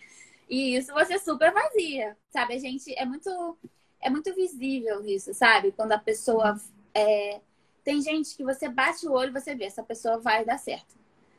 E 0.49 0.77
isso 0.77 0.93
você 0.93 1.19
super 1.19 1.53
vazia, 1.53 2.17
sabe? 2.31 2.55
A 2.55 2.59
gente 2.59 2.95
é 2.97 3.05
muito 3.05 3.59
é 4.01 4.11
muito 4.11 4.35
visível 4.35 5.05
isso, 5.05 5.33
sabe? 5.33 5.73
Quando 5.73 5.93
a 5.93 5.99
pessoa 5.99 6.61
é... 6.93 7.41
tem 7.83 8.01
gente 8.03 8.37
que 8.37 8.45
você 8.45 8.69
bate 8.69 9.07
o 9.09 9.13
olho 9.13 9.31
e 9.31 9.41
você 9.41 9.55
vê 9.55 9.65
essa 9.65 9.83
pessoa 9.83 10.19
vai 10.19 10.45
dar 10.45 10.59
certo, 10.59 10.95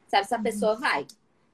sabe? 0.08 0.24
Essa 0.24 0.40
pessoa 0.40 0.76
vai, 0.76 1.06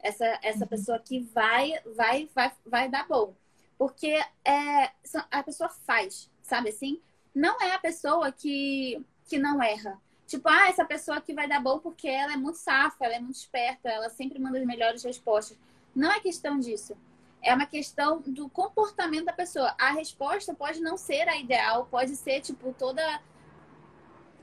essa 0.04 0.40
essa 0.42 0.66
pessoa 0.66 1.00
que 1.00 1.20
vai 1.20 1.74
vai 1.96 2.30
vai 2.34 2.52
vai 2.66 2.90
dar 2.90 3.08
bom, 3.08 3.34
porque 3.78 4.20
é 4.46 4.92
a 5.30 5.44
pessoa 5.44 5.70
faz, 5.70 6.30
sabe 6.42 6.70
assim? 6.70 7.02
não 7.34 7.60
é 7.62 7.74
a 7.74 7.80
pessoa 7.80 8.32
que, 8.32 9.04
que 9.26 9.38
não 9.38 9.62
erra. 9.62 10.00
Tipo, 10.28 10.48
ah, 10.48 10.70
essa 10.70 10.86
pessoa 10.86 11.18
aqui 11.18 11.34
vai 11.34 11.48
dar 11.48 11.60
bom 11.60 11.80
porque 11.80 12.08
ela 12.08 12.34
é 12.34 12.38
muito 12.38 12.58
safa, 12.58 13.04
ela 13.04 13.16
é 13.16 13.20
muito 13.20 13.36
esperta, 13.36 13.90
ela 13.90 14.10
sempre 14.10 14.40
manda 14.40 14.60
as 14.60 14.66
melhores 14.66 15.04
respostas. 15.04 15.58
Não 15.96 16.12
é 16.12 16.20
questão 16.20 16.60
disso. 16.60 16.96
É 17.42 17.54
uma 17.54 17.66
questão 17.66 18.22
do 18.22 18.48
comportamento 18.50 19.26
da 19.26 19.34
pessoa. 19.34 19.76
A 19.80 19.92
resposta 19.92 20.54
pode 20.54 20.80
não 20.80 20.96
ser 20.96 21.28
a 21.28 21.38
ideal, 21.38 21.88
pode 21.90 22.16
ser, 22.16 22.40
tipo, 22.42 22.74
toda 22.78 23.02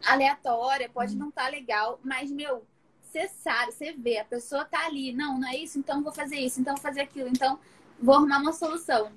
aleatória, 0.05 0.89
pode 0.89 1.17
não 1.17 1.29
estar 1.29 1.45
tá 1.45 1.51
legal, 1.51 1.99
mas, 2.03 2.31
meu, 2.31 2.67
você 3.09 3.29
sabe, 3.29 3.73
você 3.73 3.93
vê, 3.93 4.19
a 4.19 4.25
pessoa 4.25 4.65
tá 4.65 4.87
ali, 4.87 5.13
não, 5.13 5.39
não 5.39 5.49
é 5.49 5.57
isso, 5.57 5.79
então 5.79 6.03
vou 6.03 6.13
fazer 6.13 6.37
isso, 6.37 6.61
então 6.61 6.75
vou 6.75 6.83
fazer 6.83 7.01
aquilo, 7.01 7.29
então 7.29 7.59
vou 8.01 8.15
arrumar 8.15 8.39
uma 8.39 8.53
solução. 8.53 9.13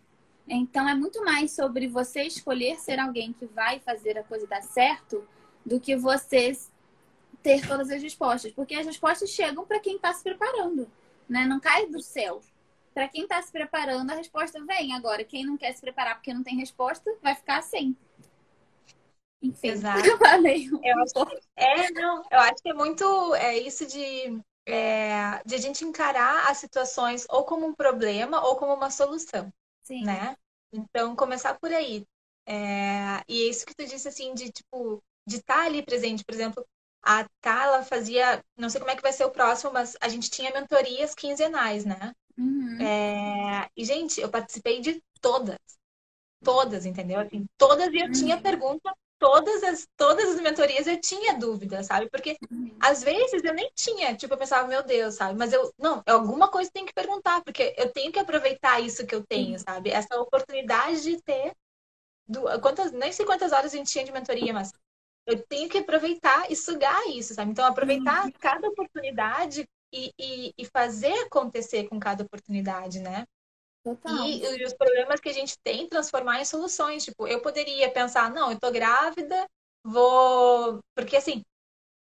Então 0.48 0.88
é 0.88 0.96
muito 0.96 1.24
mais 1.24 1.52
sobre 1.52 1.88
você 1.88 2.24
escolher 2.24 2.80
ser 2.80 3.00
alguém 3.00 3.34
que 3.34 3.46
vai 3.46 3.80
fazer 3.80 4.18
a 4.18 4.24
coisa 4.24 4.48
dar 4.48 4.64
certo 4.64 5.28
do 5.66 5.80
que 5.80 5.96
você 5.96 6.58
ter 7.44 7.68
todas 7.68 7.90
as 7.90 8.02
respostas, 8.02 8.52
porque 8.52 8.76
as 8.76 8.86
respostas 8.86 9.30
chegam 9.30 9.66
para 9.66 9.80
quem 9.80 9.96
está 9.96 10.14
se 10.14 10.24
preparando, 10.24 10.90
né? 11.28 11.46
Não 11.46 11.60
cai 11.60 11.88
do 11.88 12.02
céu. 12.02 12.42
Para 12.94 13.08
quem 13.08 13.24
está 13.24 13.42
se 13.42 13.52
preparando, 13.52 14.12
a 14.12 14.16
resposta 14.16 14.64
vem. 14.66 14.94
Agora, 14.94 15.24
quem 15.24 15.46
não 15.46 15.58
quer 15.58 15.72
se 15.74 15.80
preparar 15.80 16.16
porque 16.16 16.34
não 16.34 16.44
tem 16.44 16.58
resposta, 16.58 17.10
vai 17.22 17.34
ficar 17.36 17.62
sem. 17.62 17.96
Enfim, 19.42 19.70
Exato. 19.70 20.02
eu 20.84 21.00
acho, 21.02 21.42
é, 21.56 21.92
não, 21.92 22.24
eu 22.30 22.40
acho 22.40 22.62
que 22.62 22.70
é 22.70 22.74
muito 22.74 23.36
é 23.36 23.58
isso 23.58 23.88
de, 23.88 24.40
é, 24.66 25.42
de 25.46 25.56
a 25.56 25.58
gente 25.58 25.84
encarar 25.84 26.50
as 26.50 26.58
situações 26.58 27.26
ou 27.30 27.44
como 27.44 27.66
um 27.66 27.74
problema 27.74 28.46
ou 28.46 28.56
como 28.56 28.74
uma 28.74 28.92
solução. 28.92 29.52
Sim. 29.84 30.04
né? 30.04 30.36
Então, 30.72 31.16
começar 31.16 31.60
por 31.60 31.72
aí. 31.72 32.06
É... 32.46 33.22
E 33.28 33.44
é 33.44 33.50
isso 33.50 33.66
que 33.66 33.76
tu 33.76 33.86
disse, 33.86 34.08
assim, 34.08 34.34
de, 34.34 34.52
tipo, 34.52 35.04
de 35.28 35.38
estar 35.38 35.56
tá 35.56 35.66
ali 35.66 35.84
presente. 35.84 36.24
Por 36.24 36.34
exemplo, 36.34 36.66
a 37.04 37.28
Tala 37.42 37.84
fazia, 37.84 38.44
não 38.58 38.70
sei 38.70 38.80
como 38.80 38.92
é 38.92 38.96
que 38.96 39.02
vai 39.02 39.12
ser 39.12 39.26
o 39.26 39.32
próximo, 39.32 39.74
mas 39.74 39.98
a 40.00 40.08
gente 40.08 40.30
tinha 40.30 40.52
mentorias 40.52 41.14
quinzenais, 41.14 41.86
né? 41.86 42.14
Uhum. 42.38 42.82
É... 42.82 43.70
E, 43.76 43.84
gente, 43.84 44.22
eu 44.22 44.30
participei 44.30 44.80
de 44.82 45.02
todas. 45.20 45.60
Todas, 46.44 46.86
entendeu? 46.86 47.20
Assim, 47.20 47.46
todas 47.58 47.92
e 47.94 47.98
eu 47.98 48.06
uhum. 48.06 48.12
tinha 48.12 48.42
pergunta 48.42 48.92
todas 49.22 49.62
as, 49.64 49.88
todas 49.96 50.32
as 50.32 50.42
mentorias 50.42 50.88
eu 50.88 51.00
tinha 51.00 51.38
dúvida, 51.38 51.84
sabe? 51.84 52.10
Porque 52.10 52.36
uhum. 52.50 52.76
às 52.82 53.04
vezes 53.04 53.44
eu 53.44 53.54
nem 53.54 53.72
tinha, 53.76 54.16
tipo, 54.16 54.34
eu 54.34 54.38
pensava, 54.38 54.68
meu 54.68 54.82
Deus, 54.82 55.14
sabe? 55.14 55.38
Mas 55.38 55.54
eu, 55.54 55.72
não, 55.78 56.02
alguma 56.08 56.48
coisa 56.48 56.72
tem 56.74 56.88
que 56.88 56.94
perguntar, 56.94 57.44
porque 57.44 57.76
eu 57.78 57.94
tenho 57.94 58.12
que 58.12 58.18
aproveitar 58.18 58.80
isso 58.80 59.06
que 59.06 59.14
eu 59.14 59.24
tenho, 59.24 59.60
sabe? 59.60 59.92
Essa 59.92 60.20
oportunidade 60.20 61.04
de 61.04 61.22
ter. 61.22 61.54
Do, 62.28 62.42
quantas, 62.62 62.92
nem 62.92 63.12
sei 63.12 63.24
quantas 63.24 63.52
horas 63.52 63.72
a 63.72 63.78
gente 63.78 63.92
tinha 63.92 64.04
de 64.04 64.12
mentoria, 64.12 64.52
mas 64.54 64.74
eu 65.28 65.40
tenho 65.46 65.70
que 65.70 65.78
aproveitar 65.78 66.52
e 66.52 66.56
sugar 66.56 67.08
isso, 67.08 67.36
sabe? 67.36 67.52
Então, 67.52 67.64
aproveitar 67.64 68.26
uhum. 68.26 68.32
cada 68.40 68.68
oportunidade 68.70 69.70
e, 69.94 70.12
e, 70.18 70.54
e 70.58 70.66
fazer 70.66 71.14
acontecer 71.26 71.88
com 71.88 72.00
cada 72.00 72.24
oportunidade, 72.24 73.00
né? 73.00 73.28
Total. 73.84 74.28
E, 74.28 74.64
os 74.64 74.74
problemas 74.74 75.20
que 75.20 75.30
a 75.30 75.34
gente 75.34 75.58
tem, 75.64 75.88
transformar 75.88 76.40
em 76.40 76.46
soluções. 76.46 77.04
Tipo, 77.04 77.28
eu 77.28 77.42
poderia 77.42 77.92
pensar, 77.92 78.32
não, 78.32 78.52
eu 78.52 78.60
tô 78.60 78.72
grávida, 78.72 79.48
vou. 79.84 80.80
Porque 80.96 81.18
assim, 81.18 81.44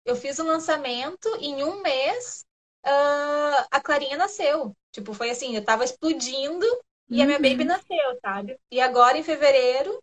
eu 0.05 0.17
fiz 0.17 0.39
o 0.39 0.43
um 0.43 0.47
lançamento, 0.47 1.29
em 1.41 1.63
um 1.65 1.81
mês 1.81 2.45
uh, 2.85 3.67
a 3.71 3.81
Clarinha 3.81 4.17
nasceu. 4.17 4.73
Tipo, 4.93 5.15
foi 5.15 5.31
assim, 5.31 5.57
eu 5.57 5.65
tava 5.65 5.85
explodindo 5.85 6.67
e 7.09 7.17
uhum. 7.17 7.23
a 7.23 7.27
minha 7.27 7.39
uhum. 7.39 7.43
baby 7.43 7.65
nasceu, 7.65 8.19
sabe? 8.21 8.59
E 8.71 8.81
agora, 8.81 9.17
em 9.17 9.23
fevereiro, 9.23 9.99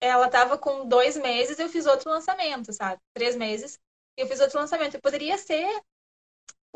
ela 0.00 0.28
tava 0.28 0.58
com 0.58 0.86
dois 0.86 1.16
meses, 1.16 1.58
eu 1.58 1.68
fiz 1.68 1.86
outro 1.86 2.10
lançamento, 2.10 2.72
sabe? 2.72 3.00
Três 3.14 3.36
meses, 3.36 3.78
e 4.18 4.22
eu 4.22 4.26
fiz 4.26 4.40
outro 4.40 4.58
lançamento. 4.58 4.94
Eu 4.94 5.00
poderia 5.00 5.38
ser 5.38 5.68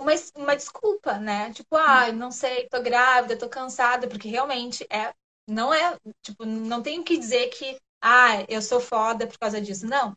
uma, 0.00 0.12
uma 0.36 0.56
desculpa, 0.56 1.18
né? 1.18 1.52
Tipo, 1.52 1.76
ah, 1.76 2.10
não 2.12 2.30
sei, 2.30 2.68
tô 2.68 2.80
grávida, 2.82 3.38
tô 3.38 3.48
cansada, 3.48 4.08
porque 4.08 4.28
realmente 4.28 4.86
é, 4.90 5.12
não 5.46 5.72
é, 5.72 5.96
tipo, 6.22 6.44
não 6.46 6.82
tenho 6.82 7.04
que 7.04 7.18
dizer 7.18 7.48
que, 7.48 7.78
ah, 8.02 8.44
eu 8.48 8.62
sou 8.62 8.80
foda 8.80 9.26
por 9.26 9.38
causa 9.38 9.60
disso. 9.60 9.86
Não. 9.86 10.16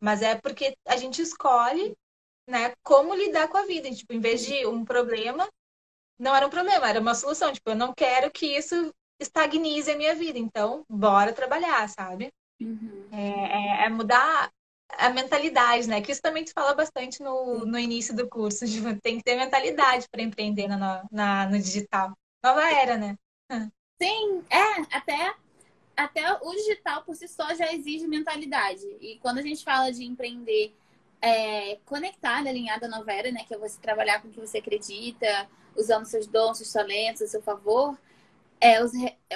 Mas 0.00 0.22
é 0.22 0.36
porque 0.36 0.76
a 0.86 0.96
gente 0.96 1.20
escolhe, 1.20 1.96
né, 2.48 2.74
como 2.82 3.14
lidar 3.14 3.48
com 3.48 3.58
a 3.58 3.66
vida. 3.66 3.90
Tipo, 3.90 4.12
em 4.12 4.20
vez 4.20 4.44
de 4.44 4.66
um 4.66 4.84
problema, 4.84 5.48
não 6.18 6.34
era 6.34 6.46
um 6.46 6.50
problema, 6.50 6.88
era 6.88 7.00
uma 7.00 7.14
solução. 7.14 7.52
Tipo, 7.52 7.70
eu 7.70 7.76
não 7.76 7.92
quero 7.92 8.30
que 8.30 8.46
isso 8.46 8.92
estagnize 9.20 9.90
a 9.90 9.96
minha 9.96 10.14
vida. 10.14 10.38
Então, 10.38 10.84
bora 10.88 11.32
trabalhar, 11.32 11.88
sabe? 11.88 12.32
Uhum. 12.60 13.08
É, 13.10 13.82
é, 13.82 13.86
é, 13.86 13.88
mudar 13.88 14.50
a 14.98 15.10
mentalidade, 15.10 15.88
né? 15.88 16.00
Que 16.00 16.12
isso 16.12 16.22
também 16.22 16.44
tu 16.44 16.52
fala 16.52 16.74
bastante 16.74 17.22
no, 17.22 17.64
no 17.64 17.78
início 17.78 18.14
do 18.14 18.28
curso. 18.28 18.66
Tipo, 18.66 18.94
tem 19.02 19.18
que 19.18 19.24
ter 19.24 19.36
mentalidade 19.36 20.06
para 20.10 20.22
empreender 20.22 20.68
na, 20.68 21.04
na, 21.10 21.46
no 21.46 21.58
digital. 21.58 22.16
Nova 22.42 22.62
era, 22.70 22.96
né? 22.96 23.16
Sim, 24.00 24.42
é, 24.50 24.96
até, 24.96 25.34
até 25.96 26.32
o 26.42 26.50
digital 26.52 27.02
por 27.04 27.14
si 27.14 27.28
só 27.28 27.54
já 27.54 27.72
exige 27.72 28.06
mentalidade. 28.06 28.84
E 29.00 29.18
quando 29.20 29.38
a 29.38 29.42
gente 29.42 29.64
fala 29.64 29.90
de 29.92 30.04
empreender 30.04 30.74
é, 31.20 31.78
conectada, 31.86 32.48
alinhada 32.50 32.86
à 32.86 32.88
nova 32.88 33.12
era, 33.12 33.32
né? 33.32 33.44
Que 33.46 33.54
é 33.54 33.58
você 33.58 33.80
trabalhar 33.80 34.20
com 34.20 34.28
o 34.28 34.30
que 34.30 34.40
você 34.40 34.58
acredita, 34.58 35.48
usando 35.76 36.04
seus 36.04 36.26
dons, 36.26 36.58
seus 36.58 36.72
talentos 36.72 37.22
a 37.22 37.28
seu 37.28 37.42
favor. 37.42 37.98
É, 38.60 38.78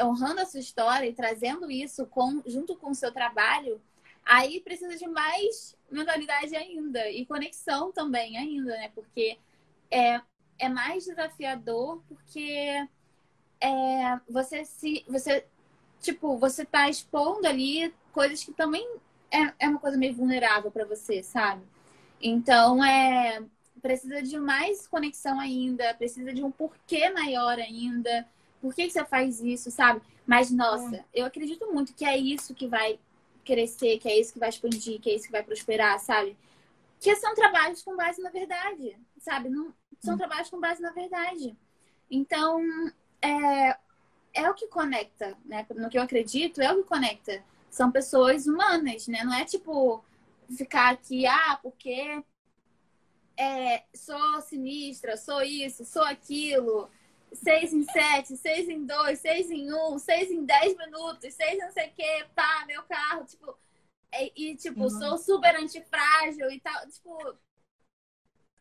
honrando 0.02 0.40
a 0.40 0.46
sua 0.46 0.60
história 0.60 1.06
e 1.06 1.12
trazendo 1.12 1.70
isso 1.70 2.06
com, 2.06 2.42
junto 2.46 2.76
com 2.76 2.90
o 2.90 2.94
seu 2.94 3.12
trabalho, 3.12 3.80
Aí 4.28 4.60
precisa 4.60 4.94
de 4.94 5.08
mais 5.08 5.74
mentalidade 5.90 6.54
ainda 6.54 7.10
e 7.10 7.24
conexão 7.24 7.90
também 7.90 8.36
ainda, 8.36 8.76
né? 8.76 8.90
Porque 8.94 9.38
é, 9.90 10.20
é 10.58 10.68
mais 10.68 11.06
desafiador 11.06 12.02
porque 12.06 12.86
é, 13.58 14.20
você 14.28 14.66
se 14.66 15.02
você 15.08 15.46
tipo 15.98 16.36
você 16.36 16.62
tá 16.66 16.90
expondo 16.90 17.46
ali 17.46 17.92
coisas 18.12 18.44
que 18.44 18.52
também 18.52 18.86
é, 19.30 19.54
é 19.60 19.68
uma 19.68 19.78
coisa 19.78 19.96
meio 19.96 20.14
vulnerável 20.14 20.70
para 20.70 20.84
você, 20.84 21.22
sabe? 21.22 21.62
Então 22.20 22.84
é 22.84 23.42
precisa 23.80 24.20
de 24.20 24.38
mais 24.38 24.86
conexão 24.86 25.40
ainda, 25.40 25.94
precisa 25.94 26.34
de 26.34 26.44
um 26.44 26.50
porquê 26.50 27.08
maior 27.08 27.58
ainda. 27.58 28.28
Por 28.60 28.74
que, 28.74 28.84
que 28.84 28.90
você 28.90 29.04
faz 29.06 29.40
isso, 29.40 29.70
sabe? 29.70 30.02
Mas, 30.26 30.50
nossa, 30.50 30.96
é. 30.96 31.04
eu 31.14 31.24
acredito 31.24 31.72
muito 31.72 31.94
que 31.94 32.04
é 32.04 32.18
isso 32.18 32.54
que 32.54 32.66
vai 32.66 32.98
crescer, 33.48 33.98
que 33.98 34.08
é 34.08 34.20
isso 34.20 34.34
que 34.34 34.38
vai 34.38 34.50
expandir, 34.50 35.00
que 35.00 35.08
é 35.08 35.14
isso 35.14 35.24
que 35.24 35.32
vai 35.32 35.42
prosperar, 35.42 35.98
sabe? 35.98 36.36
Que 37.00 37.16
são 37.16 37.34
trabalhos 37.34 37.82
com 37.82 37.96
base 37.96 38.20
na 38.20 38.30
verdade, 38.30 38.94
sabe? 39.18 39.48
Não, 39.48 39.72
são 40.00 40.14
hum. 40.14 40.18
trabalhos 40.18 40.50
com 40.50 40.60
base 40.60 40.82
na 40.82 40.92
verdade. 40.92 41.56
Então, 42.10 42.60
é, 43.22 43.78
é 44.34 44.50
o 44.50 44.54
que 44.54 44.66
conecta, 44.68 45.34
né? 45.46 45.66
No 45.74 45.88
que 45.88 45.96
eu 45.96 46.02
acredito, 46.02 46.60
é 46.60 46.70
o 46.70 46.82
que 46.82 46.88
conecta. 46.88 47.42
São 47.70 47.90
pessoas 47.90 48.46
humanas, 48.46 49.08
né? 49.08 49.24
Não 49.24 49.32
é 49.32 49.46
tipo 49.46 50.04
ficar 50.54 50.92
aqui, 50.92 51.26
ah, 51.26 51.58
porque 51.62 52.22
é, 53.36 53.84
sou 53.94 54.42
sinistra, 54.42 55.16
sou 55.16 55.42
isso, 55.42 55.86
sou 55.86 56.02
aquilo, 56.02 56.90
seis 57.32 57.72
em 57.72 57.82
sete, 57.84 58.36
seis 58.36 58.68
em 58.68 58.84
dois, 58.84 59.20
seis 59.20 59.50
em 59.50 59.72
um, 59.72 59.98
seis 59.98 60.30
em 60.30 60.44
dez 60.44 60.76
minutos, 60.76 61.34
seis 61.34 61.58
não 61.58 61.70
sei 61.70 61.88
o 61.88 61.92
que, 61.92 62.24
pá, 62.34 62.64
meu 62.66 62.82
carro, 62.84 63.24
tipo. 63.24 63.56
E, 64.12 64.50
e 64.50 64.56
tipo, 64.56 64.84
uhum. 64.84 64.90
sou 64.90 65.18
super 65.18 65.54
antifrágil 65.56 66.50
e 66.50 66.60
tal. 66.60 66.88
Tipo, 66.88 67.36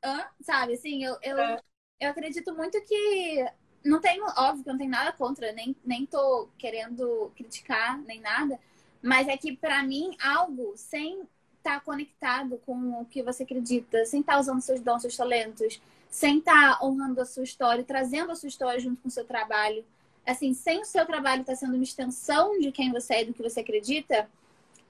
hã? 0.03 0.27
sabe, 0.41 0.73
assim, 0.73 1.03
eu, 1.03 1.17
eu, 1.21 1.39
é. 1.39 1.61
eu 1.99 2.09
acredito 2.09 2.53
muito 2.53 2.81
que 2.83 3.45
não 3.83 4.01
tenho, 4.01 4.25
óbvio 4.37 4.63
que 4.63 4.69
não 4.69 4.77
tenho 4.77 4.91
nada 4.91 5.11
contra, 5.11 5.51
nem, 5.51 5.75
nem 5.85 6.05
tô 6.05 6.49
querendo 6.57 7.31
criticar, 7.35 7.97
nem 8.01 8.19
nada, 8.19 8.59
mas 9.01 9.27
é 9.27 9.37
que 9.37 9.55
para 9.55 9.83
mim 9.83 10.15
algo 10.21 10.73
sem 10.75 11.21
estar 11.57 11.79
tá 11.79 11.79
conectado 11.79 12.57
com 12.65 13.01
o 13.01 13.05
que 13.05 13.23
você 13.23 13.43
acredita, 13.43 14.05
sem 14.05 14.21
estar 14.21 14.33
tá 14.33 14.39
usando 14.39 14.61
seus 14.61 14.81
dons, 14.81 15.01
seus 15.01 15.15
talentos, 15.15 15.81
sem 16.09 16.39
estar 16.39 16.79
tá 16.79 16.85
honrando 16.85 17.21
a 17.21 17.25
sua 17.25 17.43
história, 17.43 17.83
trazendo 17.83 18.31
a 18.31 18.35
sua 18.35 18.47
história 18.47 18.79
junto 18.79 19.01
com 19.01 19.07
o 19.07 19.11
seu 19.11 19.25
trabalho, 19.25 19.85
assim, 20.25 20.53
sem 20.53 20.81
o 20.81 20.85
seu 20.85 21.05
trabalho 21.05 21.41
estar 21.41 21.53
tá 21.53 21.57
sendo 21.57 21.75
uma 21.75 21.83
extensão 21.83 22.59
de 22.59 22.71
quem 22.71 22.91
você 22.91 23.15
é 23.15 23.21
e 23.21 23.25
do 23.25 23.33
que 23.33 23.43
você 23.43 23.61
acredita, 23.61 24.29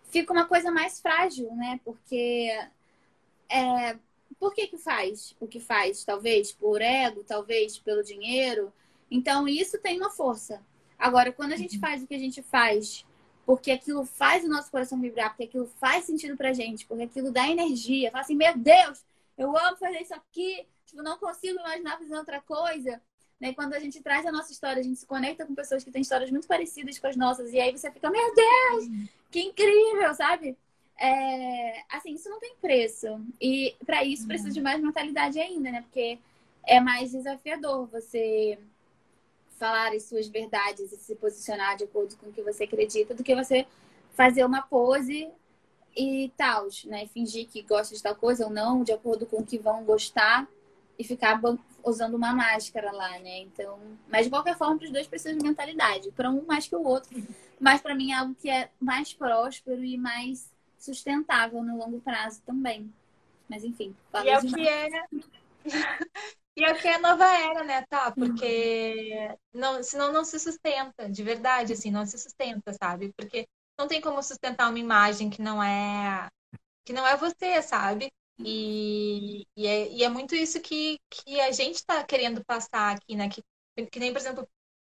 fica 0.10 0.34
uma 0.34 0.46
coisa 0.46 0.72
mais 0.72 1.00
frágil, 1.00 1.54
né? 1.56 1.80
Porque 1.84 2.50
é, 3.50 3.98
por 4.40 4.54
que 4.54 4.68
que 4.68 4.78
faz 4.78 5.36
o 5.40 5.48
que 5.48 5.60
faz? 5.60 6.04
Talvez 6.04 6.52
por 6.52 6.82
ego, 6.82 7.24
talvez 7.24 7.78
pelo 7.78 8.04
dinheiro. 8.04 8.72
Então 9.10 9.48
isso 9.48 9.78
tem 9.80 9.98
uma 9.98 10.10
força. 10.10 10.62
Agora, 10.98 11.32
quando 11.32 11.54
a 11.54 11.58
gente 11.58 11.76
uhum. 11.76 11.82
faz 11.82 12.04
o 12.04 12.08
que 12.08 12.16
a 12.16 12.20
gente 12.20 12.42
faz, 12.42 13.06
porque 13.46 13.72
aquilo 13.72 14.04
faz 14.06 14.44
o 14.44 14.50
nosso 14.50 14.72
coração 14.72 15.00
vibrar, 15.00 15.30
porque 15.30 15.44
aquilo 15.44 15.68
faz 15.80 16.06
sentido 16.06 16.36
pra 16.36 16.54
gente, 16.54 16.86
porque 16.86 17.04
aquilo 17.04 17.32
dá 17.32 17.48
energia, 17.48 18.12
fala 18.12 18.24
assim, 18.24 18.36
meu 18.36 18.58
Deus, 18.58 19.06
eu 19.38 19.56
amo 19.56 19.78
fazer 19.78 20.02
isso 20.02 20.14
aqui, 20.14 20.66
tipo, 20.88 21.04
não 21.04 21.18
consigo 21.18 21.60
imaginar 21.60 21.98
fazendo 21.98 22.18
outra 22.18 22.42
coisa. 22.42 23.02
Né? 23.40 23.54
Quando 23.54 23.74
a 23.74 23.80
gente 23.80 24.02
traz 24.02 24.26
a 24.26 24.32
nossa 24.32 24.52
história, 24.52 24.80
a 24.80 24.84
gente 24.84 25.00
se 25.00 25.06
conecta 25.06 25.46
com 25.46 25.54
pessoas 25.54 25.84
que 25.84 25.92
têm 25.92 26.02
histórias 26.02 26.32
muito 26.32 26.48
parecidas 26.48 26.98
com 26.98 27.08
as 27.08 27.16
nossas, 27.16 27.54
e 27.54 27.60
aí 27.60 27.72
você 27.72 27.92
fica, 27.92 28.10
meu 28.10 28.34
Deus, 28.34 29.10
que 29.30 29.42
incrível, 29.42 30.14
sabe? 30.16 30.58
É, 31.00 31.84
assim, 31.92 32.14
isso 32.14 32.28
não 32.30 32.40
tem 32.40 32.56
preço. 32.60 33.08
E 33.40 33.76
para 33.86 34.04
isso 34.04 34.26
precisa 34.26 34.52
de 34.52 34.62
mais 34.62 34.82
mentalidade 34.82 35.40
ainda, 35.40 35.70
né? 35.72 35.82
Porque 35.82 36.18
é 36.64 36.80
mais 36.80 37.12
desafiador 37.12 37.86
você 37.88 38.58
falar 39.60 39.94
as 39.94 40.04
suas 40.04 40.28
verdades 40.28 40.92
e 40.92 40.98
se 40.98 41.16
posicionar 41.16 41.78
de 41.78 41.84
acordo 41.84 42.16
com 42.18 42.28
o 42.28 42.34
que 42.34 42.42
você 42.42 42.64
acredita 42.64 43.14
do 43.14 43.24
que 43.24 43.36
você 43.36 43.68
fazer 44.14 44.44
uma 44.44 44.62
pose 44.64 45.30
e 45.96 46.32
tal, 46.36 46.68
né? 46.86 47.08
Fingir 47.08 47.48
que 47.48 47.62
gosta 47.62 47.96
de 47.96 48.02
tal 48.02 48.16
coisa 48.16 48.46
ou 48.46 48.52
não, 48.52 48.84
de 48.84 48.92
acordo 48.92 49.28
com 49.28 49.38
o 49.38 49.46
que 49.46 49.60
vão 49.60 49.84
gostar 49.84 50.48
e 50.98 51.04
ficar 51.04 51.40
usando 51.84 52.16
uma 52.16 52.34
máscara 52.34 52.92
lá, 52.92 53.20
né? 53.20 53.40
Então, 53.40 53.80
mas 54.08 54.26
de 54.26 54.30
qualquer 54.30 54.58
forma, 54.58 54.80
os 54.82 54.92
dois 54.92 55.08
precisam 55.08 55.38
de 55.38 55.44
mentalidade, 55.44 56.12
para 56.12 56.30
um 56.30 56.46
mais 56.46 56.68
que 56.68 56.76
o 56.76 56.84
outro. 56.84 57.12
Mas 57.60 57.82
para 57.82 57.96
mim 57.96 58.12
é 58.12 58.16
algo 58.16 58.36
que 58.36 58.50
é 58.50 58.70
mais 58.80 59.14
próspero 59.14 59.84
e 59.84 59.98
mais 59.98 60.52
sustentável 60.78 61.64
no 61.64 61.78
longo 61.78 62.00
prazo 62.02 62.42
também. 62.46 62.92
Mas 63.50 63.64
enfim, 63.64 63.96
e 64.24 64.30
é 64.30 64.38
o 64.38 64.46
que 64.46 64.68
é 64.68 64.90
E 66.56 66.64
é 66.64 66.72
o 66.72 66.76
que 66.76 66.88
é 66.88 66.98
nova 66.98 67.26
era, 67.26 67.64
né, 67.64 67.86
tá? 67.88 68.12
Porque 68.12 69.30
não, 69.54 69.84
senão 69.84 70.12
não 70.12 70.26
se 70.26 70.40
sustenta, 70.40 71.08
de 71.10 71.24
verdade, 71.24 71.74
assim, 71.74 71.92
não 71.92 72.06
se 72.06 72.18
sustenta, 72.18 72.74
sabe? 72.74 73.14
Porque 73.16 73.48
não 73.78 73.88
tem 73.88 74.02
como 74.02 74.24
sustentar 74.24 74.70
uma 74.70 74.80
imagem 74.80 75.30
que 75.30 75.40
não 75.42 75.62
é 75.62 76.28
que 76.86 76.94
não 76.94 77.06
é 77.06 77.16
você, 77.18 77.62
sabe? 77.62 78.12
E, 78.40 79.48
e, 79.56 79.68
é, 79.68 79.92
e 79.92 80.04
é 80.04 80.10
muito 80.10 80.36
isso 80.36 80.60
que, 80.62 81.00
que 81.10 81.40
a 81.42 81.52
gente 81.52 81.76
está 81.76 82.04
querendo 82.04 82.44
passar 82.46 82.96
aqui, 82.96 83.16
né? 83.16 83.30
Que, 83.30 83.44
que 83.88 84.00
nem, 84.00 84.12
por 84.12 84.20
exemplo, 84.20 84.48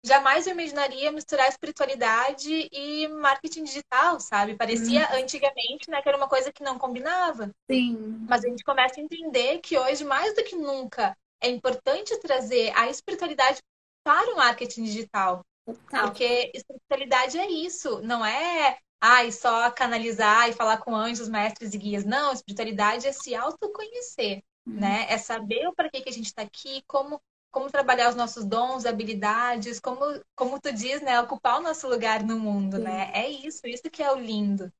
jamais 0.04 0.46
eu 0.46 0.52
imaginaria 0.52 1.12
misturar 1.12 1.48
espiritualidade 1.48 2.68
e 2.72 3.08
marketing 3.08 3.64
digital, 3.64 4.18
sabe? 4.20 4.56
Parecia 4.56 5.02
hum. 5.02 5.16
antigamente, 5.16 5.90
né, 5.90 6.02
que 6.02 6.08
era 6.08 6.18
uma 6.18 6.28
coisa 6.28 6.52
que 6.52 6.62
não 6.62 6.78
combinava. 6.78 7.50
Sim. 7.70 8.26
Mas 8.28 8.44
a 8.44 8.48
gente 8.48 8.64
começa 8.64 9.00
a 9.00 9.02
entender 9.02 9.58
que 9.58 9.78
hoje, 9.78 10.04
mais 10.04 10.34
do 10.34 10.44
que 10.44 10.56
nunca, 10.56 11.16
é 11.40 11.48
importante 11.48 12.18
trazer 12.20 12.72
a 12.76 12.88
espiritualidade 12.88 13.60
para 14.04 14.32
o 14.32 14.36
marketing 14.36 14.84
digital. 14.84 15.44
Total. 15.64 16.04
Porque 16.06 16.50
espiritualidade 16.54 17.38
é 17.38 17.50
isso, 17.50 18.00
não 18.00 18.24
é 18.24 18.78
ai, 19.00 19.32
só 19.32 19.70
canalizar 19.70 20.48
e 20.48 20.52
falar 20.52 20.78
com 20.78 20.94
anjos, 20.94 21.28
mestres 21.28 21.74
e 21.74 21.78
guias. 21.78 22.04
Não, 22.04 22.32
espiritualidade 22.32 23.06
é 23.06 23.12
se 23.12 23.34
autoconhecer, 23.34 24.42
hum. 24.66 24.74
né? 24.80 25.06
É 25.08 25.18
saber 25.18 25.70
para 25.74 25.90
que, 25.90 26.00
que 26.00 26.08
a 26.08 26.12
gente 26.12 26.26
está 26.26 26.42
aqui, 26.42 26.82
como 26.86 27.20
como 27.50 27.70
trabalhar 27.70 28.10
os 28.10 28.14
nossos 28.14 28.44
dons, 28.44 28.84
habilidades, 28.84 29.80
como, 29.80 30.00
como 30.36 30.60
tu 30.60 30.70
diz, 30.72 31.00
né, 31.00 31.18
ocupar 31.18 31.58
o 31.58 31.62
nosso 31.62 31.88
lugar 31.88 32.22
no 32.22 32.38
mundo, 32.38 32.76
Sim. 32.76 32.82
né? 32.82 33.10
É 33.14 33.28
isso, 33.28 33.66
isso 33.66 33.90
que 33.90 34.02
é 34.02 34.12
o 34.12 34.18
lindo. 34.18 34.70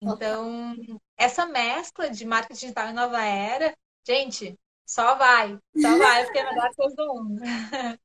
Então, 0.00 0.76
essa 1.16 1.46
mescla 1.46 2.10
de 2.10 2.24
marketing 2.24 2.60
digital 2.60 2.88
e 2.88 2.92
nova 2.92 3.24
era, 3.24 3.76
gente, 4.06 4.58
só 4.86 5.14
vai, 5.14 5.58
só 5.76 5.98
vai, 5.98 6.24
porque 6.24 6.38
é 6.38 6.42
a 6.42 6.50
melhor 6.50 6.74
coisa 6.74 6.96
do 6.96 7.14
mundo. 7.14 7.42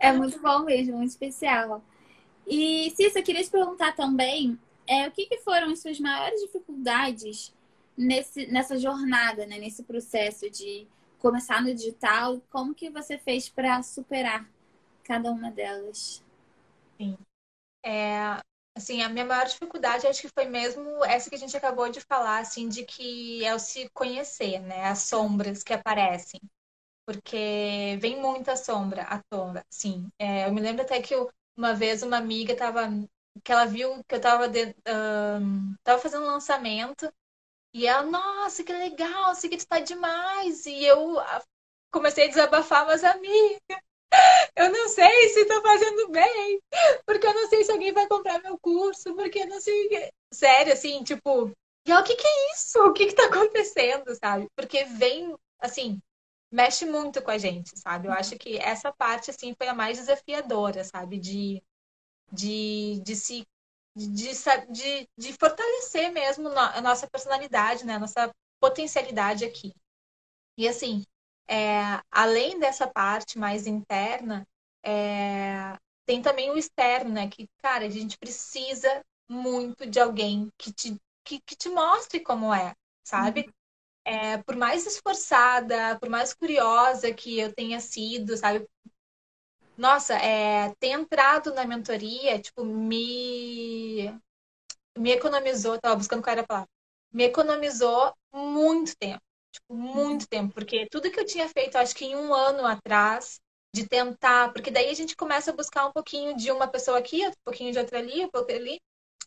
É 0.00 0.12
muito 0.12 0.38
bom 0.40 0.64
mesmo, 0.64 0.96
muito 0.96 1.10
especial. 1.10 1.82
E, 2.46 2.92
Cissa, 2.96 3.18
eu 3.18 3.22
queria 3.22 3.42
te 3.42 3.50
perguntar 3.50 3.94
também, 3.94 4.58
é, 4.86 5.08
o 5.08 5.10
que, 5.10 5.26
que 5.26 5.38
foram 5.38 5.70
as 5.70 5.80
suas 5.80 5.98
maiores 5.98 6.40
dificuldades 6.40 7.54
nesse, 7.96 8.46
nessa 8.46 8.78
jornada, 8.78 9.46
né, 9.46 9.58
nesse 9.58 9.82
processo 9.82 10.50
de 10.50 10.86
começar 11.18 11.62
no 11.62 11.74
digital, 11.74 12.40
como 12.50 12.74
que 12.74 12.90
você 12.90 13.16
fez 13.16 13.48
para 13.48 13.82
superar 13.82 14.46
cada 15.02 15.30
uma 15.30 15.50
delas? 15.50 16.22
Sim. 17.00 17.16
É, 17.84 18.38
assim, 18.76 19.02
a 19.02 19.08
minha 19.08 19.24
maior 19.24 19.46
dificuldade 19.46 20.06
acho 20.06 20.22
que 20.22 20.28
foi 20.28 20.46
mesmo 20.46 21.04
essa 21.04 21.28
que 21.28 21.36
a 21.36 21.38
gente 21.38 21.56
acabou 21.56 21.88
de 21.88 22.00
falar, 22.00 22.38
assim, 22.40 22.68
de 22.68 22.84
que 22.84 23.44
é 23.44 23.54
o 23.54 23.58
se 23.58 23.88
conhecer, 23.94 24.60
né? 24.60 24.84
As 24.86 25.00
sombras 25.00 25.62
que 25.62 25.72
aparecem. 25.72 26.40
Porque 27.06 27.98
vem 28.00 28.20
muita 28.20 28.56
sombra 28.56 29.02
à 29.02 29.20
tona, 29.30 29.62
sim. 29.70 30.08
É, 30.18 30.46
eu 30.46 30.52
me 30.52 30.60
lembro 30.60 30.82
até 30.82 31.00
que 31.02 31.14
eu, 31.14 31.30
uma 31.56 31.74
vez 31.74 32.02
uma 32.02 32.16
amiga 32.18 32.56
tava 32.56 32.88
que 33.42 33.52
ela 33.52 33.66
viu 33.66 34.02
que 34.04 34.14
eu 34.14 34.20
tava, 34.20 34.48
de, 34.48 34.74
um, 34.88 35.74
tava 35.82 36.00
fazendo 36.00 36.24
um 36.24 36.28
lançamento 36.28 37.12
e 37.74 37.86
ela, 37.86 38.02
nossa, 38.04 38.64
que 38.64 38.72
legal, 38.72 39.32
esse 39.32 39.46
aqui 39.48 39.56
está 39.56 39.80
demais. 39.80 40.66
E 40.66 40.84
eu 40.84 41.16
comecei 41.92 42.26
a 42.26 42.28
desabafar, 42.28 42.86
mas 42.86 43.04
amiga, 43.04 43.60
eu 44.56 44.70
não 44.70 44.88
sei 44.88 45.28
se 45.30 45.40
estou 45.40 45.60
fazendo 45.62 46.08
bem, 46.10 46.60
porque 47.06 47.26
eu 47.26 47.34
não 47.34 47.48
sei 47.48 47.64
se 47.64 47.72
alguém 47.72 47.92
vai 47.92 48.06
comprar 48.08 48.40
meu 48.42 48.58
curso, 48.58 49.14
porque 49.14 49.40
eu 49.40 49.46
não 49.48 49.60
sei. 49.60 50.10
Sério, 50.32 50.72
assim, 50.72 51.02
tipo, 51.04 51.50
e 51.86 51.92
o 51.92 52.02
que, 52.02 52.16
que 52.16 52.26
é 52.26 52.52
isso? 52.54 52.78
O 52.80 52.92
que, 52.92 53.06
que 53.06 53.14
tá 53.14 53.26
acontecendo, 53.26 54.14
sabe? 54.16 54.48
Porque 54.56 54.84
vem, 54.84 55.34
assim, 55.60 56.00
mexe 56.54 56.86
muito 56.86 57.20
com 57.22 57.30
a 57.30 57.38
gente, 57.38 57.78
sabe? 57.78 58.08
Eu 58.08 58.12
acho 58.12 58.38
que 58.38 58.56
essa 58.58 58.92
parte, 58.92 59.30
assim, 59.30 59.54
foi 59.58 59.68
a 59.68 59.74
mais 59.74 59.98
desafiadora, 59.98 60.84
sabe? 60.84 61.18
De, 61.18 61.62
de, 62.32 63.00
de 63.04 63.16
se 63.16 63.46
de, 63.96 64.32
de, 64.70 65.08
de 65.16 65.32
fortalecer 65.34 66.12
mesmo 66.12 66.48
a 66.48 66.80
nossa 66.80 67.08
personalidade, 67.08 67.84
né? 67.86 67.94
A 67.94 67.98
nossa 68.00 68.32
potencialidade 68.60 69.44
aqui. 69.44 69.74
E 70.56 70.68
assim, 70.68 71.04
é, 71.48 72.00
além 72.10 72.58
dessa 72.58 72.86
parte 72.86 73.38
mais 73.38 73.66
interna, 73.66 74.46
é, 74.84 75.76
tem 76.06 76.22
também 76.22 76.50
o 76.50 76.58
externo, 76.58 77.10
né? 77.10 77.28
Que, 77.28 77.48
cara, 77.62 77.86
a 77.86 77.90
gente 77.90 78.18
precisa 78.18 79.04
muito 79.28 79.86
de 79.86 80.00
alguém 80.00 80.50
que 80.58 80.72
te, 80.72 80.96
que, 81.24 81.40
que 81.40 81.56
te 81.56 81.68
mostre 81.68 82.20
como 82.20 82.52
é, 82.52 82.74
sabe? 83.02 83.46
Uhum. 83.46 83.52
É, 84.04 84.38
por 84.38 84.54
mais 84.56 84.86
esforçada, 84.86 85.98
por 85.98 86.08
mais 86.10 86.34
curiosa 86.34 87.12
que 87.12 87.38
eu 87.38 87.54
tenha 87.54 87.80
sido, 87.80 88.36
sabe? 88.36 88.66
Nossa, 89.76 90.14
é, 90.14 90.72
ter 90.78 90.88
entrado 90.88 91.52
na 91.52 91.64
mentoria, 91.66 92.38
tipo, 92.40 92.64
me, 92.64 94.08
me 94.98 95.12
economizou, 95.12 95.78
tava 95.80 95.96
buscando 95.96 96.22
qual 96.22 96.32
era 96.32 96.42
a 96.42 96.46
palavra, 96.46 96.68
me 97.12 97.24
economizou 97.24 98.14
muito 98.32 98.96
tempo, 98.96 99.22
tipo, 99.52 99.74
muito 99.74 100.28
tempo, 100.28 100.54
porque 100.54 100.86
tudo 100.90 101.10
que 101.10 101.18
eu 101.20 101.26
tinha 101.26 101.48
feito, 101.48 101.76
acho 101.76 101.94
que 101.94 102.04
em 102.04 102.16
um 102.16 102.32
ano 102.34 102.66
atrás, 102.66 103.40
de 103.74 103.88
tentar, 103.88 104.52
porque 104.52 104.70
daí 104.70 104.88
a 104.90 104.94
gente 104.94 105.16
começa 105.16 105.50
a 105.50 105.56
buscar 105.56 105.86
um 105.86 105.92
pouquinho 105.92 106.36
de 106.36 106.52
uma 106.52 106.68
pessoa 106.68 106.98
aqui, 106.98 107.26
um 107.26 107.32
pouquinho 107.44 107.72
de 107.72 107.78
outra 107.78 107.98
ali, 107.98 108.24
um 108.24 108.30
pouquinho 108.30 108.58
ali, 108.60 108.80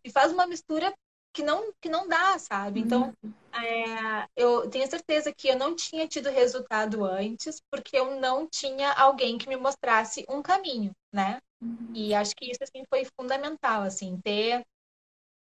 e 0.05 0.11
faz 0.11 0.32
uma 0.32 0.47
mistura 0.47 0.93
que 1.38 1.43
não, 1.43 1.71
que 1.79 1.88
não 1.88 2.07
dá, 2.07 2.39
sabe? 2.39 2.79
Então, 2.79 3.13
uhum. 3.23 3.33
é, 3.53 4.27
eu 4.35 4.67
tenho 4.71 4.89
certeza 4.89 5.31
que 5.31 5.47
eu 5.47 5.55
não 5.55 5.75
tinha 5.75 6.07
tido 6.07 6.31
resultado 6.31 7.05
antes, 7.05 7.61
porque 7.69 7.95
eu 7.95 8.19
não 8.19 8.47
tinha 8.47 8.91
alguém 8.93 9.38
que 9.38 9.47
me 9.47 9.55
mostrasse 9.55 10.25
um 10.27 10.41
caminho, 10.41 10.91
né? 11.13 11.39
Uhum. 11.61 11.91
E 11.93 12.15
acho 12.15 12.35
que 12.35 12.49
isso, 12.49 12.63
assim, 12.63 12.83
foi 12.89 13.05
fundamental, 13.19 13.83
assim, 13.83 14.19
ter... 14.19 14.65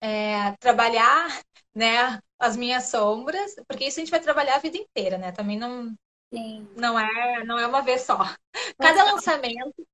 É, 0.03 0.53
trabalhar, 0.61 1.41
né, 1.75 2.21
as 2.39 2.55
minhas 2.55 2.85
sombras, 2.85 3.55
porque 3.67 3.87
isso 3.87 3.99
a 3.99 4.03
gente 4.03 4.11
vai 4.11 4.21
trabalhar 4.21 4.57
a 4.57 4.61
vida 4.61 4.77
inteira, 4.77 5.17
né? 5.17 5.33
Também 5.33 5.59
não... 5.59 5.95
Sim. 6.31 6.69
Não 6.77 7.01
é, 7.01 7.43
não 7.45 7.59
é 7.59 7.67
uma 7.67 7.81
vez 7.81 8.03
só. 8.03 8.19
Cada 8.79 9.05
lançamento 9.05 9.87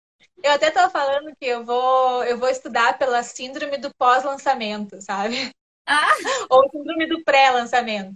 eu 0.42 0.50
até 0.50 0.68
estava 0.68 0.90
falando 0.90 1.36
que 1.36 1.46
eu 1.46 1.64
vou, 1.64 2.24
eu 2.24 2.36
vou 2.36 2.48
estudar 2.48 2.98
pela 2.98 3.22
síndrome 3.22 3.78
do 3.78 3.94
pós-lançamento, 3.94 5.00
sabe? 5.00 5.52
Ah! 5.86 6.12
Ou 6.48 6.70
síndrome 6.70 7.06
do 7.06 7.22
pré-lançamento. 7.24 8.14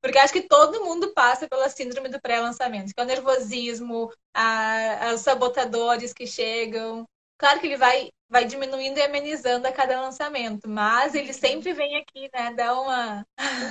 Porque 0.00 0.18
acho 0.18 0.32
que 0.32 0.42
todo 0.42 0.84
mundo 0.84 1.12
passa 1.12 1.48
pela 1.48 1.68
síndrome 1.68 2.08
do 2.08 2.20
pré-lançamento, 2.20 2.94
que 2.94 3.00
é 3.00 3.02
o 3.02 3.06
nervosismo, 3.06 4.10
a, 4.32 5.12
os 5.14 5.20
sabotadores 5.20 6.12
que 6.12 6.26
chegam. 6.26 7.04
Claro 7.36 7.60
que 7.60 7.66
ele 7.66 7.76
vai, 7.76 8.10
vai 8.28 8.44
diminuindo 8.44 8.98
e 8.98 9.02
amenizando 9.02 9.66
a 9.66 9.72
cada 9.72 10.00
lançamento, 10.00 10.68
mas 10.68 11.14
ele 11.14 11.32
sempre 11.32 11.72
vem 11.72 11.96
aqui, 11.96 12.28
né? 12.34 12.52
Dá 12.54 12.78
uma. 12.80 13.26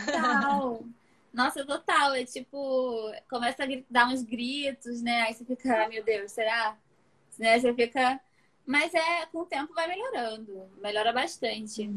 Total. 0.05 0.83
Nossa, 1.33 1.65
total. 1.65 2.15
É 2.15 2.25
tipo, 2.25 3.11
começa 3.29 3.63
a 3.63 3.67
dar 3.89 4.07
uns 4.07 4.23
gritos, 4.23 5.01
né? 5.01 5.21
Aí 5.23 5.33
você 5.33 5.45
fica, 5.45 5.83
ah, 5.83 5.89
meu 5.89 6.03
Deus, 6.03 6.31
será? 6.31 6.77
Né? 7.37 7.59
Você 7.59 7.73
fica. 7.73 8.19
Mas 8.65 8.93
é, 8.93 9.25
com 9.27 9.39
o 9.39 9.45
tempo 9.45 9.73
vai 9.73 9.87
melhorando, 9.87 10.69
melhora 10.81 11.13
bastante. 11.13 11.89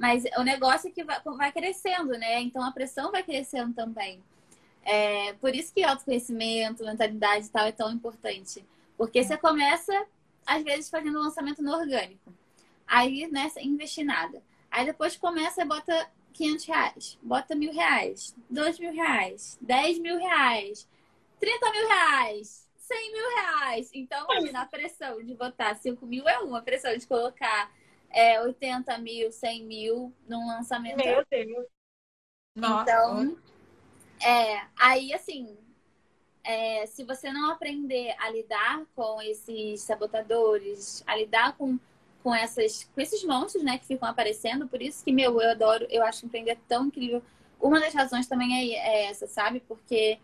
Mas 0.00 0.24
o 0.38 0.42
negócio 0.42 0.88
é 0.88 0.90
que 0.90 1.04
vai, 1.04 1.20
vai 1.22 1.52
crescendo, 1.52 2.12
né? 2.12 2.40
Então 2.40 2.64
a 2.64 2.72
pressão 2.72 3.12
vai 3.12 3.22
crescendo 3.22 3.74
também. 3.74 4.24
É, 4.82 5.34
por 5.34 5.54
isso 5.54 5.74
que 5.74 5.84
autoconhecimento, 5.84 6.82
mentalidade 6.82 7.44
e 7.44 7.50
tal 7.50 7.66
é 7.66 7.72
tão 7.72 7.92
importante. 7.92 8.64
Porque 8.96 9.22
você 9.22 9.36
começa, 9.36 9.92
às 10.46 10.64
vezes, 10.64 10.88
fazendo 10.88 11.18
um 11.18 11.22
lançamento 11.22 11.62
no 11.62 11.70
orgânico. 11.70 12.32
Aí, 12.86 13.28
né, 13.30 13.52
investir 13.60 14.02
nada. 14.06 14.42
Aí 14.70 14.86
depois 14.86 15.18
começa 15.18 15.60
e 15.60 15.66
bota 15.66 16.10
500 16.32 16.64
reais, 16.64 17.18
bota 17.22 17.54
mil 17.54 17.70
reais, 17.70 18.34
dois 18.48 18.78
mil 18.78 18.92
reais, 18.94 19.58
dez 19.60 19.98
mil 19.98 20.16
reais, 20.16 20.88
trinta 21.38 21.70
mil 21.72 21.86
reais, 21.86 22.66
cem 22.78 23.12
mil 23.12 23.28
reais. 23.34 23.90
Então, 23.92 24.26
na 24.50 24.64
pressão 24.64 25.22
de 25.22 25.34
botar 25.34 25.74
cinco 25.74 26.06
mil 26.06 26.26
é 26.26 26.38
uma, 26.38 26.62
pressão 26.62 26.96
de 26.96 27.06
colocar 27.06 27.70
é, 28.10 28.40
80 28.40 28.98
mil, 28.98 29.30
100 29.30 29.64
mil 29.64 30.12
num 30.28 30.46
lançamento. 30.46 30.96
Meu 30.96 31.24
Deus. 31.30 31.66
Nossa. 32.54 32.82
Então, 32.82 33.38
é, 34.22 34.62
aí 34.76 35.14
assim, 35.14 35.56
é, 36.42 36.86
se 36.86 37.04
você 37.04 37.32
não 37.32 37.50
aprender 37.50 38.14
a 38.18 38.30
lidar 38.30 38.84
com 38.94 39.20
esses 39.22 39.82
sabotadores, 39.82 41.02
a 41.06 41.16
lidar 41.16 41.56
com, 41.56 41.78
com, 42.22 42.34
essas, 42.34 42.84
com 42.94 43.00
esses 43.00 43.22
monstros, 43.24 43.62
né, 43.62 43.78
que 43.78 43.86
ficam 43.86 44.08
aparecendo, 44.08 44.66
por 44.66 44.82
isso 44.82 45.04
que, 45.04 45.12
meu, 45.12 45.40
eu 45.40 45.50
adoro, 45.50 45.86
eu 45.90 46.02
acho 46.02 46.26
empreender 46.26 46.58
tão 46.68 46.86
incrível. 46.86 47.22
Uma 47.60 47.78
das 47.78 47.94
razões 47.94 48.26
também 48.26 48.74
é, 48.74 48.78
é 48.78 49.04
essa, 49.06 49.26
sabe? 49.26 49.60
Porque 49.60 50.18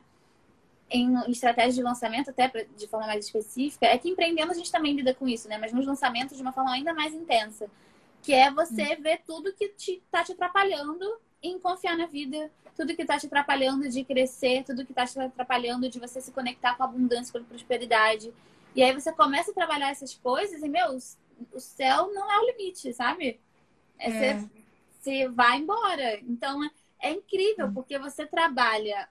em 0.91 1.30
estratégia 1.30 1.74
de 1.74 1.82
lançamento, 1.82 2.30
até 2.30 2.49
de 2.49 2.87
forma 2.87 3.07
mais 3.07 3.24
específica, 3.24 3.87
é 3.87 3.99
que 3.99 4.09
empreendendo 4.09 4.53
a 4.53 4.55
gente 4.55 4.70
também 4.70 4.95
lida 4.95 5.14
com 5.14 5.26
isso, 5.26 5.49
né? 5.49 5.59
Mas 5.59 5.72
nos 5.72 5.87
lançamentos 5.87 6.37
de 6.37 6.43
uma 6.43 6.53
forma 6.53 6.72
ainda 6.72 6.95
mais 6.95 7.12
intensa. 7.12 7.68
Que 8.22 8.32
é 8.32 8.51
você 8.51 8.95
hum. 8.95 9.03
ver 9.03 9.22
tudo 9.26 9.53
que 9.53 9.68
te, 9.68 10.03
tá 10.11 10.22
te 10.22 10.32
atrapalhando 10.32 11.05
em 11.43 11.59
confiar 11.59 11.97
na 11.97 12.07
vida, 12.07 12.51
tudo 12.76 12.95
que 12.95 13.05
tá 13.05 13.18
te 13.18 13.26
atrapalhando 13.26 13.89
de 13.89 14.05
crescer, 14.05 14.64
tudo 14.64 14.84
que 14.84 14.93
tá 14.93 15.07
te 15.07 15.18
atrapalhando 15.18 15.89
de 15.89 15.99
você 15.99 16.20
se 16.20 16.32
conectar 16.32 16.76
com 16.76 16.82
a 16.82 16.87
abundância, 16.87 17.32
com 17.32 17.39
a 17.39 17.49
prosperidade. 17.49 18.32
E 18.74 18.82
aí 18.82 18.93
você 18.93 19.12
começa 19.12 19.51
a 19.51 19.55
trabalhar 19.55 19.91
essas 19.91 20.14
coisas 20.14 20.62
e, 20.62 20.68
meu, 20.68 20.97
o 21.53 21.61
céu 21.61 22.12
não 22.12 22.30
é 22.30 22.39
o 22.39 22.47
limite, 22.47 22.93
sabe? 22.93 23.41
É, 23.99 24.11
é. 24.11 24.11
Você, 24.12 24.51
você 25.01 25.28
vai 25.28 25.59
embora. 25.59 26.20
Então, 26.20 26.61
é 27.01 27.11
incrível, 27.11 27.66
hum. 27.66 27.74
porque 27.74 27.99
você 27.99 28.26
trabalha 28.26 29.09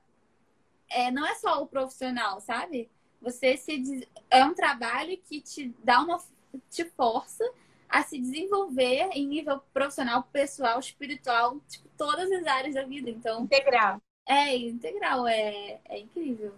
é, 0.95 1.11
não 1.11 1.25
é 1.27 1.35
só 1.35 1.61
o 1.61 1.67
profissional, 1.67 2.39
sabe? 2.39 2.89
Você 3.21 3.57
se 3.57 4.07
é 4.29 4.45
um 4.45 4.53
trabalho 4.53 5.17
que 5.17 5.41
te 5.41 5.75
dá 5.83 6.01
uma 6.01 6.23
te 6.69 6.85
força 6.85 7.43
a 7.89 8.01
se 8.01 8.17
desenvolver 8.17 9.09
em 9.11 9.27
nível 9.27 9.61
profissional, 9.73 10.23
pessoal, 10.31 10.79
espiritual, 10.79 11.59
tipo, 11.67 11.87
todas 11.97 12.31
as 12.31 12.47
áreas 12.47 12.75
da 12.75 12.85
vida. 12.85 13.09
Então, 13.09 13.43
integral. 13.43 14.01
É, 14.25 14.55
integral, 14.55 15.27
é, 15.27 15.79
é 15.85 15.99
incrível. 15.99 16.55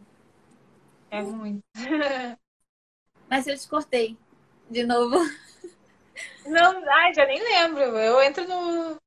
É 1.09 1.21
muito. 1.21 1.63
Mas 3.27 3.47
eu 3.47 3.57
te 3.57 3.67
cortei 3.67 4.17
de 4.69 4.85
novo. 4.85 5.17
Não, 6.45 6.89
ai, 6.89 7.13
já 7.13 7.25
nem 7.25 7.41
lembro. 7.41 7.81
Eu 7.81 8.21
entro 8.21 8.47
no, 8.47 8.97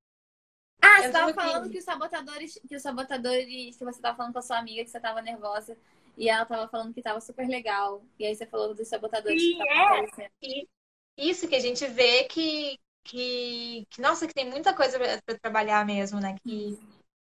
você 1.01 1.07
estava 1.07 1.35
falando 1.35 1.71
que 1.71 1.79
os 1.79 1.85
sabotadores, 1.85 2.61
que 2.69 2.77
os 2.77 2.83
sabotadores, 2.83 3.77
que 3.77 3.85
você 3.85 3.99
estava 3.99 4.17
falando 4.17 4.33
com 4.33 4.39
a 4.39 4.43
sua 4.43 4.59
amiga 4.59 4.85
que 4.85 4.91
você 4.91 4.99
estava 4.99 5.23
nervosa 5.23 5.77
e 6.17 6.29
ela 6.29 6.43
estava 6.43 6.69
falando 6.69 6.93
que 6.93 7.01
estava 7.01 7.21
super 7.21 7.49
legal. 7.49 8.03
E 8.19 8.27
aí 8.27 8.35
você 8.35 8.47
falou 8.47 8.75
dos 8.75 8.89
sabotadores 8.89 9.43
e 9.43 9.57
que 9.57 9.69
é, 9.69 10.31
e 10.43 10.69
Isso 11.17 11.49
que 11.49 11.55
a 11.55 11.61
gente 11.61 11.87
vê 11.87 12.25
que, 12.25 12.79
que, 13.05 13.87
que 13.91 14.01
nossa, 14.01 14.27
que 14.27 14.35
tem 14.35 14.49
muita 14.49 14.75
coisa 14.75 14.99
para 15.25 15.39
trabalhar 15.39 15.85
mesmo, 15.85 16.21
né? 16.21 16.37
Que, 16.43 16.79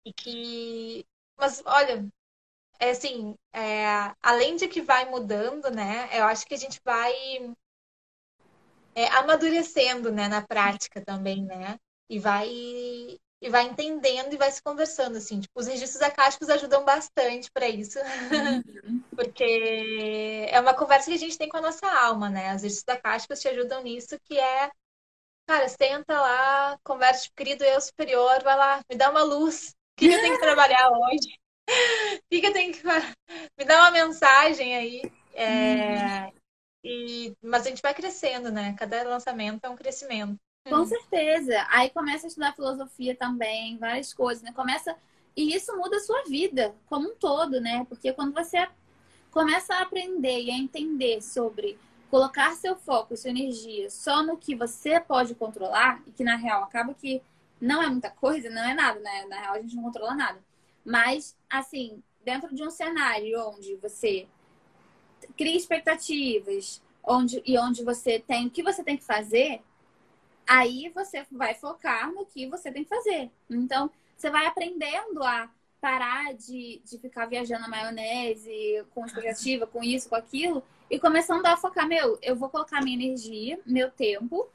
e 0.04 0.12
que, 0.12 1.06
mas 1.36 1.62
olha, 1.64 2.06
é 2.78 2.90
assim, 2.90 3.34
é, 3.52 4.12
além 4.22 4.56
de 4.56 4.68
que 4.68 4.82
vai 4.82 5.08
mudando, 5.08 5.70
né? 5.70 6.08
Eu 6.12 6.24
acho 6.24 6.46
que 6.46 6.54
a 6.54 6.58
gente 6.58 6.80
vai 6.84 7.12
é, 8.94 9.06
amadurecendo, 9.08 10.10
né, 10.12 10.28
na 10.28 10.42
prática 10.42 11.00
também, 11.04 11.44
né? 11.44 11.78
E 12.08 12.18
vai 12.18 13.18
e 13.42 13.50
vai 13.50 13.64
entendendo 13.64 14.32
e 14.32 14.36
vai 14.36 14.52
se 14.52 14.62
conversando, 14.62 15.18
assim. 15.18 15.40
Tipo, 15.40 15.58
os 15.58 15.66
registros 15.66 16.00
acásticos 16.00 16.48
ajudam 16.48 16.84
bastante 16.84 17.50
para 17.50 17.68
isso. 17.68 17.98
Uhum. 17.98 19.02
Porque 19.10 20.46
é 20.48 20.60
uma 20.60 20.72
conversa 20.72 21.10
que 21.10 21.16
a 21.16 21.18
gente 21.18 21.36
tem 21.36 21.48
com 21.48 21.56
a 21.56 21.60
nossa 21.60 21.86
alma, 21.90 22.30
né? 22.30 22.54
Os 22.54 22.62
registros 22.62 22.96
acásticos 22.96 23.40
te 23.40 23.48
ajudam 23.48 23.82
nisso, 23.82 24.16
que 24.24 24.38
é, 24.38 24.70
cara, 25.44 25.68
senta 25.68 26.20
lá, 26.20 26.78
conversa, 26.84 27.24
tipo, 27.24 27.34
querido 27.34 27.64
eu 27.64 27.80
superior, 27.80 28.40
vai 28.44 28.56
lá, 28.56 28.80
me 28.88 28.96
dá 28.96 29.10
uma 29.10 29.24
luz. 29.24 29.70
O 29.70 29.74
que, 29.96 30.08
que 30.08 30.14
eu 30.14 30.20
tenho 30.20 30.34
que 30.34 30.40
trabalhar 30.46 30.88
hoje? 30.90 31.36
O 31.68 32.22
que, 32.30 32.40
que 32.40 32.46
eu 32.46 32.52
tenho 32.52 32.72
que... 32.72 32.82
Me 33.58 33.64
dá 33.64 33.80
uma 33.80 33.90
mensagem 33.90 34.76
aí. 34.76 35.12
É... 35.34 36.26
Uhum. 36.26 36.32
E... 36.84 37.36
Mas 37.42 37.66
a 37.66 37.70
gente 37.70 37.82
vai 37.82 37.92
crescendo, 37.92 38.52
né? 38.52 38.76
Cada 38.78 39.02
lançamento 39.02 39.64
é 39.64 39.68
um 39.68 39.76
crescimento. 39.76 40.38
Com 40.68 40.76
uhum. 40.76 40.86
certeza. 40.86 41.66
Aí 41.70 41.90
começa 41.90 42.26
a 42.26 42.28
estudar 42.28 42.54
filosofia 42.54 43.14
também, 43.14 43.76
várias 43.78 44.14
coisas, 44.14 44.42
né? 44.42 44.52
Começa. 44.52 44.96
E 45.36 45.54
isso 45.54 45.76
muda 45.76 45.96
a 45.96 46.00
sua 46.00 46.22
vida 46.24 46.74
como 46.86 47.08
um 47.08 47.14
todo, 47.14 47.60
né? 47.60 47.84
Porque 47.88 48.12
quando 48.12 48.32
você 48.32 48.68
começa 49.30 49.74
a 49.74 49.82
aprender 49.82 50.40
e 50.42 50.50
a 50.50 50.56
entender 50.56 51.20
sobre 51.22 51.78
colocar 52.10 52.54
seu 52.54 52.76
foco, 52.76 53.16
sua 53.16 53.30
energia 53.30 53.88
só 53.90 54.22
no 54.22 54.36
que 54.36 54.54
você 54.54 55.00
pode 55.00 55.34
controlar, 55.34 56.02
e 56.06 56.10
que 56.10 56.22
na 56.22 56.36
real 56.36 56.62
acaba 56.62 56.92
que 56.92 57.22
não 57.60 57.82
é 57.82 57.88
muita 57.88 58.10
coisa, 58.10 58.50
não 58.50 58.62
é 58.62 58.74
nada, 58.74 59.00
né? 59.00 59.24
Na 59.28 59.40
real 59.40 59.54
a 59.54 59.60
gente 59.60 59.74
não 59.74 59.84
controla 59.84 60.14
nada. 60.14 60.38
Mas, 60.84 61.36
assim, 61.48 62.02
dentro 62.24 62.54
de 62.54 62.62
um 62.62 62.70
cenário 62.70 63.40
onde 63.48 63.76
você 63.76 64.26
cria 65.36 65.56
expectativas, 65.56 66.82
onde, 67.02 67.42
e 67.46 67.58
onde 67.58 67.82
você 67.82 68.18
tem 68.18 68.46
o 68.46 68.50
que 68.50 68.62
você 68.62 68.84
tem 68.84 68.96
que 68.96 69.04
fazer, 69.04 69.62
Aí 70.46 70.90
você 70.94 71.24
vai 71.30 71.54
focar 71.54 72.12
no 72.12 72.26
que 72.26 72.46
você 72.48 72.70
tem 72.70 72.84
que 72.84 72.90
fazer. 72.90 73.30
Então, 73.48 73.90
você 74.16 74.30
vai 74.30 74.46
aprendendo 74.46 75.22
a 75.22 75.50
parar 75.80 76.32
de, 76.34 76.80
de 76.84 76.98
ficar 76.98 77.26
viajando 77.26 77.62
na 77.62 77.68
maionese, 77.68 78.84
com 78.94 79.04
expectativa, 79.04 79.66
com 79.66 79.82
isso, 79.82 80.08
com 80.08 80.14
aquilo, 80.14 80.62
e 80.88 80.98
começando 80.98 81.44
a 81.46 81.56
focar, 81.56 81.88
meu, 81.88 82.18
eu 82.22 82.36
vou 82.36 82.48
colocar 82.48 82.80
minha 82.82 82.94
energia, 82.94 83.58
meu 83.66 83.90
tempo, 83.90 84.48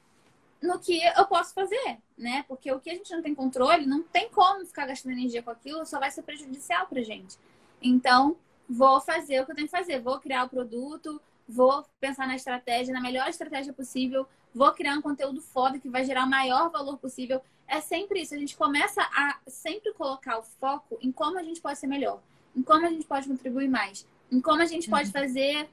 no 0.61 0.79
que 0.79 0.99
eu 1.17 1.25
posso 1.25 1.53
fazer, 1.53 1.97
né? 2.17 2.45
Porque 2.47 2.71
o 2.71 2.79
que 2.79 2.89
a 2.89 2.93
gente 2.93 3.11
não 3.11 3.21
tem 3.21 3.35
controle, 3.35 3.85
não 3.85 4.03
tem 4.03 4.29
como 4.29 4.65
ficar 4.65 4.85
gastando 4.87 5.13
energia 5.13 5.43
com 5.43 5.51
aquilo, 5.51 5.85
só 5.85 5.99
vai 5.99 6.11
ser 6.11 6.21
prejudicial 6.21 6.87
pra 6.87 7.01
gente. 7.01 7.37
Então, 7.81 8.37
vou 8.69 9.01
fazer 9.01 9.41
o 9.41 9.45
que 9.45 9.51
eu 9.51 9.55
tenho 9.55 9.67
que 9.67 9.77
fazer, 9.77 9.99
vou 9.99 10.19
criar 10.19 10.45
o 10.45 10.49
produto, 10.49 11.21
vou 11.47 11.85
pensar 11.99 12.27
na 12.27 12.35
estratégia, 12.35 12.93
na 12.93 13.01
melhor 13.01 13.27
estratégia 13.27 13.73
possível, 13.73 14.27
vou 14.53 14.71
criar 14.71 14.95
um 14.95 15.01
conteúdo 15.01 15.41
foda 15.41 15.79
que 15.79 15.89
vai 15.89 16.03
gerar 16.03 16.25
o 16.25 16.29
maior 16.29 16.69
valor 16.69 16.97
possível. 16.97 17.41
É 17.67 17.81
sempre 17.81 18.21
isso. 18.21 18.33
A 18.33 18.37
gente 18.37 18.55
começa 18.55 19.01
a 19.01 19.37
sempre 19.47 19.93
colocar 19.93 20.39
o 20.39 20.43
foco 20.43 20.97
em 21.01 21.11
como 21.11 21.37
a 21.37 21.43
gente 21.43 21.61
pode 21.61 21.77
ser 21.77 21.87
melhor, 21.87 22.21
em 22.55 22.63
como 22.63 22.85
a 22.85 22.89
gente 22.89 23.05
pode 23.05 23.27
contribuir 23.27 23.67
mais, 23.67 24.07
em 24.31 24.41
como 24.41 24.61
a 24.61 24.65
gente 24.65 24.89
pode 24.89 25.07
uhum. 25.07 25.13
fazer 25.13 25.69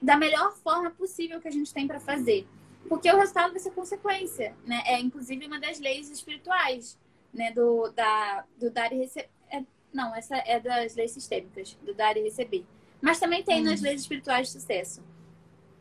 da 0.00 0.16
melhor 0.16 0.52
forma 0.56 0.90
possível 0.90 1.40
que 1.40 1.48
a 1.48 1.52
gente 1.52 1.72
tem 1.72 1.86
para 1.86 2.00
fazer. 2.00 2.46
Porque 2.88 3.10
o 3.10 3.16
resultado 3.16 3.52
vai 3.52 3.60
ser 3.60 3.70
consequência, 3.70 4.54
né? 4.66 4.82
É 4.84 5.00
inclusive 5.00 5.46
uma 5.46 5.60
das 5.60 5.78
leis 5.78 6.10
espirituais, 6.10 6.98
né? 7.32 7.52
Do, 7.52 7.90
da, 7.90 8.44
do 8.58 8.70
dar 8.70 8.92
e 8.92 8.98
receber. 8.98 9.30
É, 9.50 9.62
não, 9.92 10.14
essa 10.14 10.36
é 10.36 10.58
das 10.58 10.94
leis 10.96 11.12
sistêmicas, 11.12 11.76
do 11.82 11.94
dar 11.94 12.16
e 12.16 12.22
receber. 12.22 12.66
Mas 13.00 13.18
também 13.18 13.42
tem 13.42 13.58
uhum. 13.58 13.70
nas 13.70 13.80
leis 13.80 14.02
espirituais 14.02 14.48
de 14.48 14.54
sucesso. 14.54 15.02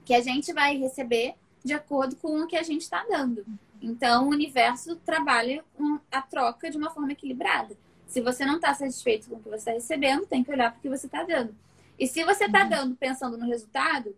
Que 0.05 0.13
a 0.13 0.21
gente 0.21 0.53
vai 0.53 0.77
receber 0.77 1.35
de 1.63 1.73
acordo 1.73 2.15
com 2.15 2.41
o 2.41 2.47
que 2.47 2.57
a 2.57 2.63
gente 2.63 2.81
está 2.81 3.05
dando. 3.09 3.45
Então, 3.81 4.25
o 4.25 4.29
universo 4.29 4.95
trabalha 4.97 5.63
a 6.11 6.21
troca 6.21 6.69
de 6.69 6.77
uma 6.77 6.91
forma 6.91 7.11
equilibrada. 7.11 7.75
Se 8.05 8.21
você 8.21 8.45
não 8.45 8.55
está 8.55 8.73
satisfeito 8.73 9.29
com 9.29 9.35
o 9.35 9.39
que 9.39 9.49
você 9.49 9.57
está 9.57 9.71
recebendo, 9.71 10.25
tem 10.25 10.43
que 10.43 10.51
olhar 10.51 10.71
para 10.71 10.79
o 10.79 10.81
que 10.81 10.89
você 10.89 11.05
está 11.05 11.23
dando. 11.23 11.55
E 11.97 12.07
se 12.07 12.23
você 12.23 12.45
está 12.45 12.63
uhum. 12.63 12.69
dando 12.69 12.95
pensando 12.95 13.37
no 13.37 13.47
resultado, 13.47 14.15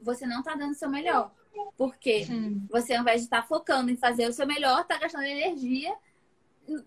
você 0.00 0.26
não 0.26 0.40
está 0.40 0.54
dando 0.54 0.72
o 0.72 0.74
seu 0.74 0.88
melhor. 0.88 1.30
Porque 1.76 2.26
uhum. 2.28 2.66
você, 2.68 2.94
ao 2.94 3.02
invés 3.02 3.20
de 3.20 3.26
estar 3.26 3.42
tá 3.42 3.46
focando 3.48 3.90
em 3.90 3.96
fazer 3.96 4.28
o 4.28 4.32
seu 4.32 4.46
melhor, 4.46 4.82
está 4.82 4.98
gastando 4.98 5.24
energia 5.24 5.94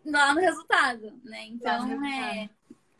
lá 0.05 0.33
no 0.33 0.41
resultado, 0.41 1.13
né? 1.23 1.45
Então, 1.45 2.05
é 2.05 2.49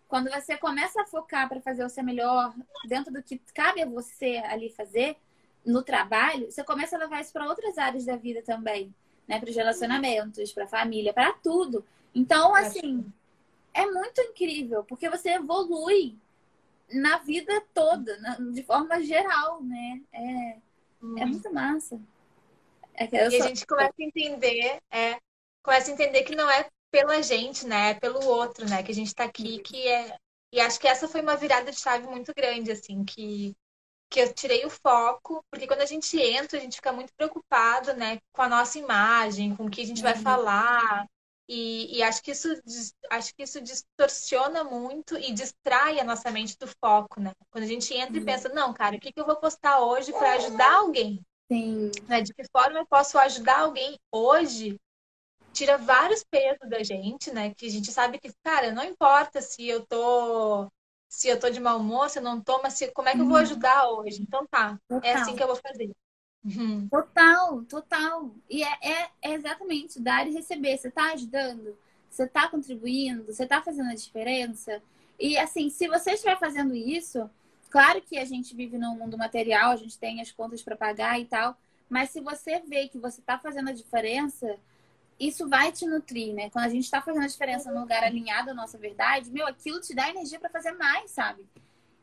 quando 0.10 0.30
você 0.32 0.58
começa 0.58 1.04
a 1.04 1.06
focar 1.06 1.48
para 1.48 1.62
fazer 1.62 1.86
o 1.86 1.90
seu 1.90 2.04
melhor 2.04 2.52
dentro 2.86 3.14
do 3.14 3.22
que 3.22 3.40
cabe 3.54 3.84
a 3.84 3.86
você 3.86 4.38
ali 4.38 4.72
fazer 4.72 5.16
no 5.70 5.84
trabalho, 5.84 6.52
você 6.52 6.64
começa 6.64 6.96
a 6.96 7.00
levar 7.00 7.22
isso 7.22 7.32
para 7.32 7.48
outras 7.48 7.78
áreas 7.78 8.06
da 8.06 8.16
vida 8.16 8.42
também, 8.42 8.94
né? 9.28 9.40
Para 9.40 9.50
os 9.50 9.56
relacionamentos, 9.56 10.52
para 10.52 10.64
a 10.64 10.68
família, 10.68 11.14
para 11.14 11.32
tudo. 11.34 11.86
Então, 12.14 12.56
assim, 12.56 13.06
é 13.74 13.86
muito 13.86 14.20
incrível, 14.22 14.84
porque 14.84 15.10
você 15.10 15.30
evolui 15.30 16.18
na 16.92 17.20
vida 17.20 17.64
toda, 17.74 18.18
de 18.52 18.64
forma 18.64 19.02
geral, 19.04 19.62
né? 19.62 20.02
É, 20.12 20.58
é 21.22 21.26
muito 21.26 21.54
massa. 21.54 22.00
É 22.96 23.08
e 23.30 23.42
a 23.42 23.48
gente 23.48 23.66
começa 23.66 23.94
a 23.98 24.04
entender, 24.04 24.80
é, 24.92 25.18
começa 25.64 25.92
a 25.92 25.94
entender 25.94 26.24
que 26.24 26.36
não 26.36 26.50
é 26.50 26.68
pela 26.92 27.22
gente, 27.22 27.66
né? 27.68 27.92
É 27.92 27.94
pelo 27.94 28.26
outro, 28.26 28.68
né? 28.68 28.82
Que 28.82 28.92
a 28.92 28.96
gente 28.96 29.14
tá 29.14 29.24
aqui, 29.24 29.60
que 29.60 29.88
é. 29.88 30.18
E 30.52 30.60
acho 30.60 30.80
que 30.80 30.88
essa 30.88 31.08
foi 31.08 31.22
uma 31.22 31.36
virada 31.36 31.72
de 31.72 31.80
chave 31.80 32.08
muito 32.08 32.34
grande, 32.34 32.72
assim, 32.72 33.06
que, 33.06 33.56
que 34.10 34.20
eu 34.20 34.34
tirei 34.34 34.66
o 34.66 34.70
foco, 34.70 35.44
porque 35.52 35.68
quando 35.68 35.82
a 35.82 35.86
gente 35.86 36.20
entra, 36.20 36.58
a 36.58 36.62
gente 36.62 36.78
fica 36.78 36.92
muito 36.92 37.14
preocupado, 37.16 37.94
né, 37.94 38.20
com 38.34 38.42
a 38.42 38.50
nossa 38.50 38.80
imagem, 38.80 39.56
com 39.56 39.66
o 39.66 39.70
que 39.70 39.82
a 39.82 39.86
gente 39.86 40.02
vai 40.02 40.16
uhum. 40.16 40.22
falar. 40.22 41.06
E, 41.48 41.98
e, 41.98 42.04
acho 42.04 42.22
que 42.22 42.30
isso 42.30 42.48
acho 43.10 43.34
que 43.34 43.42
isso 43.42 43.60
distorciona 43.60 44.64
muito 44.64 45.18
e 45.18 45.32
distrai 45.32 46.00
a 46.00 46.04
nossa 46.04 46.30
mente 46.30 46.56
do 46.60 46.68
foco, 46.68 47.20
né? 47.20 47.32
Quando 47.50 47.64
a 47.64 47.68
gente 47.68 47.92
entra 47.92 48.14
uhum. 48.14 48.22
e 48.22 48.26
pensa, 48.26 48.50
não, 48.50 48.72
cara, 48.72 48.96
o 48.96 49.00
que, 49.00 49.12
que 49.12 49.20
eu 49.20 49.26
vou 49.26 49.36
postar 49.36 49.80
hoje 49.80 50.12
para 50.12 50.34
ajudar 50.34 50.72
alguém? 50.76 51.20
Sim. 51.52 51.90
Né? 52.08 52.22
De 52.22 52.36
que 52.36 52.44
forma 52.56 52.78
eu 52.78 52.86
posso 52.86 53.18
ajudar 53.18 53.62
alguém 53.62 53.98
hoje? 54.12 54.80
tira 55.52 55.78
vários 55.78 56.24
pesos 56.24 56.70
da 56.70 56.84
gente, 56.84 57.32
né? 57.32 57.54
Que 57.54 57.66
a 57.66 57.70
gente 57.70 57.92
sabe 57.92 58.20
que, 58.20 58.32
cara, 58.44 58.72
não 58.72 58.84
importa 58.84 59.42
se 59.42 59.68
eu 59.68 59.86
tô 59.86 60.70
se 61.10 61.28
eu 61.28 61.40
tô 61.40 61.50
de 61.50 61.60
mau 61.60 61.80
humor, 61.80 62.08
se 62.08 62.20
eu 62.20 62.24
não 62.24 62.40
tô, 62.40 62.62
mas 62.62 62.76
se, 62.76 62.92
como 62.92 63.10
é 63.10 63.14
que 63.14 63.20
eu 63.20 63.26
vou 63.26 63.36
uhum. 63.36 63.42
ajudar 63.42 63.90
hoje? 63.90 64.22
Então 64.22 64.46
tá, 64.46 64.80
total. 64.88 65.10
é 65.10 65.16
assim 65.16 65.36
que 65.36 65.42
eu 65.42 65.48
vou 65.48 65.56
fazer. 65.56 65.92
Uhum. 66.46 66.88
Total, 66.88 67.64
total. 67.64 68.36
E 68.48 68.64
é, 68.64 68.78
é, 68.82 69.10
é, 69.24 69.34
exatamente 69.34 70.00
dar 70.00 70.28
e 70.28 70.32
receber. 70.32 70.78
Você 70.78 70.92
tá 70.92 71.12
ajudando, 71.14 71.76
você 72.10 72.28
tá 72.28 72.48
contribuindo, 72.48 73.26
você 73.26 73.48
tá 73.48 73.60
fazendo 73.60 73.90
a 73.90 73.96
diferença. 73.96 74.82
E 75.20 75.36
assim, 75.36 75.70
se 75.72 75.88
você 75.88 76.12
estiver 76.12 76.38
fazendo 76.38 76.76
isso, 76.76 77.28
claro 77.72 78.02
que 78.02 78.20
a 78.20 78.24
gente 78.24 78.56
vive 78.56 78.78
num 78.78 78.96
mundo 78.96 79.18
material, 79.18 79.72
a 79.72 79.76
gente 79.76 79.98
tem 79.98 80.22
as 80.22 80.32
contas 80.32 80.62
para 80.62 80.78
pagar 80.78 81.20
e 81.20 81.26
tal, 81.26 81.58
mas 81.90 82.12
se 82.12 82.22
você 82.22 82.60
vê 82.60 82.88
que 82.88 83.00
você 83.00 83.20
tá 83.20 83.40
fazendo 83.40 83.70
a 83.70 83.74
diferença, 83.74 84.58
isso 85.20 85.50
vai 85.50 85.72
te 85.72 85.86
nutrir, 85.86 86.34
né? 86.34 86.50
Quando 86.50 86.66
a 86.66 86.70
gente 86.70 86.86
está 86.86 87.02
fazendo 87.02 87.24
a 87.24 87.28
diferença 87.28 87.72
num 87.72 87.82
lugar 87.82 88.04
alinhado 88.04 88.52
à 88.52 88.54
nossa 88.54 88.78
verdade, 88.78 89.30
meu, 89.30 89.46
aquilo 89.46 89.82
te 89.82 89.94
dá 89.94 90.10
energia 90.10 90.40
para 90.40 90.50
fazer 90.50 90.72
mais, 90.72 91.12
sabe? 91.12 91.46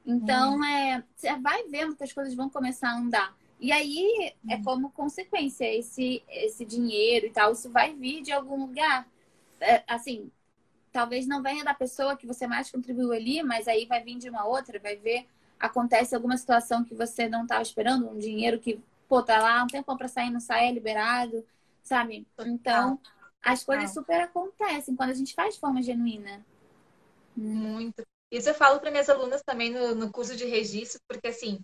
Então, 0.04 0.62
é, 0.64 1.02
você 1.16 1.34
vai 1.38 1.64
vendo 1.64 1.96
que 1.96 2.04
as 2.04 2.12
coisas 2.12 2.34
vão 2.34 2.50
começar 2.50 2.90
a 2.90 2.96
andar. 2.96 3.34
E 3.58 3.72
aí, 3.72 4.34
é 4.48 4.62
como 4.62 4.90
consequência, 4.90 5.64
esse, 5.64 6.22
esse 6.28 6.64
dinheiro 6.64 7.26
e 7.26 7.30
tal, 7.30 7.52
isso 7.52 7.70
vai 7.70 7.94
vir 7.94 8.22
de 8.22 8.30
algum 8.30 8.66
lugar. 8.66 9.08
É, 9.60 9.82
assim, 9.88 10.30
talvez 10.92 11.26
não 11.26 11.42
venha 11.42 11.64
da 11.64 11.72
pessoa 11.72 12.16
que 12.16 12.26
você 12.26 12.46
mais 12.46 12.70
contribuiu 12.70 13.12
ali, 13.12 13.42
mas 13.42 13.66
aí 13.66 13.86
vai 13.86 14.02
vir 14.02 14.18
de 14.18 14.28
uma 14.28 14.44
outra, 14.44 14.78
vai 14.78 14.96
ver, 14.96 15.26
acontece 15.58 16.14
alguma 16.14 16.36
situação 16.36 16.84
que 16.84 16.94
você 16.94 17.28
não 17.28 17.44
estava 17.44 17.62
esperando, 17.62 18.10
um 18.10 18.18
dinheiro 18.18 18.58
que, 18.60 18.78
pô, 19.08 19.22
tá 19.22 19.38
lá 19.40 19.64
um 19.64 19.66
tempo 19.66 19.96
para 19.96 20.06
sair, 20.06 20.30
não 20.30 20.40
sai, 20.40 20.68
é 20.68 20.72
liberado 20.72 21.42
sabe? 21.86 22.26
Então, 22.40 23.00
as 23.42 23.64
coisas 23.64 23.92
super 23.92 24.20
acontecem 24.20 24.96
quando 24.96 25.10
a 25.10 25.14
gente 25.14 25.34
faz 25.34 25.54
de 25.54 25.60
forma 25.60 25.82
genuína. 25.82 26.44
Muito. 27.36 28.04
Isso 28.30 28.48
eu 28.48 28.54
falo 28.54 28.80
para 28.80 28.90
minhas 28.90 29.08
alunas 29.08 29.42
também 29.42 29.70
no, 29.70 29.94
no 29.94 30.10
curso 30.10 30.36
de 30.36 30.44
registro, 30.44 31.00
porque 31.08 31.28
assim, 31.28 31.60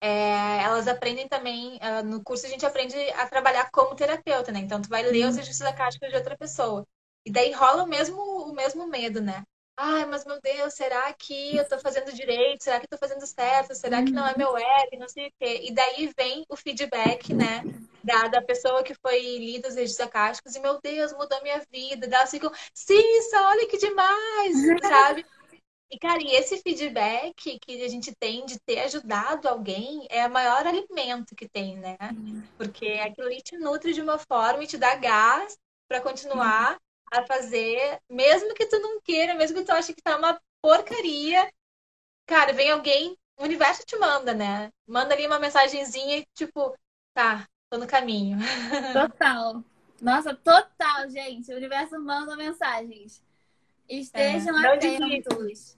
é, 0.00 0.62
elas 0.62 0.86
aprendem 0.86 1.26
também, 1.26 1.76
uh, 1.76 2.04
no 2.04 2.22
curso 2.22 2.46
a 2.46 2.48
gente 2.48 2.64
aprende 2.64 2.96
a 3.12 3.26
trabalhar 3.26 3.70
como 3.70 3.96
terapeuta, 3.96 4.52
né? 4.52 4.60
Então 4.60 4.80
tu 4.80 4.88
vai 4.88 5.02
ler 5.02 5.26
os 5.26 5.34
uhum. 5.34 5.40
registros 5.40 5.58
da 5.58 5.72
caixa 5.72 5.98
de 5.98 6.14
outra 6.14 6.36
pessoa. 6.36 6.86
E 7.26 7.32
daí 7.32 7.52
rola 7.52 7.82
o 7.82 7.88
mesmo, 7.88 8.20
o 8.20 8.54
mesmo 8.54 8.86
medo, 8.86 9.20
né? 9.20 9.42
Ai, 9.76 10.04
mas 10.04 10.24
meu 10.24 10.40
Deus, 10.40 10.74
será 10.74 11.12
que 11.14 11.56
eu 11.56 11.68
tô 11.68 11.78
fazendo 11.80 12.12
direito? 12.12 12.62
Será 12.62 12.78
que 12.78 12.84
eu 12.84 12.90
tô 12.90 12.98
fazendo 12.98 13.26
certo? 13.26 13.74
Será 13.74 14.04
que 14.04 14.12
não 14.12 14.24
é 14.24 14.32
uhum. 14.32 14.38
meu 14.38 14.52
web? 14.52 14.96
Não 14.98 15.08
sei 15.08 15.28
o 15.28 15.32
quê. 15.40 15.62
E 15.64 15.74
daí 15.74 16.12
vem 16.16 16.44
o 16.48 16.56
feedback, 16.56 17.34
né? 17.34 17.64
Da, 18.04 18.28
da 18.28 18.42
pessoa 18.42 18.82
que 18.82 18.94
foi 18.94 19.18
lida 19.38 19.68
os 19.68 19.74
registros 19.74 20.06
acásticos 20.06 20.54
e, 20.54 20.60
meu 20.60 20.78
Deus, 20.80 21.12
mudou 21.14 21.42
minha 21.42 21.64
vida. 21.72 22.06
Daí 22.06 22.18
elas 22.18 22.30
ficam, 22.30 22.52
Cissa, 22.74 23.40
olha 23.48 23.66
que 23.66 23.78
demais, 23.78 24.54
sabe? 24.86 25.24
E, 25.90 25.98
cara, 25.98 26.20
e 26.22 26.34
esse 26.34 26.60
feedback 26.60 27.58
que 27.58 27.82
a 27.82 27.88
gente 27.88 28.14
tem 28.16 28.44
de 28.44 28.58
ter 28.60 28.80
ajudado 28.80 29.48
alguém 29.48 30.06
é 30.10 30.26
o 30.26 30.30
maior 30.30 30.66
alimento 30.66 31.36
que 31.36 31.48
tem, 31.48 31.76
né? 31.78 31.96
Uhum. 32.12 32.42
Porque 32.58 32.86
aquilo 32.86 33.28
ali 33.28 33.40
te 33.40 33.56
nutre 33.56 33.92
de 33.92 34.00
uma 34.00 34.18
forma 34.18 34.64
e 34.64 34.66
te 34.66 34.76
dá 34.76 34.96
gás 34.96 35.56
para 35.88 36.00
continuar 36.00 36.76
a 37.12 37.24
fazer, 37.26 38.00
mesmo 38.10 38.54
que 38.54 38.66
tu 38.66 38.78
não 38.80 39.00
queira, 39.00 39.34
mesmo 39.34 39.56
que 39.58 39.64
tu 39.64 39.72
ache 39.72 39.94
que 39.94 40.02
tá 40.02 40.16
uma 40.16 40.40
porcaria, 40.60 41.48
cara, 42.26 42.52
vem 42.52 42.70
alguém, 42.70 43.16
o 43.38 43.44
universo 43.44 43.84
te 43.86 43.96
manda, 43.96 44.34
né? 44.34 44.70
Manda 44.86 45.14
ali 45.14 45.26
uma 45.26 45.38
mensagenzinha 45.38 46.18
e 46.18 46.26
tipo, 46.34 46.76
tá, 47.14 47.46
tô 47.74 47.78
no 47.78 47.86
caminho. 47.86 48.38
Total. 48.92 49.62
Nossa, 50.00 50.34
total, 50.34 51.08
gente. 51.08 51.52
O 51.52 51.56
universo 51.56 51.98
manda 52.00 52.36
mensagens. 52.36 53.22
Estejam 53.88 54.58
é, 54.62 54.74
atentos. 54.74 55.76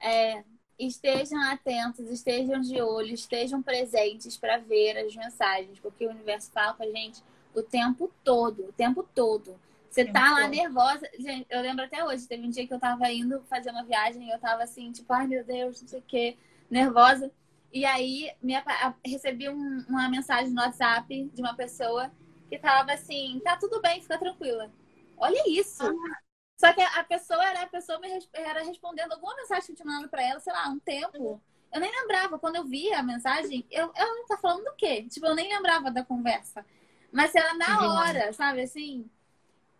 É, 0.00 0.44
estejam 0.78 1.40
atentos, 1.42 2.10
estejam 2.10 2.60
de 2.60 2.80
olho, 2.80 3.12
estejam 3.12 3.62
presentes 3.62 4.36
para 4.36 4.58
ver 4.58 4.98
as 4.98 5.14
mensagens, 5.14 5.78
porque 5.80 6.06
o 6.06 6.10
universo 6.10 6.50
fala 6.52 6.74
com 6.74 6.82
a 6.82 6.90
gente 6.90 7.22
o 7.54 7.62
tempo 7.62 8.10
todo, 8.22 8.66
o 8.66 8.72
tempo 8.72 9.06
todo. 9.14 9.58
Você 9.90 10.04
tá 10.04 10.32
lá 10.32 10.48
nervosa. 10.48 11.08
Gente, 11.18 11.46
eu 11.48 11.60
lembro 11.60 11.84
até 11.84 12.04
hoje, 12.04 12.26
teve 12.26 12.46
um 12.46 12.50
dia 12.50 12.66
que 12.66 12.74
eu 12.74 12.80
tava 12.80 13.10
indo 13.10 13.42
fazer 13.48 13.70
uma 13.70 13.84
viagem 13.84 14.26
e 14.26 14.30
eu 14.30 14.38
tava 14.38 14.62
assim, 14.62 14.90
tipo, 14.92 15.12
ai 15.12 15.26
meu 15.26 15.44
Deus, 15.44 15.80
não 15.80 15.88
sei 15.88 16.00
o 16.00 16.04
quê, 16.06 16.36
nervosa. 16.70 17.30
E 17.74 17.84
aí 17.84 18.30
minha, 18.40 18.64
recebi 19.04 19.48
um, 19.48 19.84
uma 19.88 20.08
mensagem 20.08 20.52
no 20.52 20.62
WhatsApp 20.62 21.28
de 21.34 21.42
uma 21.42 21.56
pessoa 21.56 22.08
que 22.48 22.56
tava 22.56 22.92
assim, 22.92 23.40
tá 23.42 23.56
tudo 23.56 23.82
bem, 23.82 24.00
fica 24.00 24.16
tranquila. 24.16 24.70
Olha 25.16 25.42
isso! 25.48 25.82
Ah. 25.84 26.20
Só 26.56 26.72
que 26.72 26.80
a 26.80 27.02
pessoa 27.02 27.44
era 27.44 27.62
a 27.62 27.66
pessoa 27.66 27.98
me 27.98 28.08
era 28.32 28.62
respondendo 28.62 29.12
alguma 29.12 29.34
mensagem 29.34 29.66
que 29.66 29.72
eu 29.72 29.76
tinha 29.76 29.86
mandado 29.86 30.08
pra 30.08 30.22
ela, 30.22 30.38
sei 30.38 30.52
lá, 30.52 30.68
um 30.68 30.78
tempo. 30.78 31.42
Eu 31.72 31.80
nem 31.80 31.90
lembrava. 31.90 32.38
Quando 32.38 32.54
eu 32.54 32.64
vi 32.64 32.92
a 32.92 33.02
mensagem, 33.02 33.66
eu, 33.68 33.90
ela 33.92 34.26
tá 34.28 34.38
falando 34.38 34.62
do 34.62 34.76
quê? 34.76 35.02
Tipo, 35.10 35.26
eu 35.26 35.34
nem 35.34 35.52
lembrava 35.52 35.90
da 35.90 36.04
conversa. 36.04 36.64
Mas 37.10 37.34
era 37.34 37.54
na 37.54 37.92
hora, 37.92 38.32
sabe? 38.32 38.62
Assim, 38.62 39.10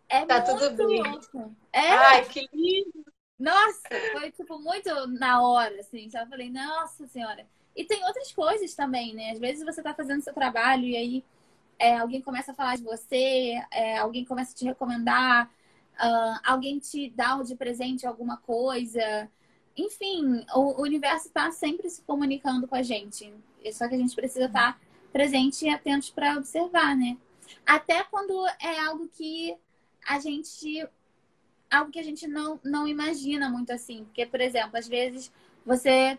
é 0.09 0.25
tá 0.25 0.41
tudo 0.41 0.75
bem. 0.75 1.01
Louco. 1.01 1.55
É. 1.71 1.91
Ai, 1.91 2.25
que 2.25 2.45
lindo! 2.51 3.05
Nossa, 3.39 3.87
foi 4.11 4.31
tipo 4.31 4.59
muito 4.59 4.89
na 5.07 5.41
hora, 5.41 5.79
assim. 5.79 6.09
Só 6.09 6.25
falei, 6.27 6.49
nossa 6.49 7.07
senhora. 7.07 7.47
E 7.75 7.83
tem 7.83 8.03
outras 8.05 8.31
coisas 8.31 8.73
também, 8.73 9.13
né? 9.13 9.31
Às 9.31 9.39
vezes 9.39 9.65
você 9.65 9.83
tá 9.83 9.93
fazendo 9.93 10.21
seu 10.21 10.33
trabalho 10.33 10.85
e 10.85 10.95
aí 10.95 11.23
é, 11.77 11.97
alguém 11.97 12.21
começa 12.21 12.51
a 12.51 12.55
falar 12.55 12.77
de 12.77 12.83
você, 12.83 13.61
é, 13.71 13.97
alguém 13.97 14.23
começa 14.23 14.53
a 14.53 14.55
te 14.55 14.65
recomendar, 14.65 15.51
uh, 15.95 16.39
alguém 16.43 16.79
te 16.79 17.09
dá 17.09 17.41
de 17.43 17.55
presente 17.55 18.07
alguma 18.07 18.37
coisa. 18.37 19.29
Enfim, 19.75 20.45
o, 20.53 20.79
o 20.79 20.83
universo 20.83 21.27
está 21.27 21.51
sempre 21.51 21.89
se 21.89 22.01
comunicando 22.03 22.67
com 22.67 22.75
a 22.75 22.81
gente. 22.81 23.33
Só 23.73 23.87
que 23.87 23.95
a 23.95 23.97
gente 23.97 24.15
precisa 24.15 24.45
estar 24.45 24.73
tá 24.73 24.79
presente 25.11 25.65
e 25.65 25.69
atentos 25.69 26.09
para 26.09 26.37
observar, 26.37 26.95
né? 26.95 27.17
Até 27.65 28.03
quando 28.03 28.33
é 28.59 28.79
algo 28.79 29.09
que 29.09 29.55
a 30.07 30.19
gente. 30.19 30.87
Algo 31.69 31.91
que 31.91 31.99
a 31.99 32.03
gente 32.03 32.27
não, 32.27 32.59
não 32.63 32.87
imagina 32.87 33.49
muito 33.49 33.73
assim. 33.73 34.05
Porque, 34.05 34.25
por 34.25 34.39
exemplo, 34.39 34.77
às 34.77 34.87
vezes 34.87 35.31
você 35.65 36.17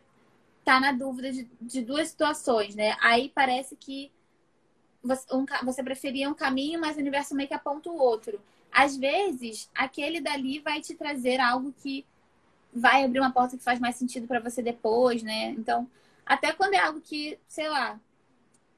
tá 0.67 0.81
na 0.81 0.91
dúvida 0.91 1.31
de, 1.31 1.49
de 1.61 1.81
duas 1.81 2.09
situações, 2.09 2.75
né? 2.75 2.97
Aí 3.01 3.31
parece 3.33 3.77
que 3.77 4.11
você, 5.01 5.25
um, 5.33 5.47
você 5.65 5.81
preferia 5.81 6.29
um 6.29 6.35
caminho, 6.35 6.81
mas 6.81 6.97
o 6.97 7.01
universo 7.01 7.37
meio 7.37 7.49
que 7.49 7.55
aponta 7.55 7.89
o 7.89 7.97
outro. 7.97 8.41
Às 8.73 8.97
vezes, 8.97 9.71
aquele 9.73 10.21
dali 10.21 10.59
vai 10.59 10.81
te 10.81 10.97
trazer 10.97 11.41
algo 11.41 11.73
que 11.81 12.05
vai 12.75 13.05
abrir 13.05 13.21
uma 13.21 13.31
porta 13.31 13.57
que 13.57 13.63
faz 13.63 13.79
mais 13.79 13.95
sentido 13.95 14.27
para 14.27 14.41
você 14.41 14.61
depois, 14.61 15.23
né? 15.23 15.51
Então, 15.51 15.89
até 16.27 16.53
quando 16.53 16.75
é 16.75 16.79
algo 16.79 17.01
que, 17.01 17.39
sei 17.47 17.69
lá, 17.69 18.01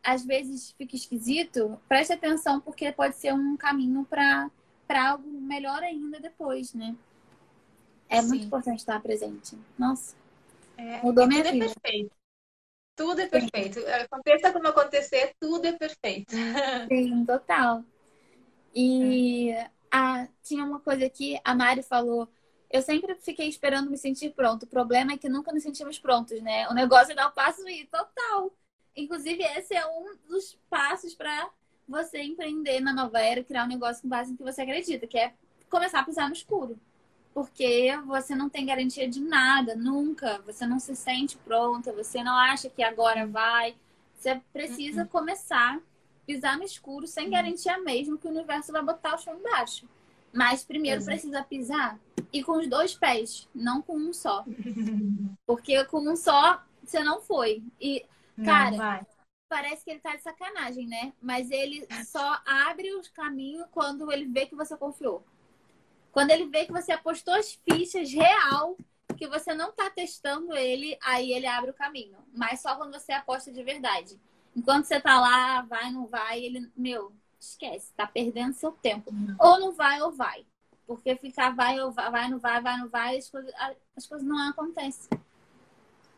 às 0.05 0.23
vezes 0.27 0.73
fica 0.73 0.95
esquisito, 0.95 1.81
preste 1.89 2.13
atenção 2.13 2.61
porque 2.61 2.93
pode 2.93 3.17
ser 3.17 3.33
um 3.33 3.57
caminho 3.57 4.05
para 4.05 4.51
para 4.87 5.11
algo 5.11 5.29
melhor 5.29 5.83
ainda 5.83 6.21
depois, 6.21 6.73
né? 6.75 6.95
É 8.09 8.21
Sim. 8.21 8.29
muito 8.29 8.47
importante 8.47 8.79
estar 8.79 9.01
presente. 9.01 9.57
Nossa. 9.79 10.17
É, 10.79 11.03
mudou 11.03 11.27
minha 11.27 11.43
tudo 11.43 11.49
é 11.49 11.53
vida. 11.53 11.65
É 11.65 11.69
perfeito. 11.69 12.17
Tudo 12.97 13.21
é 13.21 13.27
perfeito. 13.27 13.81
Aconteça 14.05 14.53
como 14.53 14.69
acontecer, 14.69 15.33
tudo 15.39 15.67
é 15.67 15.73
perfeito. 15.73 16.33
Sim, 16.89 17.25
total. 17.27 17.85
E 18.75 19.51
é. 19.51 19.71
Ah, 19.91 20.29
tinha 20.43 20.65
uma 20.65 20.81
coisa 20.81 21.05
aqui, 21.05 21.39
a 21.45 21.55
Mari 21.55 21.83
falou. 21.83 22.29
Eu 22.71 22.83
sempre 22.83 23.15
fiquei 23.17 23.49
esperando 23.49 23.91
me 23.91 23.97
sentir 23.97 24.31
pronto. 24.35 24.65
O 24.65 24.69
problema 24.69 25.13
é 25.13 25.17
que 25.17 25.29
nunca 25.29 25.53
nos 25.53 25.63
sentimos 25.63 25.99
prontos, 25.99 26.41
né? 26.43 26.69
O 26.69 26.75
negócio 26.75 27.13
é 27.13 27.15
dar 27.15 27.29
o 27.29 27.33
passo 27.33 27.67
e 27.69 27.87
total. 27.87 28.53
Inclusive, 28.95 29.43
esse 29.43 29.75
é 29.75 29.87
um 29.87 30.17
dos 30.29 30.59
passos 30.69 31.15
para 31.15 31.51
você 31.89 32.21
empreender 32.23 32.81
na 32.81 32.93
nova 32.93 33.21
era, 33.21 33.43
criar 33.43 33.65
um 33.65 33.69
negócio 33.69 34.03
com 34.03 34.09
base 34.09 34.33
em 34.33 34.37
que 34.37 34.43
você 34.43 34.61
acredita, 34.61 35.07
que 35.07 35.17
é 35.17 35.33
começar 35.71 36.01
a 36.01 36.05
pisar 36.05 36.29
no 36.29 36.35
escuro. 36.35 36.79
Porque 37.39 37.97
você 38.05 38.35
não 38.35 38.49
tem 38.49 38.67
garantia 38.67 39.09
de 39.09 39.21
nada, 39.21 39.77
nunca. 39.77 40.41
Você 40.45 40.67
não 40.67 40.81
se 40.81 40.97
sente 40.97 41.37
pronta, 41.37 41.93
você 41.93 42.21
não 42.21 42.35
acha 42.35 42.69
que 42.69 42.83
agora 42.83 43.29
vai. 43.29 43.77
Você 44.17 44.43
precisa 44.53 45.03
uhum. 45.03 45.07
começar 45.07 45.81
pisar 46.27 46.59
no 46.59 46.65
escuro 46.65 47.07
sem 47.07 47.27
uhum. 47.27 47.31
garantia 47.31 47.79
mesmo 47.79 48.19
que 48.19 48.27
o 48.27 48.31
universo 48.31 48.73
vai 48.73 48.83
botar 48.83 49.15
o 49.15 49.19
chão 49.19 49.39
embaixo. 49.39 49.89
Mas 50.33 50.65
primeiro 50.65 50.99
Exato. 50.99 51.13
precisa 51.13 51.45
pisar 51.45 51.97
e 52.33 52.43
com 52.43 52.59
os 52.59 52.67
dois 52.67 52.97
pés, 52.97 53.49
não 53.55 53.81
com 53.81 53.97
um 53.97 54.13
só. 54.13 54.45
Porque 55.47 55.85
com 55.85 56.01
um 56.01 56.17
só 56.17 56.61
você 56.83 57.05
não 57.05 57.21
foi. 57.21 57.63
E, 57.81 58.05
cara, 58.45 59.07
parece 59.49 59.85
que 59.85 59.93
ele 59.93 60.01
tá 60.01 60.17
de 60.17 60.23
sacanagem, 60.23 60.89
né? 60.89 61.13
Mas 61.23 61.53
ele 61.53 61.87
só 62.05 62.43
abre 62.45 62.93
os 62.97 63.07
caminhos 63.07 63.65
quando 63.71 64.11
ele 64.11 64.27
vê 64.27 64.45
que 64.45 64.57
você 64.57 64.77
confiou. 64.77 65.25
Quando 66.19 66.33
ele 66.33 66.47
vê 66.47 66.67
que 66.67 66.73
você 66.73 66.91
apostou 66.91 67.33
as 67.33 67.53
fichas 67.53 68.13
real, 68.13 68.77
que 69.17 69.29
você 69.29 69.55
não 69.55 69.71
tá 69.71 69.89
testando 69.89 70.53
ele, 70.57 70.99
aí 71.01 71.33
ele 71.33 71.47
abre 71.47 71.71
o 71.71 71.75
caminho. 71.75 72.19
Mas 72.35 72.61
só 72.61 72.75
quando 72.75 72.93
você 72.93 73.13
aposta 73.13 73.53
de 73.53 73.63
verdade. 73.63 74.21
Enquanto 74.57 74.87
você 74.87 75.01
tá 75.01 75.21
lá, 75.21 75.63
vai, 75.63 75.93
não 75.93 76.09
vai, 76.09 76.41
ele, 76.41 76.73
meu, 76.77 77.13
esquece, 77.39 77.93
tá 77.93 78.05
perdendo 78.05 78.53
seu 78.55 78.73
tempo. 78.73 79.15
Ou 79.39 79.61
não 79.61 79.71
vai 79.71 80.03
ou 80.03 80.11
vai. 80.11 80.45
Porque 80.89 81.15
ficar 81.15 81.55
vai 81.55 81.79
ou 81.79 81.93
vai, 81.93 82.11
vai, 82.11 82.29
não 82.29 82.41
vai, 82.41 82.61
vai, 82.61 82.77
não 82.79 82.89
vai, 82.89 83.17
as 83.17 83.31
coisas, 83.31 83.55
as 83.97 84.05
coisas 84.05 84.27
não 84.27 84.51
acontecem. 84.51 85.17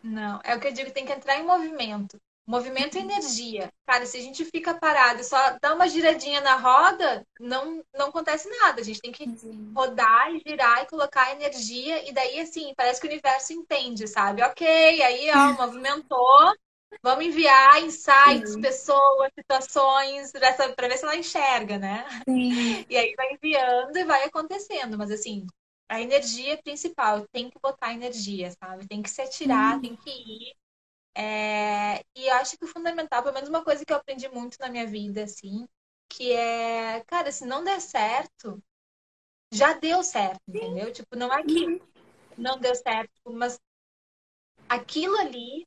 Não, 0.03 0.41
é 0.43 0.57
o 0.57 0.61
que 0.61 0.69
eu 0.69 0.73
digo, 0.73 0.93
tem 0.93 1.05
que 1.05 1.13
entrar 1.13 1.37
em 1.37 1.45
movimento. 1.45 2.19
Movimento 2.51 2.97
e 2.97 3.01
energia. 3.01 3.73
Cara, 3.87 4.05
se 4.07 4.17
a 4.17 4.21
gente 4.21 4.45
fica 4.45 4.75
parado 4.75 5.21
e 5.21 5.25
só 5.25 5.57
dá 5.63 5.73
uma 5.73 5.89
giradinha 5.89 6.41
na 6.41 6.57
roda, 6.57 7.25
não, 7.39 7.81
não 7.95 8.09
acontece 8.09 8.49
nada. 8.49 8.81
A 8.81 8.85
gente 8.85 9.01
tem 9.01 9.13
que 9.13 9.25
rodar 9.73 10.35
e 10.35 10.43
girar 10.45 10.83
e 10.83 10.87
colocar 10.87 11.31
energia. 11.31 12.09
E 12.09 12.13
daí, 12.13 12.41
assim, 12.41 12.73
parece 12.77 13.01
que 13.01 13.07
o 13.07 13.11
universo 13.11 13.53
entende, 13.53 14.09
sabe? 14.09 14.43
Ok, 14.43 14.67
aí, 14.67 15.31
ó, 15.31 15.55
movimentou. 15.65 16.53
Vamos 17.05 17.25
enviar 17.25 17.81
insights, 17.85 18.55
Sim. 18.55 18.61
pessoas, 18.61 19.31
situações, 19.39 20.33
para 20.33 20.89
ver 20.89 20.99
se 20.99 21.05
ela 21.05 21.17
enxerga, 21.17 21.79
né? 21.79 22.05
Sim. 22.29 22.85
E 22.91 22.97
aí 22.97 23.15
vai 23.17 23.33
enviando 23.33 23.97
e 23.97 24.05
vai 24.05 24.25
acontecendo. 24.25 24.99
Mas 24.99 25.13
assim, 25.13 25.47
a 25.89 26.01
energia 26.01 26.61
principal, 26.63 27.25
tem 27.33 27.49
que 27.49 27.61
botar 27.63 27.95
energia, 27.95 28.51
sabe? 28.63 28.89
Tem 28.89 29.01
que 29.01 29.09
se 29.09 29.23
atirar, 29.23 29.77
Sim. 29.77 29.81
tem 29.81 29.97
que 29.97 30.11
ir. 30.11 30.60
É... 31.17 32.05
E 32.17 32.27
eu 32.29 32.35
acho 32.35 32.57
que 32.57 32.65
o 32.65 32.69
fundamental, 32.69 33.23
pelo 33.23 33.35
menos 33.35 33.49
uma 33.49 33.65
coisa 33.65 33.85
que 33.85 33.93
eu 33.93 33.97
aprendi 33.97 34.29
muito 34.29 34.57
na 34.61 34.69
minha 34.69 34.87
vida, 34.87 35.25
assim, 35.25 35.67
que 36.09 36.33
é, 36.33 37.03
cara, 37.07 37.31
se 37.31 37.45
não 37.47 37.63
der 37.65 37.81
certo, 37.81 38.63
já 39.53 39.73
deu 39.75 40.03
certo, 40.03 40.41
entendeu? 40.49 40.93
Tipo, 40.93 41.17
não 41.17 41.33
é 41.33 41.43
que 41.43 41.67
uhum. 41.67 41.81
não 42.37 42.59
deu 42.59 42.75
certo, 42.75 43.13
mas 43.27 43.59
aquilo 44.69 45.17
ali 45.19 45.67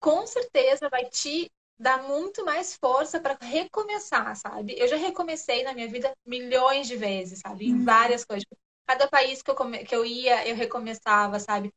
com 0.00 0.26
certeza 0.26 0.88
vai 0.88 1.04
te 1.06 1.50
dar 1.78 2.02
muito 2.02 2.44
mais 2.44 2.74
força 2.76 3.20
para 3.20 3.36
recomeçar, 3.40 4.34
sabe? 4.36 4.74
Eu 4.78 4.88
já 4.88 4.96
recomecei 4.96 5.62
na 5.62 5.74
minha 5.74 5.88
vida 5.88 6.12
milhões 6.24 6.86
de 6.86 6.96
vezes, 6.96 7.40
sabe? 7.40 7.66
Em 7.66 7.74
uhum. 7.74 7.84
várias 7.84 8.24
coisas. 8.24 8.46
Cada 8.86 9.08
país 9.08 9.42
que 9.42 9.50
eu, 9.50 9.54
come... 9.54 9.84
que 9.84 9.94
eu 9.94 10.04
ia, 10.04 10.46
eu 10.46 10.56
recomeçava, 10.56 11.38
sabe? 11.38 11.72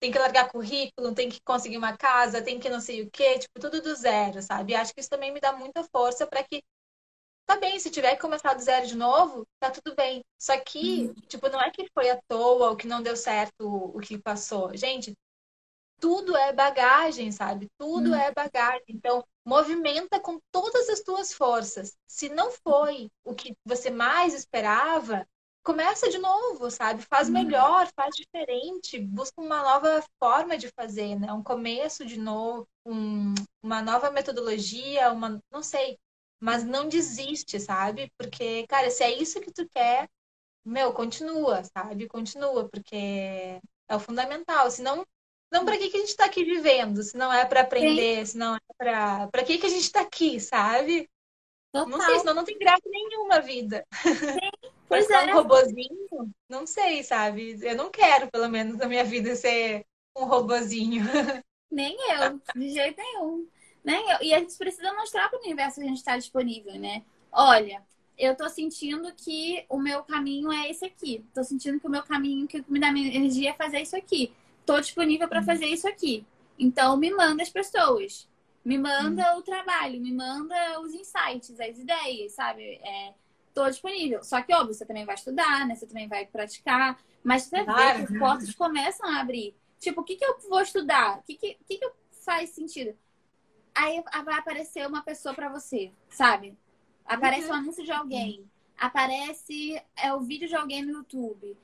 Tem 0.00 0.10
que 0.12 0.18
largar 0.18 0.50
currículo, 0.50 1.14
tem 1.14 1.28
que 1.28 1.40
conseguir 1.42 1.78
uma 1.78 1.96
casa, 1.96 2.42
tem 2.42 2.58
que 2.58 2.68
não 2.68 2.80
sei 2.80 3.02
o 3.02 3.10
quê, 3.10 3.38
tipo, 3.38 3.58
tudo 3.60 3.80
do 3.80 3.94
zero, 3.94 4.42
sabe? 4.42 4.74
Acho 4.74 4.92
que 4.92 5.00
isso 5.00 5.10
também 5.10 5.32
me 5.32 5.40
dá 5.40 5.52
muita 5.52 5.82
força 5.84 6.26
para 6.26 6.42
que 6.44 6.62
tá 7.46 7.56
bem, 7.56 7.78
se 7.78 7.90
tiver 7.90 8.14
que 8.14 8.22
começar 8.22 8.54
do 8.54 8.62
zero 8.62 8.86
de 8.86 8.96
novo, 8.96 9.46
tá 9.60 9.70
tudo 9.70 9.94
bem. 9.94 10.24
Só 10.38 10.58
que, 10.58 11.06
uhum. 11.06 11.14
tipo, 11.28 11.48
não 11.48 11.60
é 11.60 11.70
que 11.70 11.88
foi 11.94 12.10
à 12.10 12.20
toa 12.28 12.70
ou 12.70 12.76
que 12.76 12.86
não 12.86 13.02
deu 13.02 13.16
certo 13.16 13.66
o 13.66 13.98
que 14.00 14.18
passou. 14.18 14.76
Gente, 14.76 15.14
tudo 16.00 16.36
é 16.36 16.52
bagagem, 16.52 17.32
sabe? 17.32 17.70
Tudo 17.78 18.10
hum. 18.10 18.14
é 18.14 18.30
bagagem. 18.32 18.84
Então, 18.88 19.24
movimenta 19.44 20.20
com 20.20 20.38
todas 20.50 20.88
as 20.88 21.00
tuas 21.00 21.32
forças. 21.32 21.96
Se 22.06 22.28
não 22.28 22.50
foi 22.50 23.10
o 23.24 23.34
que 23.34 23.54
você 23.64 23.90
mais 23.90 24.34
esperava, 24.34 25.26
começa 25.64 26.10
de 26.10 26.18
novo, 26.18 26.70
sabe? 26.70 27.02
Faz 27.02 27.28
hum. 27.28 27.32
melhor, 27.32 27.90
faz 27.96 28.14
diferente, 28.14 28.98
busca 28.98 29.40
uma 29.40 29.62
nova 29.62 30.04
forma 30.22 30.58
de 30.58 30.68
fazer, 30.68 31.18
né? 31.18 31.32
Um 31.32 31.42
começo 31.42 32.04
de 32.04 32.20
novo, 32.20 32.68
um, 32.84 33.34
uma 33.62 33.80
nova 33.80 34.10
metodologia, 34.10 35.10
uma, 35.10 35.42
não 35.50 35.62
sei, 35.62 35.98
mas 36.38 36.62
não 36.62 36.86
desiste, 36.86 37.58
sabe? 37.58 38.12
Porque, 38.18 38.66
cara, 38.68 38.90
se 38.90 39.02
é 39.02 39.18
isso 39.18 39.40
que 39.40 39.50
tu 39.50 39.66
quer, 39.70 40.08
meu, 40.64 40.92
continua, 40.92 41.64
sabe? 41.64 42.06
Continua, 42.06 42.68
porque 42.68 43.60
é 43.88 43.96
o 43.96 44.00
fundamental. 44.00 44.70
Senão, 44.70 45.06
não, 45.50 45.64
para 45.64 45.78
que, 45.78 45.88
que 45.88 45.96
a 45.96 46.00
gente 46.00 46.10
está 46.10 46.26
aqui 46.26 46.44
vivendo? 46.44 47.02
Se 47.02 47.16
não 47.16 47.32
é 47.32 47.44
para 47.46 47.62
aprender, 47.62 48.26
Sim. 48.26 48.32
se 48.32 48.38
não 48.38 48.54
é 48.56 48.60
para. 48.76 49.28
Para 49.28 49.44
que, 49.44 49.58
que 49.58 49.66
a 49.66 49.70
gente 49.70 49.82
está 49.82 50.02
aqui, 50.02 50.38
sabe? 50.38 51.08
Total. 51.72 51.88
Não 51.88 52.00
sei, 52.00 52.18
senão 52.18 52.34
não 52.34 52.44
tem 52.44 52.58
graça 52.58 52.82
nenhuma 52.86 53.40
vida. 53.40 53.86
Sim. 54.02 54.73
Pois 54.88 55.08
é. 55.08 55.26
um 55.26 55.34
robozinho, 55.34 56.30
não 56.48 56.66
sei, 56.66 57.02
sabe? 57.02 57.58
Eu 57.62 57.76
não 57.76 57.90
quero, 57.90 58.30
pelo 58.30 58.48
menos, 58.48 58.76
na 58.76 58.86
minha 58.86 59.04
vida 59.04 59.34
ser 59.34 59.84
um 60.16 60.24
robozinho. 60.24 61.02
Nem 61.70 61.96
eu, 62.12 62.40
de 62.54 62.70
jeito 62.70 62.96
nenhum. 62.96 63.48
Nem 63.82 64.10
eu. 64.10 64.18
E 64.22 64.32
a 64.32 64.38
gente 64.38 64.56
precisa 64.56 64.92
mostrar 64.94 65.28
para 65.28 65.40
o 65.40 65.42
universo 65.42 65.80
que 65.80 65.86
a 65.86 65.88
gente 65.88 65.98
está 65.98 66.16
disponível, 66.16 66.78
né? 66.78 67.02
Olha, 67.32 67.82
eu 68.16 68.36
tô 68.36 68.48
sentindo 68.48 69.12
que 69.16 69.64
o 69.68 69.76
meu 69.76 70.04
caminho 70.04 70.52
é 70.52 70.70
esse 70.70 70.84
aqui. 70.84 71.24
Tô 71.34 71.42
sentindo 71.42 71.80
que 71.80 71.86
o 71.88 71.90
meu 71.90 72.04
caminho 72.04 72.46
que 72.46 72.64
me 72.68 72.78
dá 72.78 72.90
energia 72.90 73.50
é 73.50 73.54
fazer 73.54 73.80
isso 73.80 73.96
aqui 73.96 74.32
tô 74.64 74.80
disponível 74.80 75.28
para 75.28 75.40
uhum. 75.40 75.46
fazer 75.46 75.66
isso 75.66 75.88
aqui. 75.88 76.26
Então, 76.58 76.96
me 76.96 77.10
manda 77.10 77.42
as 77.42 77.50
pessoas. 77.50 78.28
Me 78.64 78.78
manda 78.78 79.34
uhum. 79.34 79.40
o 79.40 79.42
trabalho, 79.42 80.00
me 80.00 80.12
manda 80.12 80.80
os 80.80 80.94
insights, 80.94 81.60
as 81.60 81.78
ideias, 81.78 82.32
sabe? 82.32 82.62
É, 82.82 83.12
tô 83.54 83.68
disponível. 83.68 84.22
Só 84.22 84.42
que, 84.42 84.52
óbvio, 84.52 84.74
você 84.74 84.84
também 84.84 85.04
vai 85.04 85.14
estudar, 85.14 85.66
né? 85.66 85.74
Você 85.74 85.86
também 85.86 86.08
vai 86.08 86.26
praticar. 86.26 86.98
Mas 87.22 87.44
você 87.44 87.64
claro. 87.64 87.98
vê 88.00 88.06
que 88.06 88.12
as 88.12 88.18
portas 88.18 88.54
começam 88.54 89.08
a 89.08 89.20
abrir. 89.20 89.56
Tipo, 89.78 90.00
o 90.00 90.04
que, 90.04 90.16
que 90.16 90.24
eu 90.24 90.38
vou 90.48 90.60
estudar? 90.60 91.18
O 91.18 91.22
que, 91.22 91.34
que, 91.36 91.58
que, 91.66 91.78
que 91.78 91.90
faz 92.24 92.50
sentido? 92.50 92.96
Aí 93.74 94.02
vai 94.24 94.38
aparecer 94.38 94.86
uma 94.86 95.02
pessoa 95.02 95.34
para 95.34 95.48
você, 95.48 95.92
sabe? 96.10 96.56
Aparece 97.06 97.46
uhum. 97.46 97.52
um 97.52 97.56
anúncio 97.56 97.84
de 97.84 97.92
alguém. 97.92 98.48
Aparece 98.76 99.80
é, 99.96 100.12
o 100.12 100.20
vídeo 100.20 100.48
de 100.48 100.54
alguém 100.56 100.84
no 100.84 100.92
YouTube 100.92 101.56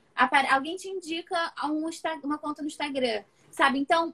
alguém 0.51 0.75
te 0.75 0.87
indica 0.87 1.53
um, 1.65 1.89
uma 2.23 2.37
conta 2.37 2.61
no 2.61 2.67
Instagram, 2.67 3.23
sabe? 3.49 3.79
Então, 3.79 4.13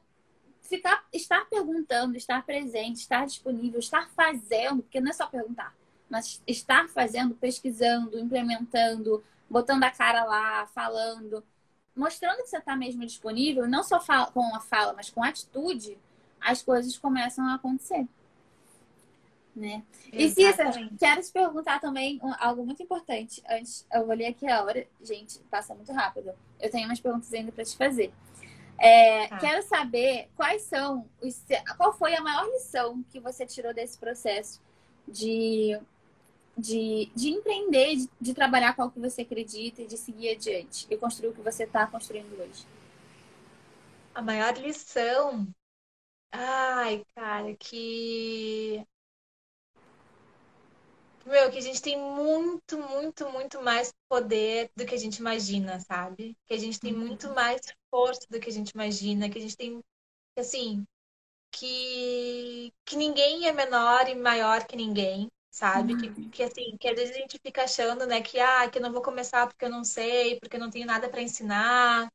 ficar, 0.61 1.05
estar 1.11 1.45
perguntando, 1.45 2.15
estar 2.15 2.45
presente, 2.45 2.97
estar 2.97 3.25
disponível, 3.25 3.79
estar 3.79 4.09
fazendo, 4.11 4.83
porque 4.83 5.01
não 5.01 5.09
é 5.09 5.13
só 5.13 5.27
perguntar, 5.27 5.75
mas 6.09 6.41
estar 6.47 6.87
fazendo, 6.89 7.35
pesquisando, 7.35 8.19
implementando, 8.19 9.23
botando 9.49 9.83
a 9.83 9.91
cara 9.91 10.23
lá, 10.23 10.67
falando, 10.67 11.43
mostrando 11.95 12.43
que 12.43 12.49
você 12.49 12.57
está 12.57 12.75
mesmo 12.75 13.05
disponível, 13.05 13.67
não 13.67 13.83
só 13.83 13.99
com 14.33 14.55
a 14.55 14.59
fala, 14.59 14.93
mas 14.93 15.09
com 15.09 15.23
a 15.23 15.29
atitude, 15.29 15.97
as 16.39 16.61
coisas 16.61 16.97
começam 16.97 17.45
a 17.45 17.55
acontecer 17.55 18.07
né? 19.57 19.83
E 20.13 20.29
Cícera, 20.29 20.71
quero 20.99 21.21
te 21.21 21.31
perguntar 21.31 21.81
também 21.81 22.19
algo 22.39 22.63
muito 22.63 22.81
importante. 22.81 23.41
Antes, 23.49 23.85
eu 23.91 24.05
vou 24.05 24.15
ler 24.15 24.27
aqui 24.27 24.47
a 24.47 24.63
hora. 24.63 24.87
Gente, 25.01 25.39
passa 25.49 25.73
muito 25.73 25.91
rápido. 25.91 26.31
Eu 26.59 26.69
tenho 26.69 26.87
umas 26.87 26.99
perguntas 26.99 27.33
ainda 27.33 27.51
para 27.51 27.65
te 27.65 27.75
fazer. 27.75 28.13
É, 28.77 29.27
tá. 29.27 29.39
Quero 29.39 29.63
saber 29.63 30.29
quais 30.35 30.61
são 30.61 31.09
os, 31.19 31.43
qual 31.75 31.91
foi 31.91 32.15
a 32.15 32.21
maior 32.21 32.45
lição 32.45 33.03
que 33.11 33.19
você 33.19 33.45
tirou 33.45 33.73
desse 33.73 33.97
processo 33.97 34.61
de, 35.07 35.79
de, 36.57 37.11
de 37.15 37.29
empreender, 37.29 37.95
de, 37.95 38.09
de 38.19 38.33
trabalhar 38.33 38.75
com 38.75 38.83
o 38.83 38.91
que 38.91 38.99
você 38.99 39.21
acredita 39.21 39.81
e 39.81 39.87
de 39.87 39.97
seguir 39.97 40.29
adiante 40.29 40.87
e 40.89 40.97
construir 40.97 41.29
o 41.29 41.33
que 41.33 41.41
você 41.41 41.63
está 41.63 41.85
construindo 41.85 42.33
hoje. 42.41 42.65
A 44.15 44.21
maior 44.21 44.57
lição, 44.57 45.47
ai, 46.31 47.05
cara, 47.15 47.55
que 47.55 48.83
meu, 51.27 51.51
que 51.51 51.57
a 51.57 51.61
gente 51.61 51.81
tem 51.81 51.97
muito, 51.99 52.77
muito, 52.77 53.29
muito 53.29 53.61
mais 53.61 53.93
poder 54.09 54.71
do 54.75 54.85
que 54.85 54.95
a 54.95 54.97
gente 54.97 55.17
imagina, 55.17 55.79
sabe? 55.81 56.37
Que 56.47 56.53
a 56.53 56.57
gente 56.57 56.79
tem 56.79 56.93
muito 56.93 57.27
uhum. 57.27 57.35
mais 57.35 57.61
força 57.91 58.21
do 58.29 58.39
que 58.39 58.49
a 58.49 58.53
gente 58.53 58.69
imagina, 58.71 59.29
que 59.29 59.37
a 59.37 59.41
gente 59.41 59.57
tem, 59.57 59.83
assim, 60.37 60.85
que, 61.51 62.73
que 62.85 62.95
ninguém 62.95 63.47
é 63.47 63.51
menor 63.51 64.07
e 64.07 64.15
maior 64.15 64.65
que 64.65 64.77
ninguém, 64.77 65.29
sabe? 65.57 65.93
Uhum. 65.93 65.99
Que, 65.99 66.29
que 66.29 66.43
assim, 66.43 66.77
que 66.79 66.87
às 66.87 66.95
vezes 66.95 67.15
a 67.15 67.19
gente 67.19 67.39
fica 67.39 67.63
achando, 67.63 68.05
né, 68.05 68.21
que 68.21 68.39
ah, 68.39 68.69
que 68.69 68.77
eu 68.77 68.81
não 68.81 68.91
vou 68.91 69.01
começar 69.01 69.47
porque 69.47 69.65
eu 69.65 69.71
não 69.71 69.83
sei, 69.83 70.39
porque 70.39 70.55
eu 70.55 70.59
não 70.59 70.69
tenho 70.69 70.85
nada 70.85 71.09
para 71.09 71.21
ensinar. 71.21 72.07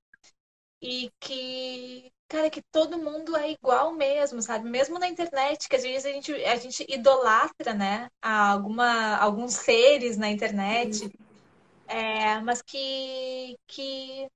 E 0.81 1.11
que, 1.21 2.13
cara, 2.29 2.51
que 2.51 2.63
todo 2.71 2.99
mundo 2.99 3.37
é 3.37 3.51
igual 3.51 3.93
mesmo, 3.93 4.41
sabe? 4.43 4.69
Mesmo 4.69 4.99
na 4.99 5.09
internet, 5.09 5.69
que 5.69 5.77
às 5.77 5.83
vezes 5.83 6.07
a 6.07 6.13
gente, 6.13 6.33
a 6.33 6.57
gente 6.57 6.87
idolatra, 6.89 7.75
né, 7.75 8.09
alguma, 8.21 9.17
alguns 9.17 9.55
seres 9.55 10.17
na 10.17 10.31
internet, 10.31 11.05
uhum. 11.05 11.11
é, 11.89 12.41
mas 12.41 12.63
que, 12.63 13.57
que 13.67 14.29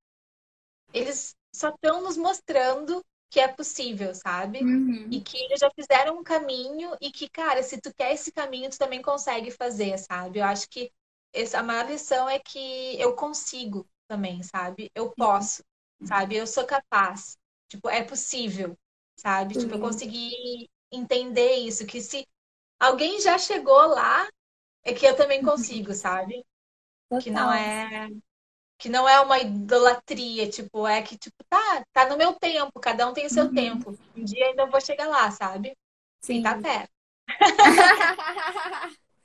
eles 0.93 1.37
só 1.55 1.69
estão 1.71 2.03
nos 2.03 2.17
mostrando 2.17 3.05
que 3.31 3.41
é 3.41 3.49
possível, 3.49 4.15
sabe? 4.15 4.63
Uhum. 4.63 5.09
E 5.11 5.21
que 5.21 5.37
eles 5.37 5.61
já 5.61 5.71
fizeram 5.71 6.19
um 6.19 6.23
caminho 6.23 6.97
e 7.01 7.11
que, 7.11 7.29
cara, 7.29 7.63
se 7.63 7.81
tu 7.81 7.93
quer 7.95 8.13
esse 8.13 8.33
caminho, 8.33 8.71
tu 8.71 8.79
também 8.79 9.03
consegue 9.03 9.51
fazer, 9.51 9.99
sabe? 9.99 10.39
Eu 10.39 10.45
acho 10.45 10.69
que 10.69 10.91
essa, 11.33 11.59
a 11.59 11.63
maior 11.63 11.87
lição 11.87 12.29
é 12.29 12.39
que 12.39 13.01
eu 13.01 13.15
consigo 13.15 13.87
também, 14.09 14.43
sabe? 14.43 14.91
Eu 14.95 15.11
posso, 15.11 15.63
uhum. 16.01 16.07
sabe? 16.07 16.37
Eu 16.37 16.47
sou 16.47 16.65
capaz. 16.65 17.37
Tipo, 17.69 17.89
é 17.89 18.03
possível, 18.03 18.77
sabe? 19.17 19.55
Uhum. 19.55 19.61
Tipo, 19.63 19.75
eu 19.75 19.79
uhum. 19.79 19.87
consegui 19.87 20.71
entender 20.91 21.57
isso, 21.57 21.85
que 21.87 22.01
se 22.01 22.27
alguém 22.79 23.21
já 23.21 23.39
chegou 23.39 23.87
lá, 23.89 24.29
é 24.85 24.95
que 24.95 25.05
eu 25.05 25.17
também 25.17 25.43
consigo, 25.43 25.93
sabe? 25.93 26.45
Total. 27.09 27.23
Que 27.23 27.31
não 27.31 27.53
é 27.53 28.09
que 28.79 28.89
não 28.89 29.09
é 29.09 29.21
uma 29.21 29.39
idolatria, 29.39 30.49
tipo, 30.49 30.87
é 30.87 31.03
que, 31.03 31.17
tipo, 31.17 31.43
tá, 31.49 31.85
tá 31.93 32.09
no 32.09 32.17
meu 32.17 32.35
tempo, 32.35 32.79
cada 32.81 33.09
um 33.09 33.13
tem 33.13 33.27
o 33.27 33.31
seu 33.31 33.47
uhum. 33.47 33.55
tempo. 33.55 33.99
Um 34.17 34.25
dia 34.25 34.47
ainda 34.47 34.67
vou 34.67 34.81
chegar 34.81 35.09
lá, 35.09 35.31
sabe? 35.31 35.77
Sim. 36.21 36.41
E 36.41 36.43
tá 36.43 36.59
perto. 36.59 36.91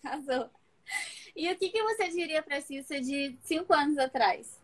Arrasou. 0.03 0.49
E 1.35 1.51
o 1.51 1.57
que, 1.57 1.69
que 1.69 1.83
você 1.83 2.09
diria 2.09 2.41
pra 2.41 2.61
Cissa 2.61 2.99
de 2.99 3.37
cinco 3.41 3.73
anos 3.73 3.97
atrás? 3.97 4.59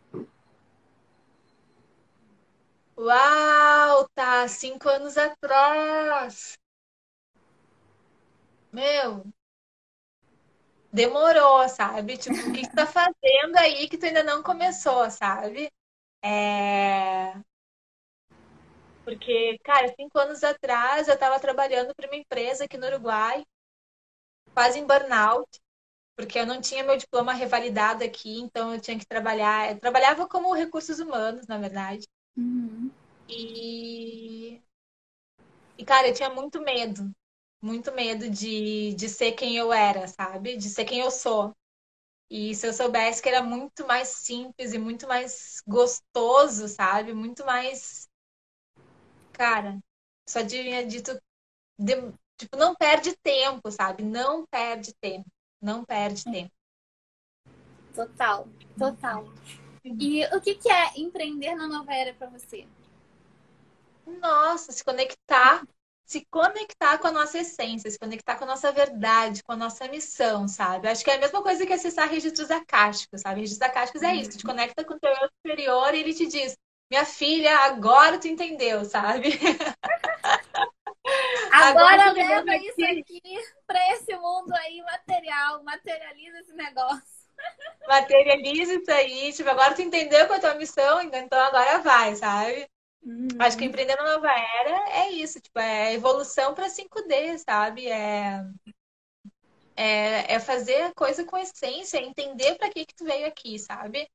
Uau, 2.97 4.09
tá, 4.15 4.47
cinco 4.47 4.89
anos 4.89 5.17
atrás. 5.17 6.57
Meu, 8.71 9.23
demorou, 10.97 11.69
sabe? 11.69 12.17
Tipo, 12.17 12.35
o 12.35 12.53
que 12.53 12.65
você 12.65 12.71
tá 12.71 12.85
fazendo 12.85 13.55
aí 13.57 13.87
que 13.87 13.97
tu 13.97 14.05
ainda 14.05 14.23
não 14.23 14.41
começou, 14.43 15.09
sabe? 15.11 15.71
É... 16.23 17.33
Porque, 19.05 19.57
cara, 19.63 19.93
cinco 19.95 20.19
anos 20.19 20.43
atrás 20.43 21.07
eu 21.07 21.13
estava 21.13 21.39
trabalhando 21.39 21.93
para 21.95 22.07
uma 22.07 22.17
empresa 22.17 22.65
aqui 22.65 22.77
no 22.77 22.87
Uruguai, 22.87 23.45
quase 24.53 24.79
em 24.79 24.85
burnout, 24.85 25.47
porque 26.15 26.39
eu 26.39 26.45
não 26.45 26.59
tinha 26.59 26.83
meu 26.83 26.97
diploma 26.97 27.31
revalidado 27.31 28.03
aqui, 28.03 28.39
então 28.39 28.73
eu 28.73 28.81
tinha 28.81 28.97
que 28.97 29.05
trabalhar. 29.05 29.71
Eu 29.71 29.79
trabalhava 29.79 30.27
como 30.27 30.53
recursos 30.53 30.99
humanos, 30.99 31.47
na 31.47 31.57
verdade. 31.57 32.05
Uhum. 32.35 32.91
E... 33.29 34.61
e, 35.77 35.85
cara, 35.85 36.07
eu 36.07 36.13
tinha 36.13 36.29
muito 36.29 36.59
medo 36.59 37.13
muito 37.61 37.91
medo 37.91 38.29
de, 38.29 38.93
de 38.93 39.09
ser 39.09 39.33
quem 39.33 39.57
eu 39.57 39.71
era, 39.73 40.07
sabe? 40.07 40.57
De 40.57 40.69
ser 40.69 40.85
quem 40.85 40.99
eu 40.99 41.11
sou. 41.11 41.55
E 42.29 42.53
se 42.53 42.67
eu 42.67 42.73
soubesse 42.73 43.21
que 43.21 43.29
era 43.29 43.41
muito 43.41 43.87
mais 43.87 44.09
simples 44.09 44.73
e 44.73 44.77
muito 44.77 45.07
mais 45.07 45.61
gostoso, 45.65 46.67
sabe? 46.67 47.13
Muito 47.13 47.45
mais. 47.45 48.09
Cara, 49.31 49.79
só 50.27 50.45
tinha 50.45 50.85
dito. 50.85 51.17
De... 51.79 51.93
Tipo, 52.37 52.57
não 52.57 52.75
perde 52.75 53.15
tempo, 53.17 53.71
sabe? 53.71 54.03
Não 54.03 54.45
perde 54.45 54.93
tempo. 54.99 55.27
Não 55.61 55.83
perde 55.85 56.23
tempo. 56.25 56.51
Total, 57.95 58.47
total. 58.77 59.25
E 59.83 60.25
o 60.35 60.41
que, 60.41 60.53
que 60.55 60.69
é 60.69 60.99
empreender 60.99 61.55
na 61.55 61.67
nova 61.67 61.93
era 61.93 62.13
para 62.13 62.29
você? 62.29 62.67
Nossa, 64.05 64.71
se 64.71 64.83
conectar 64.83 65.65
se 66.07 66.25
conectar 66.31 66.97
com 66.99 67.07
a 67.07 67.11
nossa 67.11 67.37
essência, 67.37 67.91
se 67.91 67.99
conectar 67.99 68.37
com 68.37 68.45
a 68.45 68.47
nossa 68.47 68.71
verdade, 68.71 69.43
com 69.43 69.51
a 69.51 69.57
nossa 69.57 69.89
missão, 69.89 70.47
sabe? 70.47 70.87
Acho 70.87 71.03
que 71.03 71.11
é 71.11 71.15
a 71.15 71.19
mesma 71.19 71.43
coisa 71.43 71.65
que 71.65 71.73
acessar 71.73 72.07
registros 72.07 72.49
acásticos, 72.49 73.19
sabe? 73.19 73.41
Registros 73.41 73.69
acásticos 73.69 74.01
é 74.01 74.15
isso, 74.15 74.37
te 74.37 74.45
uhum. 74.45 74.51
conecta 74.51 74.85
com 74.85 74.93
o 74.93 74.99
teu 74.99 75.11
eu 75.11 75.29
superior 75.35 75.93
e 75.93 75.99
ele 75.99 76.13
te 76.13 76.25
diz, 76.25 76.55
minha 76.89 77.03
filha, 77.03 77.53
agora 77.65 78.17
tu 78.17 78.29
entendeu, 78.29 78.85
sabe? 78.85 79.31
Agora, 81.49 82.03
agora 82.03 82.11
leva 82.11 82.51
aqui. 82.51 82.67
isso 82.67 82.83
aqui 82.83 83.21
para 83.65 83.93
esse 83.93 84.13
mundo 84.17 84.53
aí 84.53 84.81
material, 84.81 85.63
materializa 85.63 86.39
esse 86.39 86.53
negócio. 86.53 87.01
Materializa 87.87 88.73
isso 88.73 88.91
aí, 88.91 89.31
tipo, 89.31 89.49
agora 89.49 89.73
tu 89.73 89.81
entendeu 89.81 90.27
qual 90.27 90.35
é 90.35 90.37
a 90.37 90.41
tua 90.41 90.55
missão, 90.55 91.01
então 91.01 91.39
agora 91.39 91.79
vai, 91.79 92.13
sabe? 92.15 92.67
Uhum. 93.03 93.27
Acho 93.39 93.57
que 93.57 93.65
empreender 93.65 93.95
na 93.95 94.15
nova 94.15 94.29
era 94.29 94.89
é 94.91 95.11
isso, 95.11 95.39
tipo, 95.39 95.57
é 95.59 95.93
evolução 95.93 96.53
para 96.53 96.69
5D, 96.69 97.37
sabe? 97.37 97.87
É, 97.87 98.43
é, 99.75 100.33
é 100.33 100.39
fazer 100.39 100.81
a 100.83 100.93
coisa 100.93 101.23
com 101.23 101.37
essência, 101.37 102.01
entender 102.01 102.55
para 102.55 102.69
que 102.69 102.85
que 102.85 102.95
tu 102.95 103.05
veio 103.05 103.27
aqui, 103.27 103.57
sabe? 103.59 104.09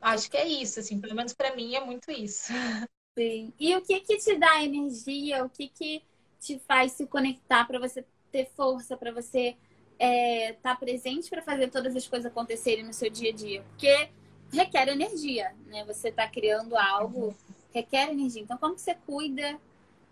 Acho 0.00 0.30
que 0.30 0.36
é 0.36 0.46
isso, 0.46 0.80
assim, 0.80 1.00
pelo 1.00 1.14
menos 1.14 1.34
para 1.34 1.54
mim 1.54 1.74
é 1.74 1.84
muito 1.84 2.10
isso. 2.10 2.52
Sim. 3.18 3.52
E 3.58 3.76
o 3.76 3.82
que 3.82 4.00
que 4.00 4.16
te 4.16 4.36
dá 4.36 4.62
energia? 4.62 5.44
O 5.44 5.50
que 5.50 5.68
que 5.68 6.02
te 6.40 6.58
faz 6.60 6.92
se 6.92 7.06
conectar 7.06 7.64
para 7.66 7.78
você 7.78 8.04
ter 8.30 8.48
força, 8.56 8.96
para 8.96 9.12
você 9.12 9.48
estar 9.48 9.58
é, 9.98 10.52
tá 10.62 10.76
presente 10.76 11.28
para 11.28 11.42
fazer 11.42 11.68
todas 11.68 11.96
as 11.96 12.06
coisas 12.06 12.30
acontecerem 12.30 12.84
no 12.84 12.92
seu 12.92 13.10
dia 13.10 13.30
a 13.30 13.34
dia? 13.34 13.62
Porque 13.62 14.08
requer 14.52 14.88
energia, 14.88 15.52
né? 15.66 15.84
Você 15.84 16.10
está 16.10 16.28
criando 16.28 16.76
algo 16.76 17.36
requer 17.78 18.10
energia. 18.10 18.42
Então, 18.42 18.58
como 18.58 18.78
você 18.78 18.94
cuida 18.94 19.58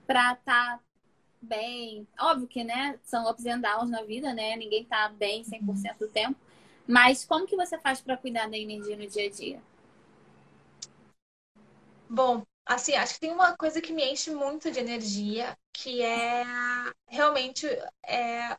para 0.06 0.32
estar 0.32 0.78
tá 0.78 0.80
bem? 1.40 2.06
Óbvio 2.18 2.48
que, 2.48 2.64
né, 2.64 2.98
são 3.02 3.28
ups 3.30 3.46
and 3.46 3.60
downs 3.60 3.90
na 3.90 4.02
vida, 4.02 4.32
né? 4.32 4.56
Ninguém 4.56 4.84
tá 4.84 5.08
bem 5.08 5.44
100% 5.44 5.98
do 5.98 6.08
tempo. 6.08 6.36
Mas 6.86 7.24
como 7.24 7.46
que 7.46 7.56
você 7.56 7.78
faz 7.78 8.00
para 8.00 8.16
cuidar 8.16 8.48
da 8.48 8.56
energia 8.56 8.96
no 8.96 9.06
dia 9.06 9.26
a 9.26 9.30
dia? 9.30 9.60
Bom, 12.08 12.44
assim, 12.64 12.94
acho 12.94 13.14
que 13.14 13.20
tem 13.20 13.32
uma 13.32 13.56
coisa 13.56 13.80
que 13.80 13.92
me 13.92 14.04
enche 14.04 14.30
muito 14.30 14.70
de 14.70 14.78
energia, 14.78 15.58
que 15.72 16.02
é 16.02 16.44
realmente 17.08 17.66
é, 18.04 18.56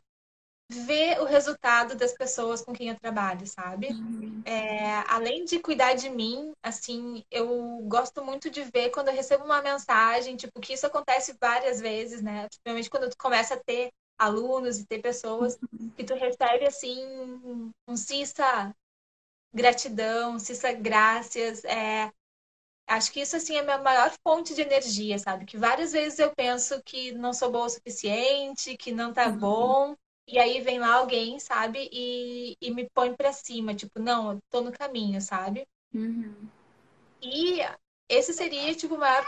ver 0.70 1.18
o 1.20 1.24
resultado 1.24 1.94
das 1.94 2.12
pessoas 2.12 2.60
com 2.62 2.72
quem 2.72 2.90
eu 2.90 2.98
trabalho, 3.00 3.46
sabe? 3.46 3.88
Uhum. 3.88 4.42
É, 4.44 5.02
além 5.08 5.44
de 5.44 5.58
cuidar 5.58 5.94
de 5.94 6.10
mim, 6.10 6.52
assim, 6.62 7.24
eu 7.30 7.80
gosto 7.88 8.22
muito 8.22 8.50
de 8.50 8.62
ver 8.64 8.90
quando 8.90 9.08
eu 9.08 9.14
recebo 9.14 9.44
uma 9.44 9.62
mensagem, 9.62 10.36
tipo, 10.36 10.60
que 10.60 10.74
isso 10.74 10.86
acontece 10.86 11.34
várias 11.40 11.80
vezes, 11.80 12.22
né? 12.22 12.46
Principalmente 12.48 12.90
quando 12.90 13.08
tu 13.08 13.16
começa 13.16 13.54
a 13.54 13.64
ter 13.64 13.90
alunos 14.18 14.78
e 14.78 14.86
ter 14.86 15.00
pessoas 15.00 15.58
uhum. 15.72 15.90
que 15.90 16.04
tu 16.04 16.14
recebe, 16.14 16.66
assim, 16.66 17.02
um 17.86 17.96
Cissa, 17.96 18.74
gratidão, 19.52 20.38
Cissa, 20.38 20.72
graças, 20.72 21.64
é... 21.64 22.12
Acho 22.86 23.12
que 23.12 23.20
isso, 23.20 23.36
assim, 23.36 23.56
é 23.56 23.60
a 23.60 23.62
minha 23.62 23.78
maior 23.78 24.10
fonte 24.26 24.54
de 24.54 24.62
energia, 24.62 25.18
sabe? 25.18 25.44
Que 25.44 25.58
várias 25.58 25.92
vezes 25.92 26.18
eu 26.18 26.34
penso 26.34 26.82
que 26.82 27.12
não 27.12 27.34
sou 27.34 27.50
boa 27.52 27.66
o 27.66 27.68
suficiente, 27.68 28.78
que 28.78 28.92
não 28.92 29.12
tá 29.12 29.28
uhum. 29.28 29.38
bom, 29.38 29.96
e 30.28 30.38
aí 30.38 30.60
vem 30.60 30.78
lá 30.78 30.94
alguém, 30.96 31.40
sabe? 31.40 31.88
E, 31.90 32.54
e 32.60 32.70
me 32.70 32.88
põe 32.90 33.14
pra 33.14 33.32
cima, 33.32 33.74
tipo, 33.74 33.98
não, 33.98 34.32
eu 34.32 34.38
tô 34.50 34.60
no 34.60 34.70
caminho, 34.70 35.20
sabe? 35.22 35.66
Uhum. 35.94 36.48
E 37.22 37.60
esse 38.08 38.34
seria, 38.34 38.74
tipo, 38.74 38.94
o 38.94 38.98
maior, 38.98 39.26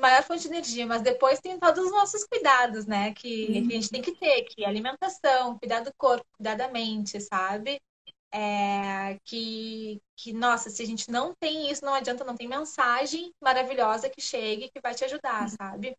maior 0.00 0.22
fonte 0.22 0.42
de 0.42 0.48
energia. 0.48 0.86
Mas 0.86 1.02
depois 1.02 1.40
tem 1.40 1.58
todos 1.58 1.86
os 1.86 1.90
nossos 1.90 2.24
cuidados, 2.24 2.86
né? 2.86 3.12
Que 3.14 3.48
uhum. 3.48 3.66
a 3.66 3.70
gente 3.70 3.90
tem 3.90 4.00
que 4.00 4.14
ter, 4.14 4.42
que 4.44 4.64
é 4.64 4.68
alimentação, 4.68 5.58
cuidar 5.58 5.80
do 5.80 5.92
corpo, 5.98 6.24
cuidar 6.36 6.54
da 6.54 6.68
mente, 6.68 7.20
sabe? 7.20 7.80
É, 8.32 9.18
que, 9.24 10.00
que, 10.14 10.32
nossa, 10.32 10.70
se 10.70 10.82
a 10.82 10.86
gente 10.86 11.10
não 11.10 11.34
tem 11.34 11.68
isso, 11.68 11.84
não 11.84 11.94
adianta, 11.94 12.24
não 12.24 12.36
tem 12.36 12.46
mensagem 12.46 13.32
maravilhosa 13.42 14.08
que 14.08 14.20
chegue 14.20 14.70
que 14.70 14.80
vai 14.80 14.94
te 14.94 15.04
ajudar, 15.04 15.42
uhum. 15.42 15.48
sabe? 15.48 15.96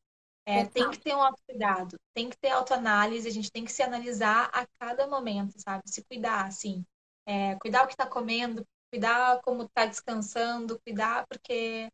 É, 0.49 0.65
tem 0.65 0.89
que 0.89 0.97
ter 0.97 1.13
um 1.13 1.21
autocuidado, 1.21 1.95
tem 2.11 2.27
que 2.27 2.35
ter 2.35 2.49
autoanálise, 2.49 3.27
a 3.27 3.31
gente 3.31 3.51
tem 3.51 3.63
que 3.63 3.71
se 3.71 3.83
analisar 3.83 4.49
a 4.51 4.65
cada 4.79 5.05
momento, 5.05 5.53
sabe? 5.61 5.83
Se 5.85 6.03
cuidar, 6.03 6.47
assim. 6.47 6.83
É, 7.27 7.55
cuidar 7.57 7.83
o 7.83 7.87
que 7.87 7.93
está 7.93 8.07
comendo, 8.07 8.65
cuidar 8.91 9.39
como 9.43 9.63
está 9.63 9.85
descansando, 9.85 10.79
cuidar, 10.79 11.27
porque 11.27 11.91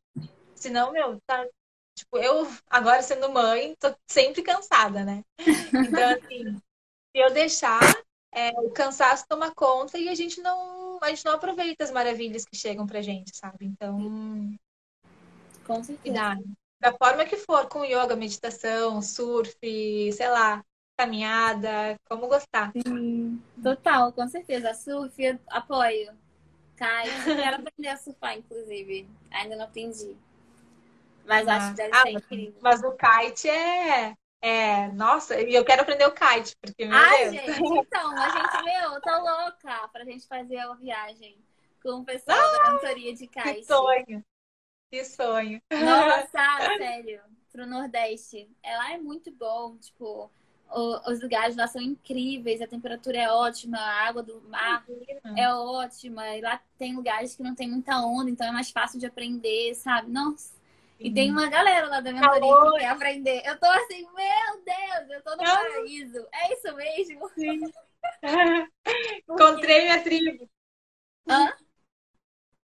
senão, 0.55 0.93
meu, 0.93 1.19
tá. 1.27 1.45
Tipo, 1.97 2.17
eu 2.17 2.47
agora 2.69 3.01
sendo 3.01 3.29
mãe, 3.29 3.75
tô 3.77 3.93
sempre 4.09 4.41
cansada, 4.41 5.03
né? 5.03 5.21
Então, 5.37 6.11
assim, 6.15 6.55
se 6.55 7.21
eu 7.21 7.33
deixar, 7.33 7.81
é, 8.33 8.51
o 8.61 8.71
cansaço 8.71 9.25
toma 9.27 9.53
conta 9.53 9.97
e 9.97 10.07
a 10.07 10.15
gente 10.15 10.39
não. 10.39 10.97
A 11.01 11.09
gente 11.09 11.25
não 11.25 11.33
aproveita 11.33 11.83
as 11.83 11.91
maravilhas 11.91 12.45
que 12.45 12.55
chegam 12.55 12.87
pra 12.87 13.01
gente, 13.01 13.35
sabe? 13.35 13.65
Então. 13.65 13.99
Com 15.65 15.83
certeza. 15.83 16.01
Cuidado 16.01 16.64
da 16.79 16.93
forma 16.93 17.25
que 17.25 17.37
for, 17.37 17.67
com 17.67 17.83
yoga, 17.83 18.15
meditação, 18.15 19.01
surf, 19.01 19.55
sei 19.61 20.29
lá, 20.29 20.63
caminhada, 20.97 21.95
como 22.07 22.27
gostar. 22.27 22.71
Sim, 22.71 23.41
total, 23.61 24.11
com 24.13 24.27
certeza. 24.27 24.73
Surf, 24.73 25.39
apoio. 25.47 26.13
Kite, 26.75 27.35
quero 27.41 27.55
aprender 27.57 27.87
a 27.87 27.97
surfar, 27.97 28.37
inclusive. 28.37 29.07
Ainda 29.31 29.55
não 29.55 29.65
aprendi. 29.65 30.15
Mas 31.25 31.47
ah. 31.47 31.55
acho 31.55 31.69
que 31.71 31.77
deve 31.77 31.95
ah, 31.95 32.01
ser 32.01 32.11
incrível. 32.11 32.59
Mas 32.61 32.83
o 32.83 32.91
kite 32.91 33.49
é. 33.49 34.15
É, 34.41 34.89
nossa, 34.89 35.41
e 35.41 35.55
eu 35.55 35.65
quero 35.65 35.81
aprender 35.81 36.05
o 36.05 36.11
kite, 36.11 36.55
porque, 36.61 36.85
meu 36.85 36.95
Ai, 36.95 37.31
Deus. 37.31 37.45
gente, 37.45 37.79
então, 37.79 38.15
a 38.15 38.29
gente, 38.29 38.63
meu, 38.63 38.93
eu 38.93 39.01
tô 39.01 39.17
louca 39.17 39.87
pra 39.91 40.03
gente 40.03 40.27
fazer 40.27 40.59
a 40.59 40.71
viagem 40.75 41.35
com 41.81 42.01
o 42.01 42.05
pessoal 42.05 42.37
ah, 42.37 42.63
da 42.63 42.71
mentoria 42.73 43.15
de 43.15 43.25
kite. 43.25 43.53
Que 43.55 43.63
sonho, 43.63 44.23
que 44.91 45.03
sonho. 45.03 45.61
Nossa, 45.71 46.27
sério, 46.77 47.21
pro 47.51 47.65
Nordeste. 47.65 48.49
É, 48.63 48.77
lá 48.77 48.93
é 48.93 48.97
muito 48.97 49.31
bom, 49.31 49.77
tipo, 49.77 50.29
os 51.07 51.21
lugares 51.21 51.55
lá 51.55 51.67
são 51.67 51.81
incríveis, 51.81 52.61
a 52.61 52.67
temperatura 52.67 53.17
é 53.17 53.29
ótima, 53.29 53.77
a 53.77 54.07
água 54.07 54.23
do 54.23 54.41
mar 54.41 54.85
é 55.37 55.53
ótima, 55.53 56.35
e 56.35 56.41
lá 56.41 56.61
tem 56.77 56.95
lugares 56.95 57.35
que 57.35 57.43
não 57.43 57.55
tem 57.55 57.69
muita 57.69 57.97
onda, 57.99 58.29
então 58.29 58.47
é 58.47 58.51
mais 58.51 58.71
fácil 58.71 58.99
de 58.99 59.05
aprender, 59.05 59.73
sabe? 59.75 60.11
Nossa. 60.11 60.53
E 60.99 61.11
tem 61.11 61.29
uma 61.29 61.49
galera 61.49 61.87
lá 61.87 61.99
da 61.99 62.11
mentoria 62.11 62.39
que 62.39 62.79
quer 62.79 62.87
aprender. 62.87 63.41
Eu 63.45 63.59
tô 63.59 63.65
assim, 63.65 64.01
meu 64.01 64.63
Deus, 64.63 65.09
eu 65.11 65.21
tô 65.23 65.31
no 65.31 65.43
paraíso. 65.43 66.25
É 66.33 66.53
isso 66.53 66.75
mesmo? 66.75 67.29
Sim. 67.37 67.59
Encontrei 69.29 69.83
minha 69.83 70.01
tribo. 70.01 70.49
Hã? 71.27 71.53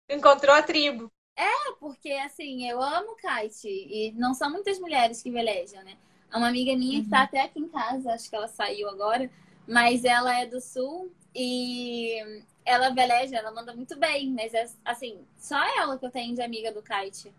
Encontrou 0.09 0.55
a 0.55 0.63
tribo. 0.63 1.11
É, 1.35 1.71
porque 1.79 2.11
assim, 2.11 2.67
eu 2.67 2.81
amo 2.81 3.15
kite. 3.15 3.67
E 3.67 4.13
não 4.13 4.33
são 4.33 4.49
muitas 4.49 4.79
mulheres 4.79 5.21
que 5.21 5.29
velejam, 5.29 5.83
né? 5.83 5.97
Uma 6.33 6.49
amiga 6.49 6.75
minha 6.75 6.99
uhum. 6.99 7.03
que 7.03 7.09
tá 7.09 7.23
até 7.23 7.41
aqui 7.41 7.59
em 7.59 7.67
casa, 7.67 8.13
acho 8.13 8.29
que 8.29 8.35
ela 8.35 8.47
saiu 8.47 8.89
agora, 8.89 9.29
mas 9.67 10.03
ela 10.03 10.37
é 10.37 10.45
do 10.45 10.59
sul 10.59 11.11
e 11.33 12.43
ela 12.65 12.89
veleja, 12.89 13.37
ela 13.37 13.51
manda 13.51 13.73
muito 13.73 13.97
bem, 13.97 14.31
mas 14.31 14.53
é 14.53 14.67
assim, 14.83 15.19
só 15.37 15.61
ela 15.77 15.97
que 15.97 16.05
eu 16.05 16.11
tenho 16.11 16.35
de 16.35 16.41
amiga 16.41 16.71
do 16.71 16.81
kite. 16.81 17.33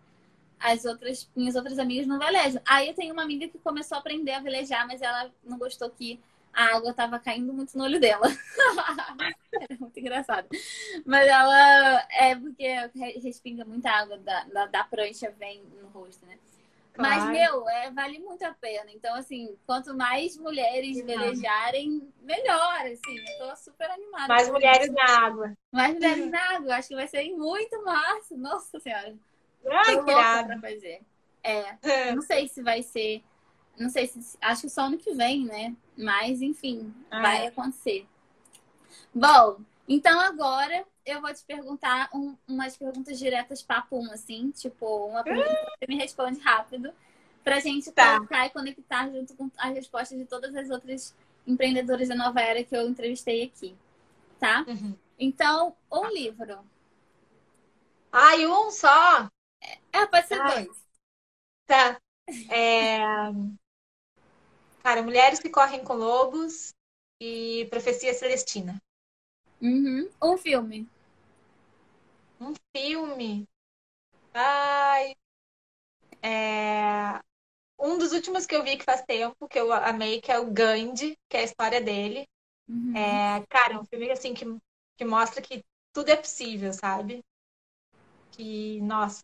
As 0.59 0.85
outras, 0.85 1.29
minhas 1.35 1.55
outras 1.55 1.77
amigas 1.77 2.07
não 2.07 2.17
velejam. 2.17 2.61
Aí 2.65 2.87
eu 2.87 2.93
tenho 2.95 3.13
uma 3.13 3.21
amiga 3.21 3.47
que 3.47 3.59
começou 3.59 3.95
a 3.97 3.99
aprender 3.99 4.31
a 4.31 4.39
velejar, 4.39 4.87
mas 4.87 5.01
ela 5.01 5.31
não 5.43 5.57
gostou 5.59 5.89
que 5.89 6.19
a 6.57 6.75
água 6.75 6.91
tava 6.91 7.19
caindo 7.19 7.53
muito 7.53 7.77
no 7.77 7.83
olho 7.83 7.99
dela. 7.99 8.25
Era 9.53 9.79
muito 9.79 9.99
engraçado. 9.99 10.47
Mas 11.05 11.27
ela 11.27 12.07
é 12.09 12.35
porque 12.35 12.67
respinga 13.21 13.63
muita 13.63 13.91
água 13.91 14.17
da, 14.17 14.43
da, 14.45 14.65
da 14.65 14.83
prancha, 14.83 15.29
vem 15.37 15.63
no 15.79 15.87
rosto, 15.89 16.25
né? 16.25 16.39
Mas, 16.97 17.29
meu, 17.29 17.69
é, 17.69 17.91
vale 17.91 18.17
muito 18.17 18.43
a 18.43 18.55
pena. 18.55 18.89
Então, 18.91 19.13
assim, 19.13 19.55
quanto 19.67 19.95
mais 19.95 20.35
mulheres 20.35 20.99
velejarem, 21.05 22.11
melhor, 22.23 22.87
assim. 22.87 23.19
Eu 23.19 23.49
tô 23.49 23.55
super 23.55 23.91
animada. 23.91 24.27
Mais 24.27 24.49
mulheres 24.49 24.91
na 24.91 25.05
água. 25.05 25.53
Mais 25.71 25.93
mulheres 25.93 26.31
na 26.31 26.55
água. 26.55 26.75
Acho 26.75 26.87
que 26.87 26.95
vai 26.95 27.07
ser 27.07 27.29
muito 27.35 27.85
massa. 27.85 28.35
Nossa 28.35 28.79
Senhora. 28.79 29.15
Ai, 29.69 29.95
tô 29.95 30.05
que 30.05 30.11
pra 30.11 30.59
fazer. 30.59 31.01
É. 31.43 31.77
é. 31.83 32.15
Não 32.15 32.23
sei 32.23 32.47
se 32.47 32.63
vai 32.63 32.81
ser... 32.81 33.21
Não 33.77 33.89
sei 33.89 34.07
se... 34.07 34.35
Acho 34.41 34.63
que 34.63 34.69
só 34.69 34.85
ano 34.85 34.97
que 34.97 35.13
vem, 35.13 35.45
né? 35.45 35.75
Mas, 35.97 36.41
enfim, 36.41 36.93
ah, 37.09 37.21
vai 37.21 37.45
é. 37.45 37.47
acontecer. 37.47 38.07
Bom, 39.13 39.59
então 39.87 40.19
agora 40.19 40.85
eu 41.05 41.21
vou 41.21 41.33
te 41.33 41.43
perguntar 41.43 42.09
um, 42.13 42.35
umas 42.47 42.77
perguntas 42.77 43.17
diretas 43.17 43.63
papo 43.63 43.97
um, 43.97 44.11
assim, 44.11 44.51
tipo, 44.51 45.07
uma 45.07 45.23
pergunta 45.23 45.49
que 45.49 45.79
você 45.79 45.87
me 45.87 45.95
responde 45.95 46.39
rápido, 46.39 46.93
pra 47.43 47.59
gente 47.59 47.91
tá. 47.91 48.17
colocar 48.17 48.45
e 48.45 48.49
conectar 48.49 49.09
junto 49.09 49.33
com 49.35 49.49
as 49.57 49.73
respostas 49.73 50.17
de 50.17 50.25
todas 50.25 50.53
as 50.55 50.69
outras 50.69 51.15
empreendedoras 51.47 52.09
da 52.09 52.15
nova 52.15 52.41
era 52.41 52.63
que 52.63 52.75
eu 52.75 52.87
entrevistei 52.87 53.43
aqui, 53.43 53.75
tá? 54.37 54.65
Uhum. 54.67 54.93
Então, 55.17 55.75
um 55.91 56.07
livro. 56.09 56.59
Ai, 58.11 58.45
um 58.45 58.69
só? 58.69 59.29
É, 59.91 60.05
pode 60.05 60.27
ser 60.27 60.41
Ai. 60.41 60.65
dois. 60.65 60.85
Tá. 61.65 62.01
É... 62.51 63.07
Cara, 64.87 65.03
Mulheres 65.03 65.41
que 65.41 65.49
Correm 65.49 65.83
com 65.83 65.95
Lobos 65.95 66.73
e 67.19 67.67
Profecia 67.69 68.13
Celestina. 68.13 68.81
Uhum. 69.61 70.09
Um 70.23 70.37
filme. 70.37 70.87
Um 72.39 72.53
filme. 72.73 73.45
Ai. 74.33 75.13
É... 76.23 77.21
Um 77.77 77.97
dos 77.97 78.13
últimos 78.13 78.45
que 78.45 78.55
eu 78.55 78.63
vi 78.63 78.77
que 78.77 78.85
faz 78.85 79.01
tempo, 79.01 79.49
que 79.49 79.59
eu 79.59 79.73
amei, 79.73 80.21
que 80.21 80.31
é 80.31 80.39
o 80.39 80.49
Gandhi, 80.49 81.17
que 81.27 81.35
é 81.35 81.41
a 81.41 81.43
história 81.43 81.81
dele. 81.81 82.25
Uhum. 82.69 82.95
É, 82.95 83.45
cara, 83.49 83.81
um 83.81 83.83
filme 83.83 84.09
assim 84.09 84.33
que, 84.33 84.45
que 84.95 85.03
mostra 85.03 85.41
que 85.41 85.65
tudo 85.91 86.11
é 86.11 86.15
possível, 86.15 86.71
sabe? 86.71 87.25
Que, 88.31 88.79
nossa, 88.79 89.21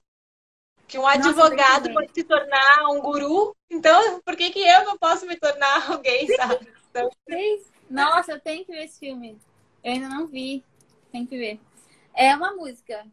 que 0.88 0.98
um 0.98 1.08
advogado 1.08 1.90
nossa, 1.90 1.94
pode 1.94 2.14
se 2.14 2.24
tornar 2.24 2.90
um 2.90 3.02
guru, 3.02 3.56
então 3.70 4.22
por 4.22 4.36
que, 4.36 4.52
que 4.52 4.60
eu 4.60 4.86
não 4.86 4.98
posso 4.98 5.26
me 5.26 5.36
tornar 5.36 5.90
alguém, 5.92 6.28
sabe? 6.36 6.68
Então... 6.90 7.10
Nossa, 7.90 8.34
eu 8.34 8.40
tenho 8.40 8.66
que 8.66 8.72
ver 8.72 8.86
esse 8.86 9.00
filme. 9.00 9.40
Eu 9.84 9.94
ainda 9.94 10.10
não 10.10 10.28
vi. 10.28 10.64
Tem 11.12 11.26
que 11.26 11.38
ver. 11.38 11.60
É 12.14 12.36
uma 12.36 12.54
música. 12.54 13.06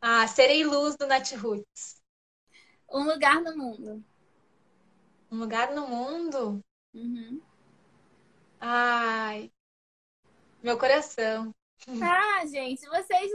Ah, 0.00 0.26
Serei 0.26 0.64
Luz 0.64 0.96
do 0.96 1.06
Nat 1.06 1.32
Roots. 1.32 2.02
Um 2.90 3.04
lugar 3.04 3.40
no 3.40 3.56
mundo. 3.56 4.04
Um 5.30 5.38
lugar 5.38 5.72
no 5.72 5.86
mundo? 5.86 6.60
Uhum. 6.92 7.40
Ai. 8.60 9.50
Meu 10.62 10.78
coração. 10.78 11.54
Ah, 12.02 12.46
gente, 12.46 12.86
vocês 12.86 13.32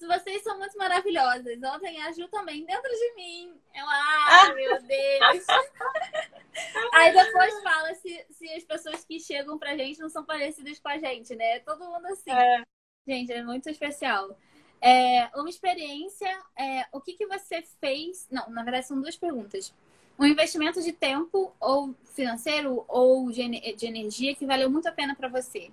vocês 0.00 0.42
são 0.42 0.58
muito 0.58 0.76
maravilhosas. 0.78 1.62
Ontem 1.62 2.00
a 2.02 2.12
Ju 2.12 2.26
também 2.28 2.64
dentro 2.64 2.90
de 2.90 3.14
mim. 3.14 3.60
Eu, 3.74 3.84
ai, 3.86 4.54
meu 4.54 4.82
Deus. 4.82 5.46
Aí 6.94 7.12
depois 7.12 7.62
fala 7.62 7.94
se, 7.94 8.26
se 8.30 8.48
as 8.54 8.64
pessoas 8.64 9.04
que 9.04 9.20
chegam 9.20 9.58
pra 9.58 9.76
gente 9.76 10.00
não 10.00 10.08
são 10.08 10.24
parecidas 10.24 10.78
com 10.78 10.88
a 10.88 10.98
gente, 10.98 11.34
né? 11.34 11.60
Todo 11.60 11.84
mundo 11.84 12.06
assim. 12.06 12.30
É. 12.30 12.62
Gente, 13.06 13.32
é 13.32 13.42
muito 13.42 13.68
especial. 13.68 14.36
É, 14.80 15.30
uma 15.34 15.48
experiência, 15.48 16.28
é, 16.56 16.86
o 16.92 17.00
que, 17.00 17.12
que 17.14 17.26
você 17.26 17.62
fez? 17.80 18.26
Não, 18.30 18.48
na 18.50 18.62
verdade 18.62 18.86
são 18.86 19.00
duas 19.00 19.16
perguntas. 19.16 19.74
Um 20.18 20.24
investimento 20.26 20.82
de 20.82 20.92
tempo 20.92 21.54
ou 21.60 21.94
financeiro 22.04 22.84
ou 22.88 23.30
de, 23.30 23.48
de 23.74 23.86
energia 23.86 24.34
que 24.34 24.46
valeu 24.46 24.70
muito 24.70 24.88
a 24.88 24.92
pena 24.92 25.14
para 25.14 25.28
você? 25.28 25.70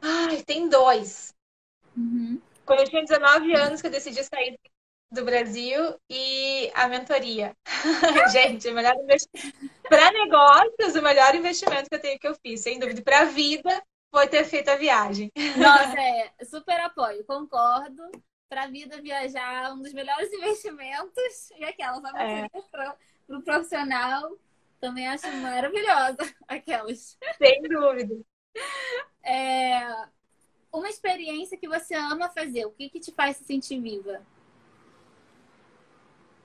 Ai, 0.00 0.42
tem 0.42 0.68
dois. 0.68 1.34
Uhum. 1.96 2.40
Quando 2.64 2.80
eu 2.80 2.88
tinha 2.88 3.02
19 3.02 3.54
anos 3.54 3.80
que 3.80 3.86
eu 3.86 3.90
decidi 3.90 4.22
sair 4.22 4.58
do 5.10 5.24
Brasil 5.24 5.98
e 6.08 6.70
a 6.74 6.88
mentoria. 6.88 7.56
Gente, 8.32 8.68
o 8.68 8.74
melhor 8.74 8.94
investimento. 8.96 9.70
Para 9.88 10.12
negócios, 10.12 10.94
o 10.94 11.02
melhor 11.02 11.34
investimento 11.34 11.88
que 11.88 11.96
eu 11.96 12.00
tenho 12.00 12.18
que 12.18 12.28
eu 12.28 12.34
fiz, 12.36 12.60
sem 12.60 12.78
dúvida. 12.78 13.02
Para 13.02 13.20
a 13.20 13.24
vida, 13.24 13.82
foi 14.10 14.28
ter 14.28 14.44
feito 14.44 14.68
a 14.68 14.76
viagem. 14.76 15.30
Nossa, 15.56 15.94
é 16.38 16.44
super 16.44 16.78
apoio, 16.80 17.24
concordo. 17.24 18.10
Para 18.48 18.64
a 18.64 18.66
vida, 18.66 19.00
viajar 19.00 19.72
um 19.72 19.80
dos 19.80 19.92
melhores 19.92 20.32
investimentos. 20.32 21.50
E 21.56 21.64
aquelas, 21.64 22.02
mentoria 22.02 22.20
é. 22.20 22.48
para 22.70 22.96
o 23.28 23.42
profissional, 23.42 24.36
também 24.80 25.06
acho 25.06 25.30
maravilhosa. 25.36 26.18
Aquelas. 26.48 27.16
Sem 27.38 27.62
dúvida. 27.62 28.14
É, 29.22 29.86
uma 30.72 30.88
experiência 30.88 31.56
que 31.56 31.68
você 31.68 31.94
ama 31.94 32.30
fazer, 32.30 32.66
o 32.66 32.70
que, 32.70 32.88
que 32.88 33.00
te 33.00 33.12
faz 33.12 33.36
se 33.36 33.44
sentir 33.44 33.80
viva? 33.80 34.24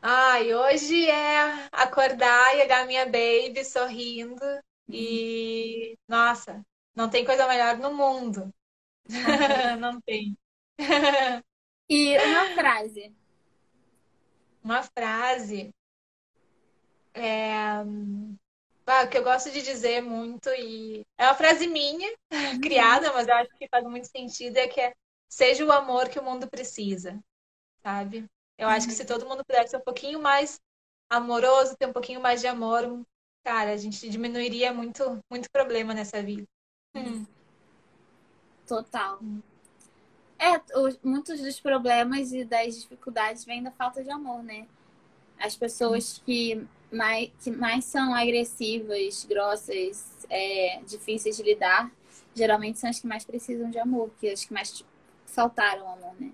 Ai, 0.01 0.53
hoje 0.53 1.09
é 1.09 1.67
acordar 1.71 2.55
e 2.55 2.61
olhar 2.61 2.85
minha 2.85 3.05
baby 3.05 3.65
sorrindo 3.65 4.43
e 4.87 5.97
nossa, 6.07 6.63
não 6.95 7.09
tem 7.09 7.25
coisa 7.25 7.47
melhor 7.47 7.77
no 7.77 7.93
mundo. 7.93 8.53
não 9.79 9.99
tem. 10.01 10.37
e 11.89 12.17
uma 12.17 12.53
frase. 12.53 13.15
Uma 14.63 14.83
frase. 14.83 15.73
É... 17.13 17.83
Ah, 18.87 19.07
que 19.07 19.17
eu 19.17 19.23
gosto 19.23 19.51
de 19.51 19.63
dizer 19.63 20.01
muito, 20.01 20.47
e 20.49 21.05
é 21.17 21.25
uma 21.25 21.33
frase 21.33 21.67
minha, 21.67 22.07
uhum. 22.31 22.61
criada, 22.61 23.11
mas 23.13 23.27
eu 23.27 23.33
acho 23.35 23.49
que 23.57 23.67
faz 23.67 23.83
muito 23.83 24.07
sentido, 24.07 24.57
é 24.57 24.67
que 24.67 24.79
é 24.79 24.93
seja 25.27 25.65
o 25.65 25.71
amor 25.71 26.07
que 26.07 26.19
o 26.19 26.23
mundo 26.23 26.47
precisa, 26.47 27.19
sabe? 27.81 28.25
Eu 28.57 28.69
acho 28.69 28.87
que 28.87 28.93
se 28.93 29.01
uhum. 29.01 29.07
todo 29.07 29.27
mundo 29.27 29.43
pudesse 29.43 29.71
ser 29.71 29.77
um 29.77 29.81
pouquinho 29.81 30.21
mais 30.21 30.59
amoroso, 31.09 31.75
ter 31.75 31.87
um 31.87 31.93
pouquinho 31.93 32.21
mais 32.21 32.41
de 32.41 32.47
amor, 32.47 33.03
cara, 33.43 33.71
a 33.71 33.77
gente 33.77 34.07
diminuiria 34.07 34.71
muito, 34.71 35.19
muito 35.29 35.49
problema 35.51 35.93
nessa 35.93 36.21
vida. 36.21 36.47
Hum. 36.95 37.25
Total. 38.67 39.19
É, 40.37 40.79
os, 40.79 40.97
muitos 41.03 41.41
dos 41.41 41.59
problemas 41.59 42.31
e 42.33 42.43
das 42.43 42.81
dificuldades 42.81 43.45
vêm 43.45 43.63
da 43.63 43.71
falta 43.71 44.03
de 44.03 44.09
amor, 44.11 44.43
né? 44.43 44.67
As 45.39 45.55
pessoas 45.55 46.21
que 46.25 46.65
mais, 46.91 47.31
que 47.43 47.51
mais 47.51 47.85
são 47.85 48.13
agressivas, 48.13 49.25
grossas, 49.25 50.25
é, 50.29 50.81
difíceis 50.85 51.37
de 51.37 51.43
lidar, 51.43 51.91
geralmente 52.33 52.79
são 52.79 52.89
as 52.89 52.99
que 52.99 53.07
mais 53.07 53.23
precisam 53.23 53.69
de 53.69 53.79
amor, 53.79 54.11
que 54.19 54.29
as 54.29 54.45
que 54.45 54.53
mais 54.53 54.83
faltaram 55.25 55.91
amor, 55.93 56.15
né? 56.19 56.31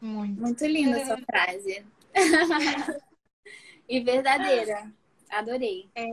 Muito. 0.00 0.40
Muito 0.40 0.66
linda 0.66 0.98
essa 0.98 1.16
frase. 1.18 1.84
e 3.88 4.00
verdadeira. 4.00 4.92
Adorei. 5.30 5.88
É. 5.94 6.04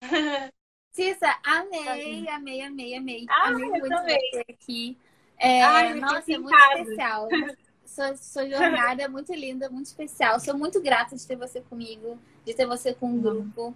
Cissa, 0.90 1.38
amei, 1.44 2.28
amei, 2.28 2.60
amei, 2.62 2.96
amei. 2.96 3.26
Ah, 3.28 3.48
amei 3.48 3.66
muito 3.66 3.88
também. 3.88 4.18
você 4.30 4.44
aqui. 4.50 4.98
É, 5.38 5.62
Ai, 5.62 5.94
nossa, 5.94 6.32
é 6.32 6.38
muito 6.38 6.56
casa. 6.56 6.82
especial. 6.82 7.28
Sua, 7.92 8.16
sua 8.16 8.48
jornada 8.48 9.02
é 9.02 9.08
muito 9.08 9.32
linda, 9.34 9.68
muito 9.70 9.86
especial. 9.86 10.40
Sou 10.40 10.56
muito 10.56 10.80
grata 10.80 11.14
de 11.16 11.26
ter 11.26 11.36
você 11.36 11.60
comigo, 11.60 12.18
de 12.44 12.54
ter 12.54 12.66
você 12.66 12.94
com 12.94 13.14
o 13.16 13.20
grupo. 13.20 13.74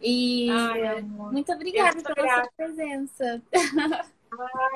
E 0.00 0.70
Ai, 0.70 1.02
muito 1.30 1.52
obrigada 1.52 2.02
pela 2.04 2.28
sua 2.28 2.44
grata. 2.44 2.50
presença. 2.56 3.42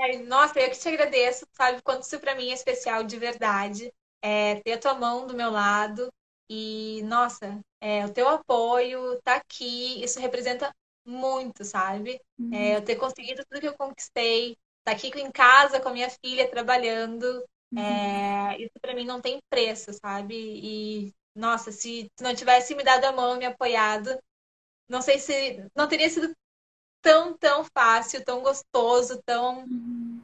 Ai, 0.03 0.19
nossa, 0.25 0.59
eu 0.61 0.71
que 0.71 0.79
te 0.79 0.89
agradeço, 0.89 1.47
sabe? 1.53 1.83
Quanto 1.83 2.03
isso 2.03 2.19
pra 2.21 2.35
mim 2.35 2.51
é 2.51 2.55
especial 2.55 3.05
de 3.05 3.17
verdade. 3.19 3.93
É 4.23 4.57
ter 4.63 4.73
a 4.73 4.79
tua 4.79 4.95
mão 4.95 5.27
do 5.27 5.35
meu 5.35 5.51
lado 5.51 6.13
e, 6.49 7.03
nossa, 7.05 7.61
é, 7.81 8.05
o 8.05 8.13
teu 8.13 8.29
apoio 8.29 9.21
tá 9.23 9.37
aqui, 9.37 10.03
isso 10.03 10.21
representa 10.21 10.71
muito, 11.07 11.65
sabe? 11.65 12.21
É, 12.51 12.77
eu 12.77 12.85
ter 12.85 12.97
conseguido 12.97 13.43
tudo 13.49 13.61
que 13.61 13.69
eu 13.69 13.77
conquistei, 13.77 14.57
tá 14.85 14.93
aqui 14.93 15.09
em 15.09 15.31
casa 15.31 15.81
com 15.81 15.89
a 15.89 15.93
minha 15.93 16.11
filha 16.11 16.51
trabalhando, 16.51 17.43
é, 17.77 18.61
isso 18.63 18.73
pra 18.81 18.95
mim 18.95 19.05
não 19.05 19.21
tem 19.21 19.41
preço, 19.49 19.93
sabe? 19.95 20.35
E, 20.35 21.13
nossa, 21.35 21.73
se 21.73 22.11
não 22.21 22.35
tivesse 22.35 22.75
me 22.75 22.83
dado 22.83 23.05
a 23.05 23.13
mão, 23.13 23.37
me 23.37 23.47
apoiado, 23.47 24.19
não 24.89 25.03
sei 25.03 25.19
se 25.19 25.65
não 25.77 25.89
teria 25.89 26.09
sido 26.11 26.35
tão, 27.03 27.37
tão 27.39 27.65
fácil, 27.65 28.25
tão 28.25 28.43
gostoso, 28.43 29.21
tão, 29.25 29.67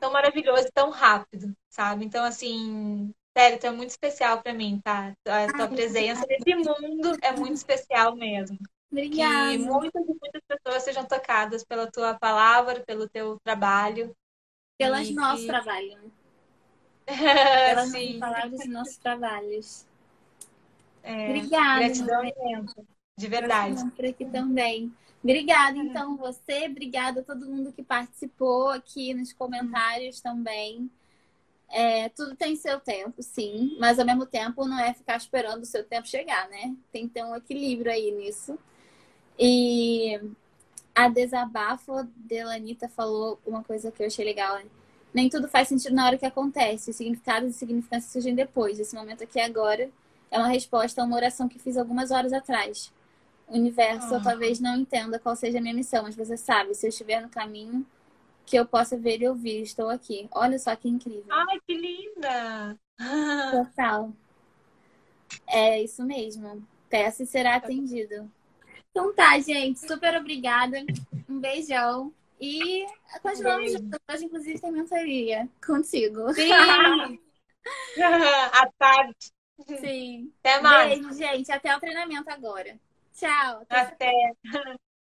tão 0.01 0.13
maravilhoso, 0.13 0.69
tão 0.75 0.91
rápido, 0.91 1.55
sabe? 1.71 2.05
Então, 2.05 2.25
assim, 2.25 3.13
sério, 3.37 3.59
tu 3.59 3.67
é 3.67 3.71
muito 3.71 3.91
especial 3.91 4.43
pra 4.43 4.53
mim, 4.53 4.81
tá? 4.83 5.15
A 5.27 5.47
tua 5.53 5.65
Ai, 5.65 5.69
presença 5.69 6.27
nesse 6.27 6.55
mundo 6.55 7.17
é 7.23 7.33
muito 7.33 7.55
especial 7.55 8.17
mesmo. 8.17 8.59
Obrigada. 8.91 9.53
Que 9.53 9.59
muitas 9.59 10.03
e 10.03 10.17
muitas 10.21 10.43
pessoas 10.47 10.83
sejam 10.83 11.05
tocadas 11.07 11.65
pela 11.65 11.91
tua 11.91 12.19
palavra, 12.19 12.83
pelo 12.87 13.09
teu 13.09 13.39
trabalho. 13.45 14.15
Pelas 14.79 15.09
e 15.09 15.15
nosso 15.15 15.47
trabalho. 15.47 16.13
Pelas 17.07 17.91
Sim, 17.91 18.19
nossas 18.19 18.19
palavras 18.19 18.65
e 18.65 18.69
nossos 18.69 18.97
trabalhos. 18.97 19.87
é, 21.03 21.29
Obrigada. 21.31 21.81
gratidão 21.81 22.25
imensa, 22.25 22.85
de 23.17 23.29
verdade. 23.29 23.91
Por 23.93 24.05
aqui 24.05 24.25
também. 24.27 24.93
Obrigada, 25.23 25.79
então, 25.79 26.17
você. 26.17 26.67
Obrigada 26.67 27.21
a 27.21 27.25
todo 27.25 27.47
mundo 27.47 27.73
que 27.73 27.83
participou 27.83 28.69
aqui 28.69 29.15
nos 29.15 29.33
comentários 29.33 30.21
também. 30.21 30.91
É, 31.69 32.09
tudo 32.11 32.37
tem 32.37 32.55
seu 32.55 32.79
tempo, 32.79 33.23
sim, 33.23 33.77
mas 33.81 33.99
ao 33.99 34.07
mesmo 34.07 34.25
tempo 34.25 34.67
não 34.67 34.79
é 34.79 34.95
ficar 34.95 35.17
esperando 35.17 35.63
o 35.63 35.67
seu 35.67 35.83
tempo 35.85 36.07
chegar, 36.07 36.49
né? 36.49 36.77
Tem 36.93 37.09
que 37.09 37.15
ter 37.15 37.25
um 37.25 37.35
equilíbrio 37.35 37.91
aí 37.91 38.13
nisso. 38.13 38.57
E 39.39 40.21
a 40.95 41.09
desabafo 41.09 42.05
de 42.17 42.45
Lanita 42.45 42.89
falou 42.89 43.41
uma 43.47 43.63
coisa 43.65 43.91
que 43.91 44.03
eu 44.03 44.07
achei 44.07 44.25
legal. 44.25 44.57
né? 44.57 44.67
Nem 45.17 45.31
tudo 45.31 45.49
faz 45.49 45.69
sentido 45.69 45.95
na 45.95 46.05
hora 46.05 46.19
que 46.19 46.27
acontece. 46.27 46.91
Os 46.91 46.97
significados 46.97 47.49
e 47.49 47.59
significâncias 47.59 48.13
surgem 48.13 48.35
depois. 48.35 48.79
Esse 48.79 48.95
momento 48.95 49.25
aqui 49.25 49.41
agora 49.41 49.89
é 50.31 50.39
uma 50.39 50.49
resposta 50.49 51.01
a 51.01 51.05
uma 51.07 51.17
oração 51.17 51.49
que 51.49 51.59
fiz 51.59 51.79
algumas 51.79 52.11
horas 52.11 52.35
atrás. 52.35 52.93
O 53.49 53.55
universo 53.57 54.15
Ah. 54.15 54.21
talvez 54.23 54.61
não 54.61 54.77
entenda 54.77 55.19
qual 55.19 55.35
seja 55.35 55.57
a 55.57 55.61
minha 55.63 55.73
missão, 55.73 56.03
mas 56.03 56.15
você 56.15 56.37
sabe, 56.37 56.75
se 56.75 56.85
eu 56.85 56.91
estiver 56.91 57.23
no 57.23 57.31
caminho 57.31 57.87
que 58.45 58.57
eu 58.59 58.67
possa 58.67 58.95
ver 58.95 59.23
e 59.23 59.27
ouvir, 59.27 59.63
estou 59.63 59.89
aqui. 59.89 60.29
Olha 60.33 60.59
só 60.59 60.77
que 60.77 60.87
incrível. 60.87 61.25
Ai, 61.31 61.59
que 61.67 61.75
linda! 61.75 62.77
Total. 63.53 64.13
É 65.47 65.83
isso 65.83 66.05
mesmo. 66.05 66.63
Peça 66.91 67.23
e 67.23 67.27
será 67.27 67.57
atendido. 67.57 68.31
Então 68.91 69.15
tá, 69.15 69.39
gente. 69.39 69.79
Super 69.79 70.15
obrigada. 70.21 70.85
Um 71.27 71.41
beijão. 71.41 72.13
E 72.41 72.87
continuamos 73.23 73.73
juntos. 73.73 73.99
Hoje, 74.11 74.25
inclusive, 74.25 74.61
tem 74.61 74.73
mentoria 74.73 75.49
contigo. 75.65 76.33
Sim! 76.35 76.51
À 78.53 78.71
tarde. 78.79 79.17
Sim. 79.81 80.33
Até 80.41 80.61
mais. 80.61 81.01
Beijo, 81.01 81.15
gente. 81.15 81.51
Até 81.51 81.75
o 81.75 81.81
treinamento 81.81 82.31
agora. 82.31 82.79
Tchau. 83.13 83.67
Até 83.69 83.81
Até. 83.81 84.13